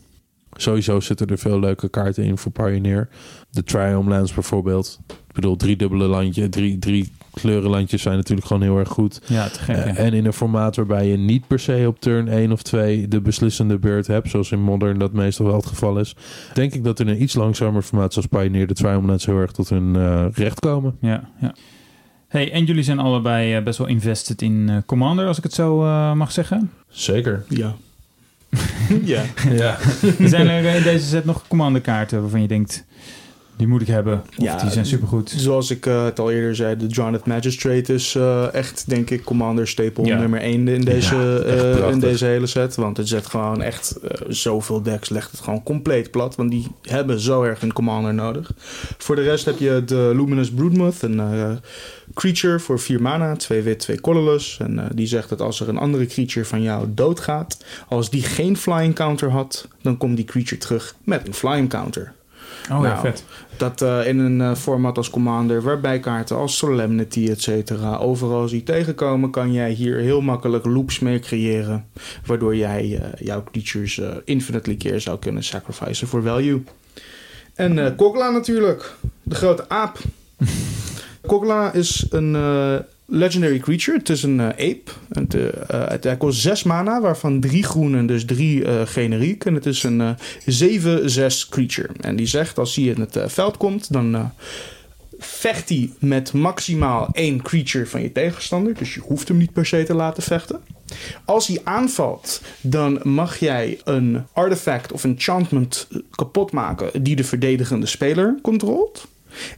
Sowieso 0.53 1.01
zitten 1.01 1.27
er 1.27 1.39
veel 1.39 1.61
leuke 1.61 1.89
kaarten 1.89 2.25
in 2.25 2.39
voor 2.39 2.53
Pioneer. 2.53 3.09
De 3.51 3.63
Triumph 3.63 4.09
Lands 4.09 4.35
bijvoorbeeld. 4.35 4.99
Ik 5.09 5.35
bedoel, 5.35 5.57
drie 5.57 5.77
dubbele 5.77 6.07
landje, 6.07 6.49
drie, 6.49 6.79
drie 6.79 7.13
kleurenlandjes 7.41 8.03
zijn 8.03 8.17
natuurlijk 8.17 8.47
gewoon 8.47 8.63
heel 8.63 8.79
erg 8.79 8.89
goed. 8.89 9.21
Ja, 9.27 9.49
te 9.49 9.59
gek. 9.59 9.77
Eh, 9.77 9.99
en 9.99 10.13
in 10.13 10.27
een 10.27 10.33
formaat 10.33 10.77
waarbij 10.77 11.07
je 11.07 11.17
niet 11.17 11.47
per 11.47 11.59
se 11.59 11.85
op 11.87 12.01
turn 12.01 12.29
1 12.29 12.53
of 12.53 12.63
2 12.63 13.09
de 13.09 13.21
beslissende 13.21 13.79
beurt 13.79 14.07
hebt, 14.07 14.31
zoals 14.31 14.51
in 14.51 14.63
Modern 14.63 14.99
dat 14.99 15.13
meestal 15.13 15.47
wel 15.47 15.57
het 15.57 15.67
geval 15.67 15.99
is, 15.99 16.17
denk 16.55 16.75
ik 16.75 16.85
dat 16.85 17.01
in 17.01 17.09
een 17.09 17.23
iets 17.23 17.35
langzamer 17.35 17.83
formaat 17.83 18.13
zoals 18.13 18.29
Pioneer 18.29 18.67
de 18.67 18.75
Triumph 18.75 19.25
heel 19.25 19.39
erg 19.39 19.53
tot 19.53 19.69
hun 19.69 19.97
eh, 19.97 20.27
recht 20.33 20.61
komen. 20.61 20.97
Ja, 21.01 21.29
ja. 21.41 21.55
Hey, 22.29 22.53
en 22.53 22.65
jullie 22.65 22.83
zijn 22.83 22.99
allebei 22.99 23.55
eh, 23.55 23.63
best 23.63 23.79
wel 23.79 23.87
invested 23.87 24.43
in 24.43 24.69
eh, 24.69 24.77
Commander, 24.87 25.27
als 25.27 25.37
ik 25.37 25.43
het 25.43 25.55
zo 25.55 25.79
mag 26.15 26.33
zeggen. 26.33 26.71
Zeker. 26.89 27.45
Ja. 27.49 27.75
ja. 29.05 29.23
Ja. 29.51 29.77
Zijn 30.29 30.49
er 30.49 30.75
in 30.75 30.83
deze 30.83 31.07
set 31.07 31.25
nog 31.25 31.49
Commander 31.49 31.81
kaarten 31.81 32.21
waarvan 32.21 32.41
je 32.41 32.49
denkt, 32.49 32.85
die 33.57 33.67
moet 33.67 33.81
ik 33.81 33.87
hebben? 33.87 34.23
Of 34.37 34.45
Ja, 34.45 34.57
die 34.57 34.71
zijn 34.71 34.87
supergoed? 34.87 35.35
Zoals 35.37 35.71
ik 35.71 35.87
eh, 35.87 36.05
het 36.05 36.19
al 36.19 36.31
eerder 36.31 36.57
zei, 36.57 36.77
de 36.77 36.87
Jonathan 36.87 37.29
Magistrate 37.33 37.95
is 37.95 38.15
eh, 38.15 38.55
echt, 38.55 38.85
denk 38.89 39.11
ik, 39.11 39.25
Commander 39.25 39.69
staple 39.69 40.05
Ja. 40.05 40.19
nummer 40.19 40.41
1 40.41 40.69
in 40.69 40.81
deze, 40.81 41.15
Ja, 41.47 41.85
eh, 41.85 41.91
in 41.91 41.99
deze 41.99 42.25
hele 42.25 42.47
set. 42.47 42.75
Want 42.75 42.97
het 42.97 43.09
zet 43.09 43.27
gewoon 43.27 43.63
echt 43.63 43.99
zoveel 44.29 44.83
decks, 44.83 45.09
legt 45.09 45.31
het 45.31 45.41
gewoon 45.41 45.63
compleet 45.63 46.11
plat. 46.11 46.35
Want 46.37 46.51
die 46.51 46.67
hebben 46.83 47.21
zo 47.21 47.43
erg 47.43 47.63
een 47.63 47.73
Commander 47.73 48.15
nodig. 48.15 48.51
Voor 48.99 49.17
de 49.17 49.23
rest 49.23 49.45
heb 49.45 49.59
je 49.59 49.83
de 49.87 50.13
Luminous 50.15 50.51
Broodmoth, 50.51 51.03
een 51.03 51.21
eh, 51.21 51.51
creature 52.15 52.59
voor 52.59 52.79
4 52.81 53.03
mana, 53.03 53.37
2 53.37 53.63
wit, 53.63 53.79
2 53.79 54.01
colorless. 54.01 54.59
En 54.61 54.79
eh, 54.79 54.85
die 54.95 55.07
zegt 55.07 55.29
dat 55.29 55.41
als 55.41 55.61
er 55.61 55.69
een 55.69 55.79
andere 55.79 56.07
creature 56.07 56.47
van 56.47 56.63
jou 56.63 56.87
doodgaat, 56.95 57.65
als 57.89 58.11
die 58.11 58.23
geen 58.23 58.57
flying 58.57 58.95
counter 58.95 59.31
had, 59.31 59.69
dan 59.83 59.97
komt 59.97 60.17
die 60.17 60.25
creature 60.25 60.59
terug 60.61 60.95
met 61.05 61.27
een 61.27 61.35
flying 61.35 61.69
counter. 61.69 62.13
Oh 62.71 62.83
ja, 62.83 62.89
Nou, 62.89 63.01
vet. 63.01 63.25
Dat 63.57 63.83
eh, 63.83 64.07
in 64.07 64.19
een 64.19 64.41
eh, 64.41 64.55
format 64.55 64.97
als 64.97 65.11
Commander, 65.11 65.63
waarbij 65.63 66.01
kaarten 66.01 66.37
als 66.37 66.57
Solemnity, 66.57 67.29
et 67.31 67.43
cetera, 67.43 67.97
overal 67.97 68.49
zie 68.49 68.63
tegenkomen, 68.63 69.31
kan 69.31 69.53
jij 69.53 69.71
hier 69.71 69.97
heel 69.97 70.21
makkelijk 70.21 70.65
loops 70.65 70.99
mee 70.99 71.19
creëren. 71.19 71.87
Waardoor 72.27 72.57
jij 72.57 73.01
eh, 73.01 73.27
jouw 73.27 73.45
creatures 73.51 74.01
infinitely 74.25 74.77
keer 74.77 75.01
zou 75.01 75.19
kunnen 75.19 75.45
sacrificen 75.45 76.09
voor 76.09 76.23
value. 76.23 76.63
En 77.55 77.97
Kogla 77.97 78.31
natuurlijk, 78.31 78.95
de 79.23 79.35
grote 79.35 79.69
aap. 79.69 79.99
Kogla 81.27 81.73
is 81.73 82.07
een 82.11 82.37
legendary 83.07 83.59
creature. 83.59 83.99
Het 83.99 84.09
is 84.09 84.23
een 84.23 84.41
eh, 84.41 84.47
ape. 84.47 84.91
Het, 85.09 85.35
eh, 85.35 85.93
eh, 85.93 86.01
hij 86.01 86.17
kost 86.17 86.41
6 86.41 86.63
mana, 86.63 87.01
waarvan 87.01 87.41
3 87.41 87.63
groen 87.63 87.97
en 87.97 88.07
dus 88.07 88.25
3 88.25 88.65
eh, 88.65 88.81
generiek. 88.85 89.45
En 89.45 89.55
het 89.55 89.67
is 89.67 89.83
een 89.83 90.01
eh 90.01 90.11
7-6 90.47 91.49
creature. 91.49 91.89
En 92.01 92.17
die 92.17 92.27
zegt 92.27 92.59
als 92.59 92.75
hij 92.75 92.85
in 92.85 93.01
het 93.01 93.19
veld 93.27 93.57
komt, 93.57 93.93
dan 93.93 94.33
vecht 95.19 95.69
hij 95.69 95.91
met 95.99 96.33
maximaal 96.33 97.09
één 97.13 97.43
creature 97.43 97.87
van 97.87 98.03
je 98.03 98.13
tegenstander. 98.13 98.75
Dus 98.75 98.95
je 98.95 99.01
hoeft 99.01 99.29
hem 99.29 99.37
niet 99.37 99.53
per 99.53 99.67
se 99.67 99.83
te 99.83 99.95
laten 99.95 100.23
vechten. 100.23 100.61
Als 101.25 101.47
hij 101.47 101.61
aanvalt, 101.65 102.43
dan 102.61 103.01
mag 103.03 103.39
jij 103.39 103.81
een 103.85 104.27
artefact 104.33 104.93
of 104.93 105.05
enchantment 105.05 105.89
kapot 106.11 106.53
maken 106.53 107.03
die 107.03 107.17
de 107.17 107.25
verdedigende 107.25 107.87
speler 107.87 108.39
controlt. 108.43 109.07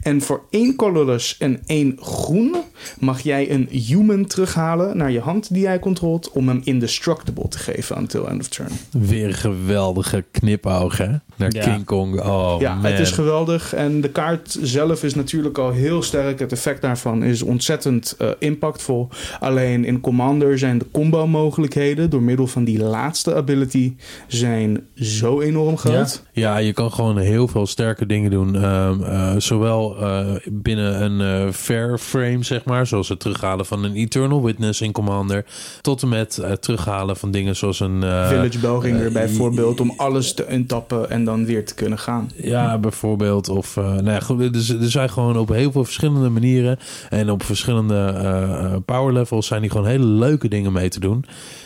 En 0.03 0.21
voor 0.21 0.43
één 0.51 0.75
colorless 0.77 1.37
en 1.39 1.61
één 1.67 1.99
groen 2.01 2.57
mag 2.99 3.21
jij 3.21 3.51
een 3.51 3.69
human 3.71 4.27
terughalen 4.27 4.97
naar 4.97 5.11
je 5.11 5.21
hand 5.21 5.53
die 5.53 5.63
jij 5.63 5.79
controlt 5.79 6.31
om 6.31 6.49
hem 6.49 6.61
indestructible 6.65 7.49
te 7.49 7.59
geven 7.59 7.97
until 7.99 8.29
end 8.29 8.41
of 8.41 8.49
turn. 8.49 8.71
Weer 8.91 9.27
een 9.27 9.35
geweldige 9.35 10.25
knipoog, 10.31 10.97
hè? 10.99 11.09
Naar 11.37 11.55
Ja. 11.55 11.63
King 11.65 11.85
Kong. 11.85 12.21
Oh, 12.21 12.57
ja, 12.61 12.75
man. 12.75 12.85
het 12.85 12.99
is 12.99 13.11
geweldig 13.11 13.75
en 13.75 14.01
de 14.01 14.11
kaart 14.11 14.59
zelf 14.63 15.05
is 15.05 15.15
natuurlijk 15.15 15.59
al 15.59 15.71
heel 15.71 16.03
sterk. 16.03 16.39
Het 16.39 16.53
effect 16.53 16.83
daarvan 16.83 17.23
is 17.23 17.43
ontzettend 17.43 18.15
eh, 18.19 18.29
impactvol. 18.39 19.09
Alleen 19.41 19.85
in 19.85 20.01
Commander 20.01 20.59
zijn 20.59 20.79
de 20.79 20.87
combo 20.93 21.27
mogelijkheden 21.27 22.11
door 22.11 22.23
middel 22.23 22.47
van 22.47 22.65
die 22.65 22.83
laatste 22.83 23.35
ability 23.35 23.95
zijn 24.27 24.87
zo 24.95 25.41
enorm 25.41 25.77
groot. 25.79 26.23
Ja, 26.33 26.57
je 26.57 26.73
kan 26.73 26.93
gewoon 26.93 27.19
heel 27.19 27.49
veel 27.49 27.67
sterke 27.67 28.07
dingen 28.07 28.31
doen. 28.31 28.57
Ehm, 28.57 29.03
eh, 29.03 29.33
zowel 29.39 29.68
eh, 29.77 30.27
binnen 30.51 31.03
een 31.03 31.47
eh, 31.47 31.53
fair 31.53 31.99
frame, 31.99 32.43
zeg 32.43 32.65
maar, 32.65 32.87
zoals 32.87 33.09
het 33.09 33.21
terughalen 33.21 33.67
van 33.67 33.85
een 33.85 33.95
Eternal 33.95 34.45
Witness 34.45 34.81
in 34.81 34.93
Commander, 34.93 35.45
tot 35.81 36.03
en 36.03 36.09
met 36.09 36.37
het 36.37 36.63
terughalen 36.63 37.17
van 37.17 37.31
dingen 37.31 37.57
zoals 37.57 37.81
een 37.81 38.03
eh, 38.03 38.29
Village 38.29 38.59
Bell 38.59 38.79
ging 38.81 38.99
er 38.99 39.07
eh, 39.07 39.13
bijvoorbeeld 39.13 39.81
om 39.81 39.93
alles 39.97 40.35
te 40.35 40.53
untappen 40.53 41.11
en 41.11 41.25
dan 41.25 41.45
weer 41.45 41.65
te 41.67 41.75
kunnen 41.75 41.99
gaan. 41.99 42.31
Ja, 42.35 42.79
bijvoorbeeld. 42.79 43.49
Of, 43.49 43.77
eh 43.77 43.85
nou 43.85 44.11
ja, 44.11 44.21
goed, 44.21 44.53
dus, 44.53 44.69
er 44.69 44.91
zijn 44.91 45.11
gewoon 45.11 45.39
op 45.39 45.49
heel 45.49 45.73
veel 45.73 45.85
verschillende 45.85 46.29
manieren 46.29 46.79
en 47.09 47.31
op 47.31 47.43
verschillende 47.43 47.95
eh, 47.95 48.65
eh, 48.65 48.77
power 48.85 49.13
levels 49.13 49.47
zijn 49.47 49.61
die 49.61 49.71
gewoon 49.71 49.87
hele 49.87 50.05
leuke 50.05 50.49
dingen 50.49 50.73
mee 50.73 50.89
te 50.89 51.01
doen. 51.01 51.25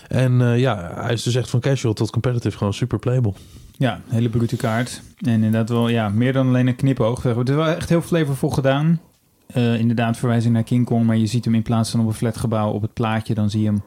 En 0.08 0.40
eh, 0.40 0.58
ja, 0.58 0.92
hij 0.94 1.12
is 1.12 1.22
dus 1.22 1.34
echt 1.34 1.50
van 1.50 1.60
casual 1.60 1.94
tot 1.94 2.10
competitive 2.10 2.56
gewoon 2.56 2.74
super 2.74 2.98
playable. 2.98 3.32
Ja, 3.82 4.00
hele 4.08 4.28
brute 4.28 4.56
kaart. 4.56 5.02
En 5.18 5.32
inderdaad 5.32 5.68
wel, 5.68 5.88
ja, 5.88 6.08
meer 6.08 6.32
dan 6.32 6.48
alleen 6.48 6.66
een 6.66 6.76
knipoog. 6.76 7.22
Het 7.22 7.48
is 7.48 7.54
wel 7.54 7.66
echt 7.66 7.88
heel 7.88 8.02
flavorvol 8.02 8.50
gedaan. 8.50 9.00
Eh, 9.46 9.78
inderdaad, 9.78 10.16
verwijzing 10.16 10.54
naar 10.54 10.62
King 10.62 10.84
Kong. 10.84 11.06
Maar 11.06 11.16
je 11.16 11.26
ziet 11.26 11.44
hem 11.44 11.54
in 11.54 11.62
plaats 11.62 11.90
van 11.90 12.00
op 12.00 12.06
een 12.06 12.12
flatgebouw 12.12 12.70
op 12.70 12.82
het 12.82 12.92
plaatje... 12.92 13.34
dan 13.34 13.50
zie 13.50 13.60
je 13.60 13.66
hem 13.66 13.82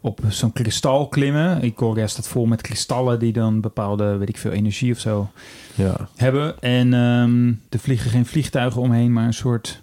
op 0.00 0.20
zo'n 0.28 0.52
kristal 0.52 1.08
klimmen. 1.08 1.62
Ikoria 1.62 2.06
staat 2.06 2.28
vol 2.28 2.46
met 2.46 2.60
kristallen 2.60 3.18
die 3.18 3.32
dan 3.32 3.60
bepaalde, 3.60 4.16
weet 4.16 4.28
ik 4.28 4.38
veel, 4.38 4.50
energie 4.50 4.92
of 4.92 4.98
zo 4.98 5.30
Ja, 5.74 6.08
hebben. 6.16 6.60
En 6.60 6.94
ehm, 6.94 7.48
er 7.68 7.78
vliegen 7.78 8.10
geen 8.10 8.26
vliegtuigen 8.26 8.80
omheen, 8.80 9.12
maar 9.12 9.26
een 9.26 9.34
soort 9.34 9.82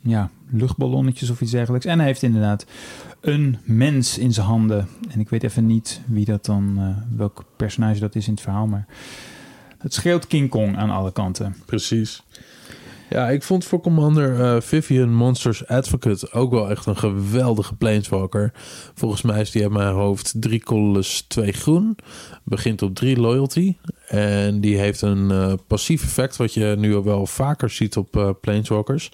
ja, 0.00 0.30
luchtballonnetjes 0.50 1.30
of 1.30 1.40
iets 1.40 1.50
dergelijks. 1.50 1.86
En 1.86 1.98
hij 1.98 2.06
heeft 2.06 2.22
inderdaad 2.22 2.66
een 3.20 3.58
mens 3.64 4.18
in 4.18 4.32
zijn 4.32 4.46
handen. 4.46 4.88
En 5.10 5.20
ik 5.20 5.28
weet 5.28 5.42
even 5.42 5.66
niet 5.66 6.00
wie 6.06 6.24
dat 6.24 6.44
dan, 6.44 6.74
eh, 6.78 7.16
welk 7.16 7.44
personage 7.56 8.00
dat 8.00 8.14
is 8.14 8.26
in 8.26 8.32
het 8.32 8.42
verhaal, 8.42 8.66
maar 8.66 8.86
het 9.78 9.94
scheelt 9.94 10.26
King 10.26 10.50
Kong 10.50 10.76
aan 10.76 10.90
alle 10.90 11.12
kanten. 11.12 11.54
precies. 11.66 12.22
Ja, 13.10 13.28
ik 13.28 13.42
vond 13.42 13.64
voor 13.64 13.80
Commander 13.80 14.40
eh, 14.40 14.60
Vivian 14.60 15.14
Monsters 15.14 15.66
Advocate 15.66 16.32
ook 16.32 16.50
wel 16.50 16.70
echt 16.70 16.86
een 16.86 16.96
geweldige 16.96 17.74
planeswalker. 17.74 18.52
Volgens 18.94 19.22
mij 19.22 19.40
is 19.40 19.50
die 19.50 19.62
uit 19.62 19.72
mijn 19.72 19.94
hoofd 19.94 20.34
3 20.36 20.62
colorless 20.62 21.22
2 21.22 21.52
groen. 21.52 21.98
Begint 22.44 22.82
op 22.82 22.94
3 22.94 23.20
loyalty. 23.20 23.76
En 24.08 24.60
die 24.60 24.78
heeft 24.78 25.02
een 25.02 25.30
eh, 25.30 25.52
passief 25.66 26.02
effect 26.02 26.36
wat 26.36 26.54
je 26.54 26.74
nu 26.78 26.94
wel 26.94 27.26
vaker 27.26 27.70
ziet 27.70 27.96
op 27.96 28.36
planeswalkers. 28.40 29.10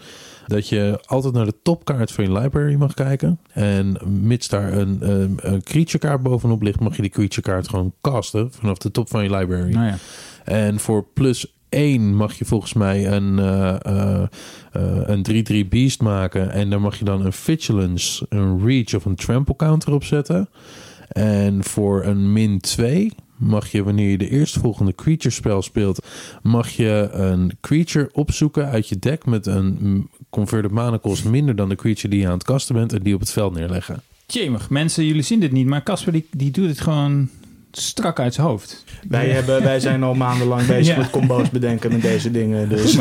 Dat 0.46 0.68
je 0.68 1.00
altijd 1.06 1.34
naar 1.34 1.44
de 1.44 1.54
topkaart 1.62 2.12
van 2.12 2.24
je 2.24 2.32
library 2.32 2.74
mag 2.74 2.94
kijken. 2.94 3.38
En 3.52 3.96
mits 4.04 4.48
daar 4.48 4.72
een, 4.72 5.10
een, 5.10 5.38
een 5.42 5.62
creature 5.62 5.98
kaart 5.98 6.22
bovenop 6.22 6.62
ligt, 6.62 6.80
mag 6.80 6.96
je 6.96 7.02
die 7.02 7.10
creature 7.10 7.42
kaart 7.42 7.68
gewoon 7.68 7.92
casten 8.00 8.52
vanaf 8.52 8.78
de 8.78 8.90
top 8.90 9.08
van 9.08 9.22
je 9.22 9.36
library. 9.36 9.72
Nou 9.72 9.86
ja, 9.86 9.96
En 10.44 10.80
voor 10.80 11.06
plus 11.14 11.54
1 11.74 12.16
mag 12.16 12.34
je 12.38 12.44
volgens 12.44 12.72
mij 12.72 13.06
een, 13.06 13.38
eh, 13.38 13.76
eh, 13.82 14.22
eh, 14.72 15.00
een 15.02 15.22
3-3 15.22 15.68
beast 15.68 16.00
maken. 16.00 16.50
En 16.50 16.70
daar 16.70 16.80
mag 16.80 16.98
je 16.98 17.04
dan 17.04 17.24
een 17.24 17.32
vigilance, 17.32 18.26
een 18.28 18.66
reach 18.66 18.94
of 18.94 19.04
een 19.04 19.14
trample 19.14 19.56
counter 19.56 19.92
op 19.92 20.04
zetten. 20.04 20.48
En 21.08 21.64
voor 21.64 22.04
een 22.04 22.32
min 22.32 22.60
2 22.60 23.12
mag 23.44 23.68
je, 23.72 23.82
wanneer 23.82 24.10
je 24.10 24.18
de 24.18 24.28
eerstvolgende 24.30 24.94
creature 24.94 25.34
spel 25.34 25.62
speelt, 25.62 26.06
mag 26.42 26.68
je 26.68 27.08
een 27.12 27.52
creature 27.60 28.08
opzoeken 28.12 28.66
uit 28.66 28.88
je 28.88 28.98
deck 28.98 29.26
met 29.26 29.46
een 29.46 30.08
converted 30.30 30.70
mana 30.70 30.98
cost 30.98 31.24
minder 31.24 31.56
dan 31.56 31.68
de 31.68 31.74
creature 31.76 32.08
die 32.08 32.20
je 32.20 32.26
aan 32.26 32.32
het 32.32 32.42
kasten 32.44 32.74
bent 32.74 32.92
en 32.92 33.02
die 33.02 33.14
op 33.14 33.20
het 33.20 33.30
veld 33.32 33.54
neerleggen. 33.54 34.00
Jemig, 34.26 34.70
mensen, 34.70 35.06
jullie 35.06 35.22
zien 35.22 35.40
dit 35.40 35.52
niet, 35.52 35.66
maar 35.66 35.82
Casper 35.82 36.12
die, 36.12 36.26
die 36.30 36.50
doet 36.50 36.68
het 36.68 36.80
gewoon 36.80 37.28
strak 37.72 38.20
uit 38.20 38.34
zijn 38.34 38.46
hoofd. 38.46 38.84
Wij, 39.08 39.28
hebben, 39.30 39.62
wij 39.62 39.80
zijn 39.80 40.02
al 40.02 40.14
maandenlang 40.14 40.66
bezig 40.66 40.94
Ja. 40.94 41.00
met 41.00 41.10
combo's 41.10 41.50
bedenken 41.50 41.92
met 41.92 42.02
deze 42.02 42.30
dingen. 42.30 42.68
Dus. 42.68 42.94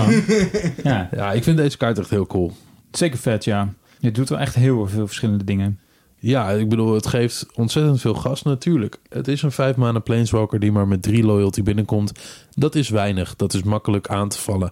Ja, 0.84 1.10
Ja, 1.12 1.32
ik 1.32 1.44
vind 1.44 1.58
deze 1.58 1.78
kaart 1.78 2.00
echt 2.00 2.10
heel 2.10 2.28
cool. 2.28 2.52
zeker 2.92 3.18
vet, 3.20 3.44
ja. 3.44 3.74
Je 4.00 4.12
doet 4.12 4.30
wel 4.30 4.40
echt 4.40 4.56
heel 4.56 4.88
veel 4.88 5.06
verschillende 5.08 5.44
dingen. 5.44 5.80
Ja, 6.26 6.50
ik 6.50 6.70
bedoel, 6.70 6.94
het 6.94 7.08
geeft 7.08 7.46
ontzettend 7.56 8.02
veel 8.02 8.14
gas 8.14 8.44
natuurlijk. 8.44 9.00
Het 9.10 9.28
is 9.28 9.42
een 9.42 9.52
vijf 9.52 9.76
maanden 9.76 10.04
planeswalker 10.04 10.60
die 10.60 10.72
maar 10.72 10.88
met 10.88 11.02
drie 11.02 11.24
loyalty 11.24 11.64
binnenkomt. 11.64 12.12
Dat 12.52 12.76
is 12.76 12.90
weinig, 12.90 13.36
dat 13.36 13.54
is 13.54 13.64
makkelijk 13.64 14.08
aan 14.08 14.30
te 14.30 14.40
vallen. 14.40 14.72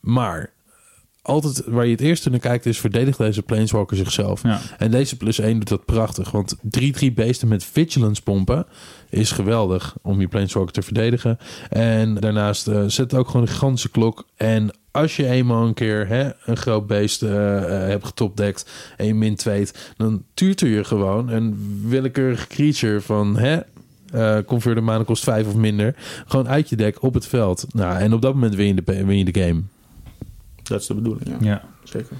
Maar 0.00 0.52
altijd 1.22 1.62
waar 1.66 1.84
je 1.84 1.90
het 1.90 2.00
eerst 2.00 2.30
naar 2.30 2.38
kijkt 2.38 2.66
is... 2.66 2.78
verdedigt 2.78 3.18
deze 3.18 3.42
planeswalker 3.42 3.96
zichzelf. 3.96 4.42
Ja. 4.42 4.60
En 4.78 4.90
deze 4.90 5.16
plus 5.16 5.38
1 5.38 5.58
doet 5.58 5.68
dat 5.68 5.84
prachtig. 5.84 6.30
Want 6.30 6.56
3-3 6.56 7.12
beesten 7.14 7.48
met 7.48 7.64
vigilance 7.64 8.22
pompen 8.22 8.66
is 9.10 9.30
geweldig 9.30 9.96
om 10.02 10.20
je 10.20 10.28
planeswalker 10.28 10.72
te 10.72 10.82
verdedigen. 10.82 11.38
En 11.70 12.14
daarnaast 12.14 12.68
eh, 12.68 12.84
zet 12.86 13.14
ook 13.14 13.26
gewoon 13.26 13.42
een 13.42 13.52
gigantische 13.52 13.90
klok. 13.90 14.26
En 14.36 14.70
als 14.96 15.16
je 15.16 15.26
eenmaal 15.26 15.66
een 15.66 15.74
keer 15.74 16.08
hè, 16.08 16.30
een 16.44 16.56
groot 16.56 16.86
beest 16.86 17.22
eh, 17.22 17.56
eh, 17.56 17.88
hebt 17.88 18.04
getopdekt 18.04 18.70
en 18.96 19.06
je 19.06 19.14
min 19.14 19.34
2, 19.34 19.66
dan 19.96 20.22
tuurt 20.34 20.60
je 20.60 20.84
gewoon 20.84 21.28
een 21.28 21.80
willekeurige 21.88 22.46
creature 22.46 23.00
van 23.00 23.38
hè, 23.38 23.60
eh 24.12 24.38
converter 24.46 24.82
mana 24.82 25.04
kost 25.04 25.24
5 25.24 25.46
of 25.46 25.54
minder. 25.54 25.94
Gewoon 26.26 26.48
uit 26.48 26.68
je 26.68 26.76
deck 26.76 27.02
op 27.02 27.14
het 27.14 27.26
veld. 27.26 27.66
Nou, 27.70 27.98
en 27.98 28.12
op 28.12 28.22
dat 28.22 28.34
moment 28.34 28.54
win 28.54 28.66
je 28.66 28.74
de, 28.74 29.04
win 29.04 29.18
je 29.18 29.32
de 29.32 29.40
game. 29.40 29.62
Dat 30.62 30.80
is 30.80 30.86
de 30.86 30.94
bedoeling, 30.94 31.28
ja. 31.28 31.36
ja. 31.40 31.64
Zeker. 31.84 32.16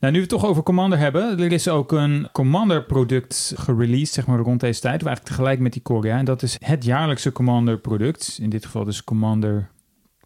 Nou, 0.00 0.12
nu 0.12 0.18
we 0.18 0.26
het 0.26 0.40
toch 0.40 0.50
over 0.50 0.62
Commander 0.62 0.98
hebben. 0.98 1.38
Er 1.38 1.52
is 1.52 1.68
ook 1.68 1.92
een 1.92 2.28
Commander 2.32 2.84
product 2.84 3.52
gereleased, 3.56 4.14
zeg 4.14 4.26
maar 4.26 4.38
rond 4.38 4.60
deze 4.60 4.80
tijd. 4.80 5.02
Eigenlijk 5.02 5.26
tegelijk 5.26 5.60
met 5.60 5.72
die 5.72 5.80
Ikoria. 5.80 6.18
En 6.18 6.24
dat 6.24 6.42
is 6.42 6.56
het 6.60 6.84
jaarlijkse 6.84 7.32
Commander 7.32 7.78
product. 7.78 8.38
In 8.42 8.50
dit 8.50 8.64
geval 8.64 8.84
dus 8.84 9.04
Commander 9.04 9.70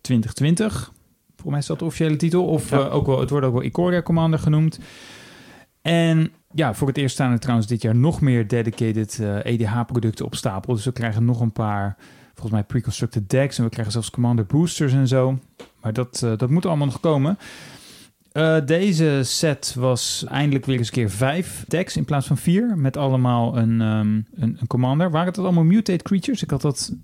2020. 0.01 0.93
Volgens 1.43 1.51
mij 1.51 1.59
is 1.59 1.67
dat 1.67 1.79
de 1.79 1.85
officiële 1.85 2.17
titel. 2.17 2.45
Of 2.47 2.71
Ja. 2.71 2.79
eh, 2.79 2.95
ook 2.95 3.07
wel, 3.07 3.21
het 3.21 3.31
wordt 3.31 3.47
ook 3.47 3.53
wel 3.53 3.63
Ikoria 3.63 4.03
Commander 4.03 4.39
genoemd. 4.39 4.79
En 5.83 6.31
ja, 6.53 6.75
voor 6.75 6.89
het 6.89 6.97
eerst 6.97 7.15
staan 7.15 7.33
er 7.33 7.39
trouwens 7.39 7.67
dit 7.69 7.83
jaar 7.83 7.97
nog 7.97 8.21
meer 8.21 8.49
dedicated 8.49 9.21
EDH-producten 9.43 10.25
op 10.25 10.35
stapel. 10.35 10.75
Dus 10.75 10.85
we 10.85 10.93
krijgen 10.93 11.25
nog 11.25 11.41
een 11.41 11.53
paar, 11.53 11.97
volgens 12.33 12.53
mij 12.53 12.63
pre-constructed 12.63 13.31
decks. 13.31 13.59
En 13.59 13.65
we 13.65 13.71
krijgen 13.71 13.93
zelfs 13.93 14.11
Commander 14.11 14.47
boosters 14.47 14.93
en 14.93 15.09
zo. 15.09 15.39
Maar 15.81 15.93
dat, 15.93 16.23
eh, 16.25 16.33
dat 16.37 16.51
moet 16.51 16.67
allemaal 16.67 16.87
nog 16.87 17.01
komen. 17.01 17.39
Eh, 18.33 18.57
deze 18.65 19.21
set 19.23 19.75
was 19.79 20.25
eindelijk 20.29 20.67
weer 20.67 20.79
eens 20.79 20.87
een 20.87 20.93
keer 20.93 21.11
vijf 21.11 21.65
decks 21.69 21.97
in 21.97 22.05
plaats 22.05 22.27
van 22.27 22.37
vier. 22.37 22.77
Met 22.77 22.97
allemaal 22.97 23.57
een, 23.57 23.81
ehm, 23.81 24.43
een, 24.43 24.57
een 24.61 24.67
commander. 24.67 25.11
Waren 25.11 25.33
dat 25.33 25.45
allemaal 25.45 25.65
mutate 25.65 26.05
creatures? 26.05 26.43
Ik 26.43 26.51
had 26.51 26.61
dat 26.61 26.95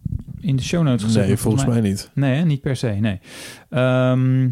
in 0.41 0.57
de 0.57 0.63
show 0.63 0.83
notes 0.83 1.05
gezet. 1.05 1.27
Nee, 1.27 1.37
volgens 1.37 1.67
mij 1.67 1.81
niet. 1.81 2.11
Nee, 2.15 2.35
hè? 2.35 2.45
niet 2.45 2.61
per 2.61 2.77
se, 2.77 2.89
nee. 2.89 3.21
Ehm, 3.69 4.49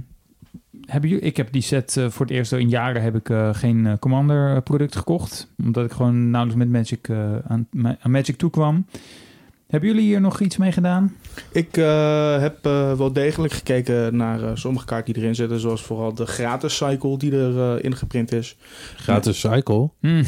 hebben 0.86 1.10
jullie, 1.10 1.24
ik 1.24 1.36
heb 1.36 1.52
die 1.52 1.62
set 1.62 1.96
eh, 1.96 2.08
voor 2.08 2.26
het 2.26 2.34
eerst 2.34 2.52
in 2.52 2.68
jaren 2.68 3.02
heb 3.02 3.14
ik 3.14 3.30
eh, 3.30 3.54
geen 3.54 3.98
Commander 3.98 4.62
product 4.62 4.96
gekocht. 4.96 5.52
Omdat 5.64 5.84
ik 5.84 5.92
gewoon 5.92 6.30
nauwelijks 6.30 6.64
met 6.64 6.72
Magic 6.72 7.10
aan, 7.48 7.68
aan 8.00 8.10
Magic 8.10 8.36
toekwam. 8.36 8.86
Hebben 9.74 9.92
jullie 9.92 10.04
hier 10.08 10.20
nog 10.20 10.40
iets 10.40 10.56
mee 10.56 10.72
gedaan? 10.72 11.14
Ik 11.52 11.76
eh, 11.76 12.38
heb 12.40 12.66
eh, 12.66 12.92
wel 12.92 13.12
degelijk 13.12 13.52
gekeken 13.52 14.16
naar 14.16 14.42
eh, 14.42 14.50
sommige 14.54 14.84
kaarten 14.86 15.12
die 15.14 15.22
erin 15.22 15.34
zitten. 15.34 15.60
Zoals 15.60 15.82
vooral 15.82 16.14
de 16.14 16.26
gratis 16.26 16.76
cycle 16.76 17.18
die 17.18 17.32
er 17.36 17.76
eh, 17.76 17.84
ingeprint 17.84 18.32
is. 18.32 18.56
Gratis 18.96 19.40
cycle. 19.40 19.90
Hm, 20.00 20.24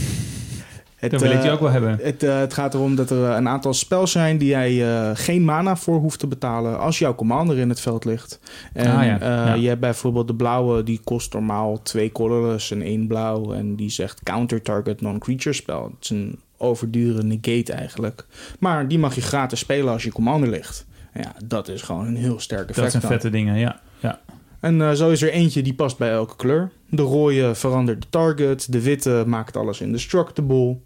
Het, 0.96 1.10
dat 1.10 1.20
wil 1.20 1.30
ik 1.30 1.42
die 1.42 1.50
ook 1.50 1.60
wel 1.60 1.70
hebben. 1.70 1.98
Het, 2.02 2.20
het 2.20 2.54
gaat 2.54 2.74
erom 2.74 2.94
dat 2.96 3.10
er 3.10 3.22
een 3.30 3.48
aantal 3.48 3.74
spels 3.74 4.10
zijn 4.12 4.38
die 4.38 4.48
jij 4.48 4.86
eh, 4.94 5.10
geen 5.14 5.44
mana 5.44 5.76
voor 5.76 5.98
hoeft 5.98 6.18
te 6.18 6.26
betalen 6.26 6.78
als 6.78 6.98
jouw 6.98 7.14
commander 7.14 7.58
in 7.58 7.68
het 7.68 7.80
veld 7.80 8.04
ligt. 8.04 8.40
En 8.72 8.96
Ah, 8.96 9.04
ja. 9.04 9.20
eh, 9.20 9.26
Ja. 9.28 9.54
je 9.54 9.68
hebt 9.68 9.80
bijvoorbeeld 9.80 10.26
de 10.28 10.34
blauwe, 10.34 10.82
die 10.82 11.00
kost 11.04 11.32
normaal 11.32 11.82
twee 11.82 12.12
colorless 12.12 12.70
en 12.70 12.82
één 12.82 13.06
blauw. 13.06 13.52
En 13.52 13.76
die 13.76 13.90
zegt 13.90 14.22
counter 14.22 14.62
target 14.62 15.00
non-creature 15.00 15.54
spel. 15.54 15.84
Het 15.84 15.94
is 16.04 16.10
een 16.10 16.38
overdure 16.58 17.22
negate 17.22 17.72
eigenlijk. 17.72 18.26
Maar 18.58 18.88
die 18.88 18.98
mag 18.98 19.14
je 19.14 19.20
gratis 19.20 19.58
spelen 19.58 19.92
als 19.92 20.02
je 20.02 20.12
commander 20.12 20.48
ligt. 20.48 20.86
Ja, 21.14 21.34
dat 21.44 21.68
is 21.68 21.82
gewoon 21.82 22.06
een 22.06 22.16
heel 22.16 22.40
sterk 22.40 22.68
effect. 22.68 22.76
Dat 22.76 22.90
zijn 22.90 23.02
dan. 23.02 23.10
vette 23.10 23.30
dingen, 23.30 23.58
ja. 23.58 23.80
ja. 23.98 24.20
En 24.60 24.82
eh, 24.82 24.92
zo 24.92 25.10
is 25.10 25.22
er 25.22 25.30
eentje 25.30 25.62
die 25.62 25.74
past 25.74 25.98
bij 25.98 26.10
elke 26.10 26.36
kleur. 26.36 26.70
De 26.88 27.02
rode 27.02 27.54
verandert 27.54 28.02
de 28.02 28.08
target. 28.10 28.72
De 28.72 28.80
witte 28.80 29.24
maakt 29.26 29.56
alles 29.56 29.80
indestructible. 29.80 30.76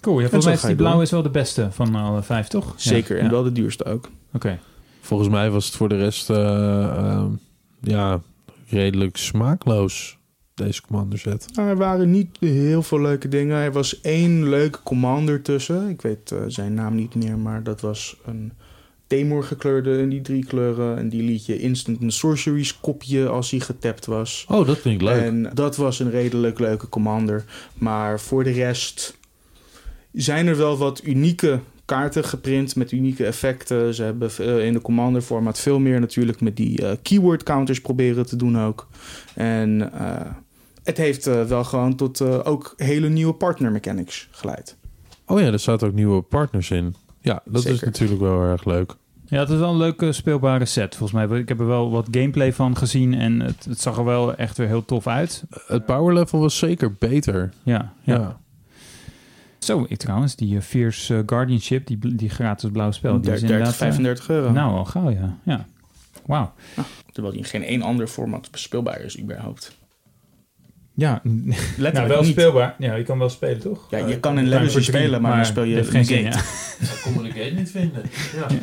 Cool, 0.00 0.20
ja, 0.20 0.28
volgens 0.28 0.44
mij 0.44 0.54
is 0.54 0.60
die 0.60 0.74
blauwe 0.74 1.02
is 1.02 1.10
wel 1.10 1.22
de 1.22 1.30
beste 1.30 1.68
van 1.70 1.94
alle 1.94 2.22
vijf, 2.22 2.48
toch? 2.48 2.66
Ja, 2.66 2.72
Zeker, 2.76 3.18
en 3.18 3.24
ja. 3.24 3.30
wel 3.30 3.42
de 3.42 3.52
duurste 3.52 3.84
ook. 3.84 4.10
Oké. 4.32 4.58
Volgens 5.00 5.28
mij 5.28 5.50
was 5.50 5.66
het 5.66 5.74
voor 5.74 5.88
de 5.88 5.96
rest 5.96 6.30
eh, 6.30 6.84
eh, 6.84 7.24
ja, 7.80 8.20
redelijk 8.68 9.16
smaakloos. 9.16 10.18
Deze 10.64 10.82
commander 10.82 11.18
set? 11.18 11.46
Nou, 11.54 11.68
er 11.68 11.76
waren 11.76 12.10
niet 12.10 12.28
heel 12.40 12.82
veel 12.82 13.00
leuke 13.00 13.28
dingen. 13.28 13.56
Er 13.56 13.72
was 13.72 14.00
één 14.00 14.48
leuke 14.48 14.78
commander 14.82 15.42
tussen. 15.42 15.88
Ik 15.88 16.02
weet 16.02 16.32
eh, 16.32 16.38
zijn 16.46 16.74
naam 16.74 16.94
niet 16.94 17.14
meer, 17.14 17.38
maar 17.38 17.62
dat 17.62 17.80
was 17.80 18.16
een 18.24 18.52
Temur 19.06 19.42
gekleurde 19.42 19.98
in 19.98 20.08
die 20.08 20.20
drie 20.20 20.44
kleuren. 20.44 20.98
En 20.98 21.08
die 21.08 21.22
liet 21.22 21.46
je 21.46 21.58
instant 21.58 22.02
een 22.02 22.12
sorceries 22.12 22.80
kopje 22.80 23.28
als 23.28 23.50
hij 23.50 23.60
getapt 23.60 24.06
was. 24.06 24.44
Oh, 24.48 24.66
dat 24.66 24.78
vind 24.78 24.94
ik 24.94 25.02
leuk. 25.02 25.22
En 25.22 25.50
dat 25.54 25.76
was 25.76 25.98
een 25.98 26.10
redelijk 26.10 26.58
leuke 26.58 26.88
commander. 26.88 27.44
Maar 27.74 28.20
voor 28.20 28.44
de 28.44 28.50
rest 28.50 29.18
zijn 30.12 30.46
er 30.46 30.56
wel 30.56 30.76
wat 30.76 31.04
unieke 31.04 31.60
kaarten 31.84 32.24
geprint 32.24 32.76
met 32.76 32.92
unieke 32.92 33.26
effecten. 33.26 33.94
Ze 33.94 34.02
hebben 34.02 34.30
eh, 34.38 34.64
in 34.64 34.72
de 34.72 34.80
commander 34.80 35.22
format 35.22 35.58
veel 35.58 35.78
meer 35.78 36.00
natuurlijk 36.00 36.40
met 36.40 36.56
die 36.56 36.86
eh, 36.86 36.96
keyword 37.02 37.42
counters 37.42 37.80
proberen 37.80 38.26
te 38.26 38.36
doen 38.36 38.58
ook. 38.58 38.88
En 39.34 39.92
eh, 39.92 40.30
het 40.84 40.96
heeft 40.96 41.26
eh, 41.26 41.42
wel 41.42 41.64
gewoon 41.64 41.96
tot 41.96 42.20
eh, 42.20 42.40
ook 42.42 42.72
hele 42.76 43.08
nieuwe 43.08 43.34
partner 43.34 43.72
mechanics 43.72 44.28
geleid. 44.30 44.76
Oh 45.26 45.40
ja, 45.40 45.46
er 45.46 45.58
zaten 45.58 45.88
ook 45.88 45.94
nieuwe 45.94 46.22
partners 46.22 46.70
in. 46.70 46.94
Ja, 47.20 47.42
dat 47.44 47.64
is 47.64 47.80
natuurlijk 47.80 48.20
wel 48.20 48.42
erg 48.42 48.64
leuk. 48.64 48.94
Ja, 49.26 49.38
het 49.38 49.50
is 49.50 49.58
wel 49.58 49.70
een 49.70 49.76
leuke 49.76 50.12
speelbare 50.12 50.64
set 50.64 50.96
volgens 50.96 51.28
mij. 51.28 51.38
Ik 51.38 51.48
heb 51.48 51.60
er 51.60 51.66
wel 51.66 51.90
wat 51.90 52.08
gameplay 52.10 52.52
van 52.52 52.76
gezien 52.76 53.14
en 53.14 53.40
het, 53.40 53.64
het 53.64 53.80
zag 53.80 53.96
er 53.98 54.04
wel 54.04 54.34
echt 54.34 54.56
weer 54.56 54.66
heel 54.66 54.84
tof 54.84 55.06
uit. 55.06 55.44
Het 55.66 55.86
power 55.86 56.14
level 56.14 56.40
was 56.40 56.58
zeker 56.58 56.94
beter. 56.94 57.52
Ja, 57.62 57.92
ja. 58.02 58.14
Ja. 58.14 58.40
Zo, 59.58 59.84
ik 59.88 59.98
trouwens, 59.98 60.36
die 60.36 60.56
eh, 60.56 60.62
Fierce 60.62 61.22
Guardianship, 61.26 61.86
die, 61.86 62.16
die 62.16 62.28
gratis 62.28 62.70
blauwe 62.70 62.92
spel, 62.92 63.20
die 63.20 63.32
is 63.32 63.40
30, 63.40 63.48
inderdaad... 63.50 63.72
eh, 63.72 63.78
35 63.78 64.28
euro. 64.28 64.50
nou, 64.50 64.76
al 64.76 64.84
gauw, 64.84 65.10
ja. 65.10 65.38
ja. 65.42 65.66
Wauw. 66.26 66.52
Terwijl 67.12 67.34
die 67.34 67.42
in 67.42 67.48
geen 67.48 67.64
één 67.64 67.82
ander 67.82 68.06
format 68.06 68.50
bespeelbaar 68.50 69.00
is 69.00 69.20
überhaupt. 69.20 69.76
Ja, 70.94 71.20
Letterlijk 71.24 71.94
nou, 71.94 72.08
wel 72.08 72.22
niet. 72.22 72.30
speelbaar. 72.30 72.74
Ja, 72.78 72.94
je 72.94 73.02
kan 73.04 73.18
wel 73.18 73.28
spelen, 73.28 73.60
toch? 73.60 73.86
Ja, 73.90 73.98
je 73.98 74.14
Eh, 74.14 74.20
kan 74.20 74.38
in 74.38 74.48
Legacy 74.48 74.70
drie, 74.70 74.82
spelen, 74.84 75.22
maar 75.22 75.36
dan 75.36 75.44
speel 75.46 75.62
je 75.62 75.74
heeft 75.74 75.90
geen 75.90 76.04
zin, 76.04 76.24
gate. 76.24 76.36
ja. 76.36 76.42
Dat 76.88 77.00
kon 77.14 77.26
ik 77.26 77.34
het 77.34 77.56
niet 77.56 77.70
vinden. 77.70 78.02
Ja. 78.36 78.46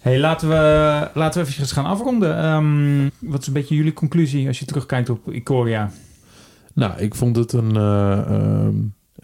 Hey, 0.00 0.18
laten 0.18 0.48
we, 0.48 1.08
laten 1.14 1.42
we 1.44 1.48
even 1.50 1.66
gaan 1.66 1.84
afronden. 1.84 2.38
Ehm, 2.38 3.08
wat 3.30 3.40
is 3.40 3.46
een 3.46 3.52
beetje 3.52 3.74
jullie 3.74 3.92
conclusie 3.92 4.46
als 4.46 4.58
je 4.58 4.64
terugkijkt 4.64 5.08
op 5.08 5.32
Ikoria? 5.32 5.90
Nou, 6.74 6.98
ik 6.98 7.14
vond 7.14 7.36
het 7.36 7.52
een, 7.52 7.76
eh, 7.76 8.18
ehm, 8.18 8.74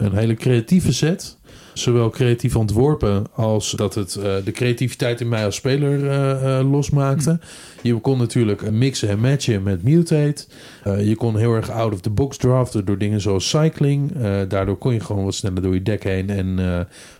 een 0.00 0.16
hele 0.16 0.34
creatieve 0.34 0.92
set. 0.92 1.38
Zowel 1.72 2.10
creatief 2.10 2.56
ontworpen 2.56 3.26
als 3.34 3.70
dat 3.70 3.94
het 3.94 4.16
eh, 4.16 4.34
de 4.44 4.52
creativiteit 4.52 5.20
in 5.20 5.28
mij 5.28 5.44
als 5.44 5.56
speler 5.56 6.08
eh, 6.08 6.58
eh, 6.58 6.70
losmaakte. 6.70 7.38
Je 7.82 8.00
kon 8.00 8.18
natuurlijk 8.18 8.70
mixen 8.70 9.08
en 9.08 9.20
matchen 9.20 9.62
met 9.62 9.82
Mutate. 9.82 10.44
Je 10.84 11.14
kon 11.16 11.36
heel 11.36 11.54
erg 11.54 11.70
out 11.70 11.92
of 11.92 12.00
the 12.00 12.10
box 12.10 12.36
draften 12.36 12.84
door 12.84 12.98
dingen 12.98 13.20
zoals 13.20 13.48
cycling. 13.48 14.12
Daardoor 14.48 14.78
kon 14.78 14.92
je 14.92 15.00
gewoon 15.00 15.24
wat 15.24 15.34
sneller 15.34 15.62
door 15.62 15.74
je 15.74 15.82
deck 15.82 16.02
heen 16.02 16.30
en 16.30 16.58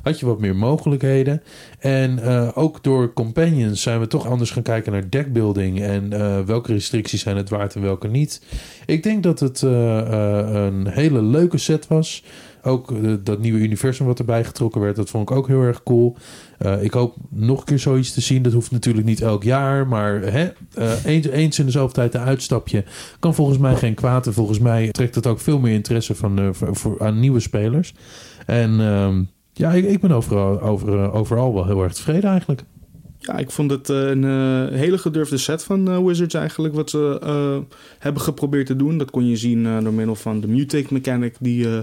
had 0.03 0.21
je 0.21 0.27
wat 0.27 0.41
meer 0.41 0.57
mogelijkheden. 0.57 1.43
En 1.79 2.23
ook 2.55 2.83
door 2.85 3.13
companions 3.13 3.83
zijn 3.83 4.01
we 4.01 4.07
toch 4.07 4.27
anders 4.27 4.51
gaan 4.51 4.63
kijken 4.63 4.93
naar 4.93 5.11
deckbuilding 5.11 5.81
en 5.81 6.09
welke 6.47 6.73
restricties 6.73 7.21
zijn 7.21 7.37
het 7.37 7.51
waard 7.51 7.75
en 7.75 7.83
welke 7.83 8.09
niet. 8.09 8.43
Ik 8.87 9.03
denk 9.03 9.23
dat 9.23 9.41
het 9.41 9.63
een 9.63 10.87
hele 10.89 11.23
leuke 11.23 11.59
set 11.59 11.87
was. 11.87 12.23
Ook 12.63 12.93
eh, 12.93 13.13
dat 13.25 13.39
nieuwe 13.39 13.59
universum 13.59 14.07
wat 14.07 14.19
erbij 14.19 14.45
getrokken 14.45 14.81
werd, 14.81 14.97
dat 14.97 15.11
vond 15.11 15.31
ik 15.31 15.37
ook 15.37 15.47
heel 15.47 15.63
erg 15.63 15.83
cool. 15.83 16.17
Eh, 16.59 16.83
ik 16.83 16.93
hoop 16.93 17.17
nog 17.29 17.59
een 17.59 17.65
keer 17.65 17.79
zoiets 17.79 18.13
te 18.13 18.21
zien. 18.21 18.43
Dat 18.43 18.53
hoeft 18.53 18.71
natuurlijk 18.71 19.07
niet 19.07 19.21
elk 19.21 19.43
jaar, 19.43 19.87
maar 19.87 20.21
hè, 20.21 20.49
eh, 20.75 21.05
eens, 21.33 21.59
in 21.59 21.65
de 21.65 21.71
zoveel 21.71 21.93
tijd 21.93 22.15
een 22.15 22.21
uitstapje 22.21 22.85
kan 23.19 23.35
volgens 23.35 23.59
mij 23.59 23.77
geen 23.77 23.95
kwaad. 23.95 24.27
En 24.27 24.33
volgens 24.33 24.59
mij 24.59 24.91
trekt 24.91 25.15
het 25.15 25.27
ook 25.27 25.41
veel 25.41 25.59
meer 25.59 25.73
interesse 25.73 26.15
van, 26.15 26.55
voor, 26.55 27.01
aan 27.01 27.21
nieuwe 27.21 27.41
spelers. 27.41 27.95
En 28.47 28.81
ehm, 28.81 29.23
ja, 29.53 29.73
ik, 29.73 30.01
ben 30.01 30.13
overal, 30.13 30.61
over, 30.61 31.13
overal 31.13 31.55
wel 31.55 31.67
heel 31.67 31.83
erg 31.83 31.93
tevreden 31.93 32.31
eigenlijk. 32.31 32.63
Ja, 33.19 33.39
ik 33.39 33.51
vond 33.51 33.71
het 33.71 33.89
een 33.89 34.25
hele 34.73 34.99
gedurfde 34.99 35.39
set 35.39 35.65
van 35.65 36.05
Wizards 36.05 36.35
eigenlijk, 36.35 36.75
wat 36.75 36.91
ze 36.91 37.67
hebben 37.99 38.23
geprobeerd 38.23 38.67
te 38.67 38.77
doen. 38.77 38.99
Dat 38.99 39.11
kon 39.11 39.27
je 39.27 39.37
zien 39.37 39.63
door 39.83 39.93
middel 39.93 40.15
van 40.15 40.41
de 40.41 40.49
Mutate 40.49 40.87
mechanic, 40.91 41.35
die 41.41 41.69
eh, 41.69 41.79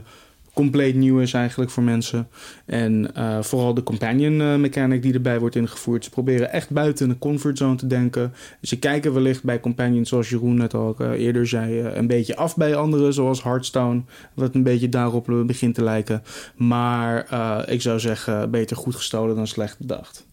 compleet 0.58 0.96
nieuw 0.96 1.20
is 1.20 1.34
eigenlijk 1.34 1.72
voor 1.72 1.84
mensen. 1.84 2.28
En 2.66 3.16
eh, 3.16 3.42
vooral 3.42 3.74
de 3.74 3.84
companion 3.84 4.42
eh, 4.42 4.56
mechanic 4.56 5.02
die 5.02 5.14
erbij 5.14 5.40
wordt 5.40 5.56
ingevoerd. 5.56 6.04
Ze 6.04 6.10
proberen 6.10 6.52
echt 6.52 6.70
buiten 6.70 7.10
de 7.10 7.18
comfortzone 7.18 7.76
te 7.76 7.88
denken. 7.88 8.34
Ze 8.62 8.80
kijken 8.80 9.14
wellicht 9.14 9.44
bij 9.44 9.60
companions, 9.60 10.10
zoals 10.10 10.30
Jeroen 10.30 10.58
net 10.58 10.74
al 10.74 10.96
eh, 10.98 11.12
eerder 11.12 11.48
zei, 11.48 11.80
een 11.82 12.08
beetje 12.08 12.36
af 12.36 12.56
bij 12.56 12.76
anderen, 12.76 13.14
zoals 13.14 13.44
Hearthstone, 13.44 14.02
wat 14.34 14.56
een 14.56 14.64
beetje 14.64 14.90
daarop 14.90 15.44
begint 15.46 15.76
te 15.76 15.84
lijken. 15.84 16.24
Maar 16.56 17.26
eh, 17.30 17.74
ik 17.74 17.82
zou 17.82 18.00
zeggen, 18.00 18.52
beter 18.52 18.78
goed 18.78 18.96
gestolen 18.96 19.36
dan 19.36 19.48
slecht 19.48 19.80
bedacht. 19.80 20.26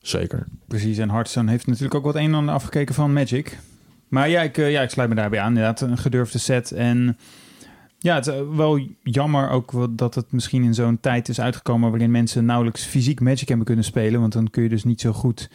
Zeker. 0.00 0.46
Precies, 0.68 0.98
en 0.98 1.10
Hearthstone 1.10 1.50
heeft 1.50 1.66
natuurlijk 1.66 1.94
ook 1.94 2.04
wat 2.04 2.14
een 2.14 2.24
en 2.24 2.34
ander 2.34 2.54
afgekeken 2.54 2.94
van 2.94 3.12
Magic. 3.12 3.58
Maar 4.08 4.28
ja, 4.28 4.42
ik, 4.42 4.56
ja, 4.56 4.82
ik 4.82 4.90
sluit 4.90 5.08
me 5.08 5.14
daarbij 5.14 5.40
aan. 5.40 5.48
Inderdaad, 5.48 5.80
een 5.80 5.98
gedurfde 5.98 6.38
set. 6.38 6.72
En 6.72 7.16
ja, 7.98 8.14
het 8.14 8.26
is 8.26 8.34
eh, 8.34 8.40
wel 8.56 8.80
jammer 9.02 9.48
ook 9.50 9.96
dat 9.98 10.14
het 10.14 10.32
misschien 10.32 10.62
in 10.62 10.74
zo'n 10.74 11.00
tijd 11.00 11.28
is 11.28 11.40
uitgekomen... 11.40 11.90
waarin 11.90 12.10
mensen 12.10 12.44
nauwelijks 12.44 12.84
fysiek 12.84 13.20
Magic 13.20 13.48
hebben 13.48 13.66
kunnen 13.66 13.84
spelen. 13.84 14.20
Want 14.20 14.32
dan 14.32 14.50
kun 14.50 14.62
je 14.62 14.68
dus 14.68 14.84
niet 14.84 15.00
zo 15.00 15.12
goed... 15.12 15.50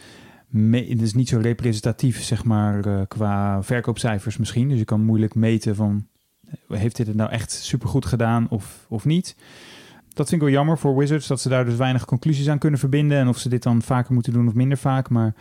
me- 0.48 0.86
Het 0.88 1.02
is 1.02 1.14
niet 1.14 1.28
zo 1.28 1.38
representatief, 1.38 2.22
zeg 2.22 2.44
maar, 2.44 2.84
eh, 2.86 3.00
qua 3.08 3.62
verkoopcijfers 3.62 4.36
misschien. 4.36 4.68
Dus 4.68 4.78
je 4.78 4.84
kan 4.84 5.00
moeilijk 5.04 5.34
meten 5.34 5.76
van... 5.76 6.06
eh, 6.68 6.78
heeft 6.78 6.96
dit 6.96 7.06
het 7.06 7.16
nou 7.16 7.30
echt 7.30 7.50
supergoed 7.52 8.06
gedaan 8.06 8.46
of, 8.48 8.86
of 8.88 9.04
niet? 9.04 9.36
Dat 10.08 10.28
vind 10.28 10.40
ik 10.40 10.46
wel 10.48 10.56
jammer 10.56 10.78
voor 10.78 10.96
Wizards, 10.96 11.26
dat 11.26 11.40
ze 11.40 11.48
daar 11.48 11.64
dus 11.64 11.76
weinig 11.76 12.04
conclusies 12.04 12.48
aan 12.48 12.58
kunnen 12.58 12.78
verbinden. 12.80 13.18
En 13.18 13.28
of 13.28 13.38
ze 13.38 13.48
dit 13.48 13.62
dan 13.62 13.82
vaker 13.82 14.14
moeten 14.14 14.32
doen 14.32 14.48
of 14.48 14.54
minder 14.54 14.78
vaak. 14.78 15.08
Maar 15.10 15.34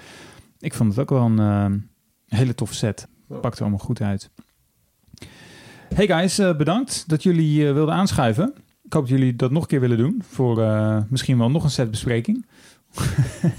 ik 0.59 0.73
vond 0.73 0.89
het 0.89 0.99
ook 0.99 1.09
wel 1.09 1.25
een 1.39 1.89
hele 2.27 2.55
toffe 2.55 2.75
set. 2.75 3.07
Pakt 3.41 3.55
er 3.55 3.61
allemaal 3.61 3.79
goed 3.85 4.01
uit. 4.01 4.29
Hey 5.95 6.07
guys, 6.07 6.39
eh, 6.39 6.55
bedankt 6.55 7.03
dat 7.07 7.23
jullie 7.23 7.67
eh, 7.67 7.73
wilden 7.73 7.93
aanschuiven. 7.95 8.53
Ik 8.83 8.93
hoop 8.93 9.01
dat 9.09 9.17
jullie 9.17 9.35
dat 9.35 9.51
nog 9.51 9.61
een 9.61 9.67
keer 9.67 9.79
willen 9.79 9.97
doen. 9.97 10.23
Voor 10.29 10.61
eh, 10.63 10.97
misschien 11.09 11.37
wel 11.37 11.49
nog 11.51 11.63
een 11.63 11.69
setbespreking. 11.69 12.45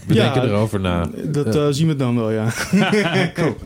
We 0.06 0.14
Ja, 0.14 0.32
denken 0.32 0.42
erover 0.50 0.80
na. 0.80 1.08
Dat 1.24 1.54
eh, 1.56 1.66
zien 1.70 1.86
we 1.88 1.96
dan 1.96 2.16
wel, 2.16 2.30
ja. 2.30 2.48
Cool. 3.34 3.56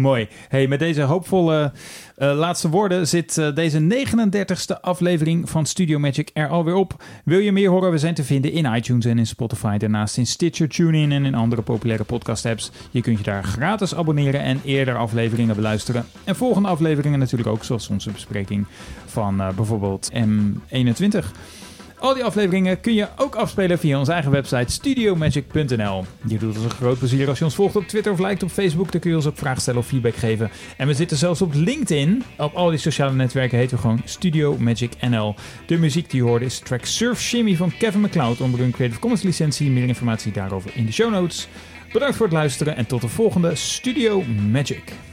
Mooi. 0.00 0.28
Hey, 0.48 0.66
met 0.66 0.78
deze 0.78 1.02
hoopvolle 1.02 1.72
eh, 2.16 2.32
laatste 2.34 2.68
woorden 2.68 3.08
zit 3.08 3.38
eh, 3.38 3.54
deze 3.54 3.80
39ste 3.80 4.80
aflevering 4.80 5.50
van 5.50 5.66
Studio 5.66 5.98
Magic 5.98 6.30
er 6.32 6.48
alweer 6.48 6.74
op. 6.74 7.02
Wil 7.24 7.38
je 7.38 7.52
meer 7.52 7.70
horen? 7.70 7.90
We 7.90 7.98
zijn 7.98 8.14
te 8.14 8.24
vinden 8.24 8.52
in 8.52 8.74
iTunes 8.74 9.04
en 9.04 9.18
in 9.18 9.26
Spotify. 9.26 9.76
Daarnaast 9.76 10.16
in 10.16 10.26
Stitcher, 10.26 10.68
TuneIn 10.68 11.12
en 11.12 11.24
in 11.24 11.34
andere 11.34 11.62
populaire 11.62 12.04
podcast 12.04 12.46
apps. 12.46 12.70
Je 12.90 13.00
kunt 13.00 13.18
je 13.18 13.24
daar 13.24 13.44
gratis 13.44 13.94
abonneren 13.94 14.40
en 14.40 14.60
eerder 14.64 14.96
afleveringen 14.96 15.56
beluisteren. 15.56 16.04
En 16.24 16.36
volgende 16.36 16.68
afleveringen 16.68 17.18
natuurlijk 17.18 17.48
ook, 17.48 17.64
zoals 17.64 17.88
onze 17.88 18.10
bespreking 18.10 18.66
van 19.06 19.40
eh, 19.40 19.48
bijvoorbeeld 19.48 20.10
M21. 20.12 21.24
Al 22.00 22.14
die 22.14 22.24
afleveringen 22.24 22.80
kun 22.80 22.94
je 22.94 23.08
ook 23.16 23.34
afspelen 23.34 23.78
via 23.78 23.98
onze 23.98 24.12
eigen 24.12 24.30
website 24.30 24.72
studiomagic.nl. 24.72 26.04
Je 26.26 26.38
doet 26.38 26.56
ons 26.56 26.64
een 26.64 26.70
groot 26.70 26.98
plezier 26.98 27.28
als 27.28 27.38
je 27.38 27.44
ons 27.44 27.54
volgt 27.54 27.76
op 27.76 27.86
Twitter 27.86 28.12
of 28.12 28.18
liked 28.18 28.42
op 28.42 28.50
Facebook. 28.50 28.92
Dan 28.92 29.00
kun 29.00 29.10
je 29.10 29.16
ons 29.16 29.26
ook 29.26 29.36
vragen 29.36 29.60
stellen 29.60 29.80
of 29.80 29.86
feedback 29.86 30.14
geven. 30.14 30.50
En 30.76 30.86
we 30.86 30.94
zitten 30.94 31.16
zelfs 31.16 31.42
op 31.42 31.54
LinkedIn. 31.54 32.22
Op 32.38 32.54
al 32.54 32.70
die 32.70 32.78
sociale 32.78 33.14
netwerken 33.14 33.58
heten 33.58 33.76
we 33.76 33.82
gewoon 33.82 34.02
Studio 34.04 34.56
Magic 34.58 34.92
NL. 35.00 35.34
De 35.66 35.78
muziek 35.78 36.10
die 36.10 36.22
je 36.22 36.28
hoorde 36.28 36.44
is 36.44 36.58
track 36.58 36.84
Surf 36.84 37.20
Shimmy 37.20 37.56
van 37.56 37.72
Kevin 37.78 38.00
MacLeod 38.00 38.40
onder 38.40 38.60
een 38.60 38.70
Creative 38.70 39.00
Commons 39.00 39.22
licentie. 39.22 39.70
Meer 39.70 39.88
informatie 39.88 40.32
daarover 40.32 40.70
in 40.74 40.86
de 40.86 40.92
show 40.92 41.10
notes. 41.10 41.48
Bedankt 41.92 42.16
voor 42.16 42.26
het 42.26 42.34
luisteren 42.34 42.76
en 42.76 42.86
tot 42.86 43.00
de 43.00 43.08
volgende 43.08 43.54
Studio 43.54 44.22
Magic. 44.50 45.09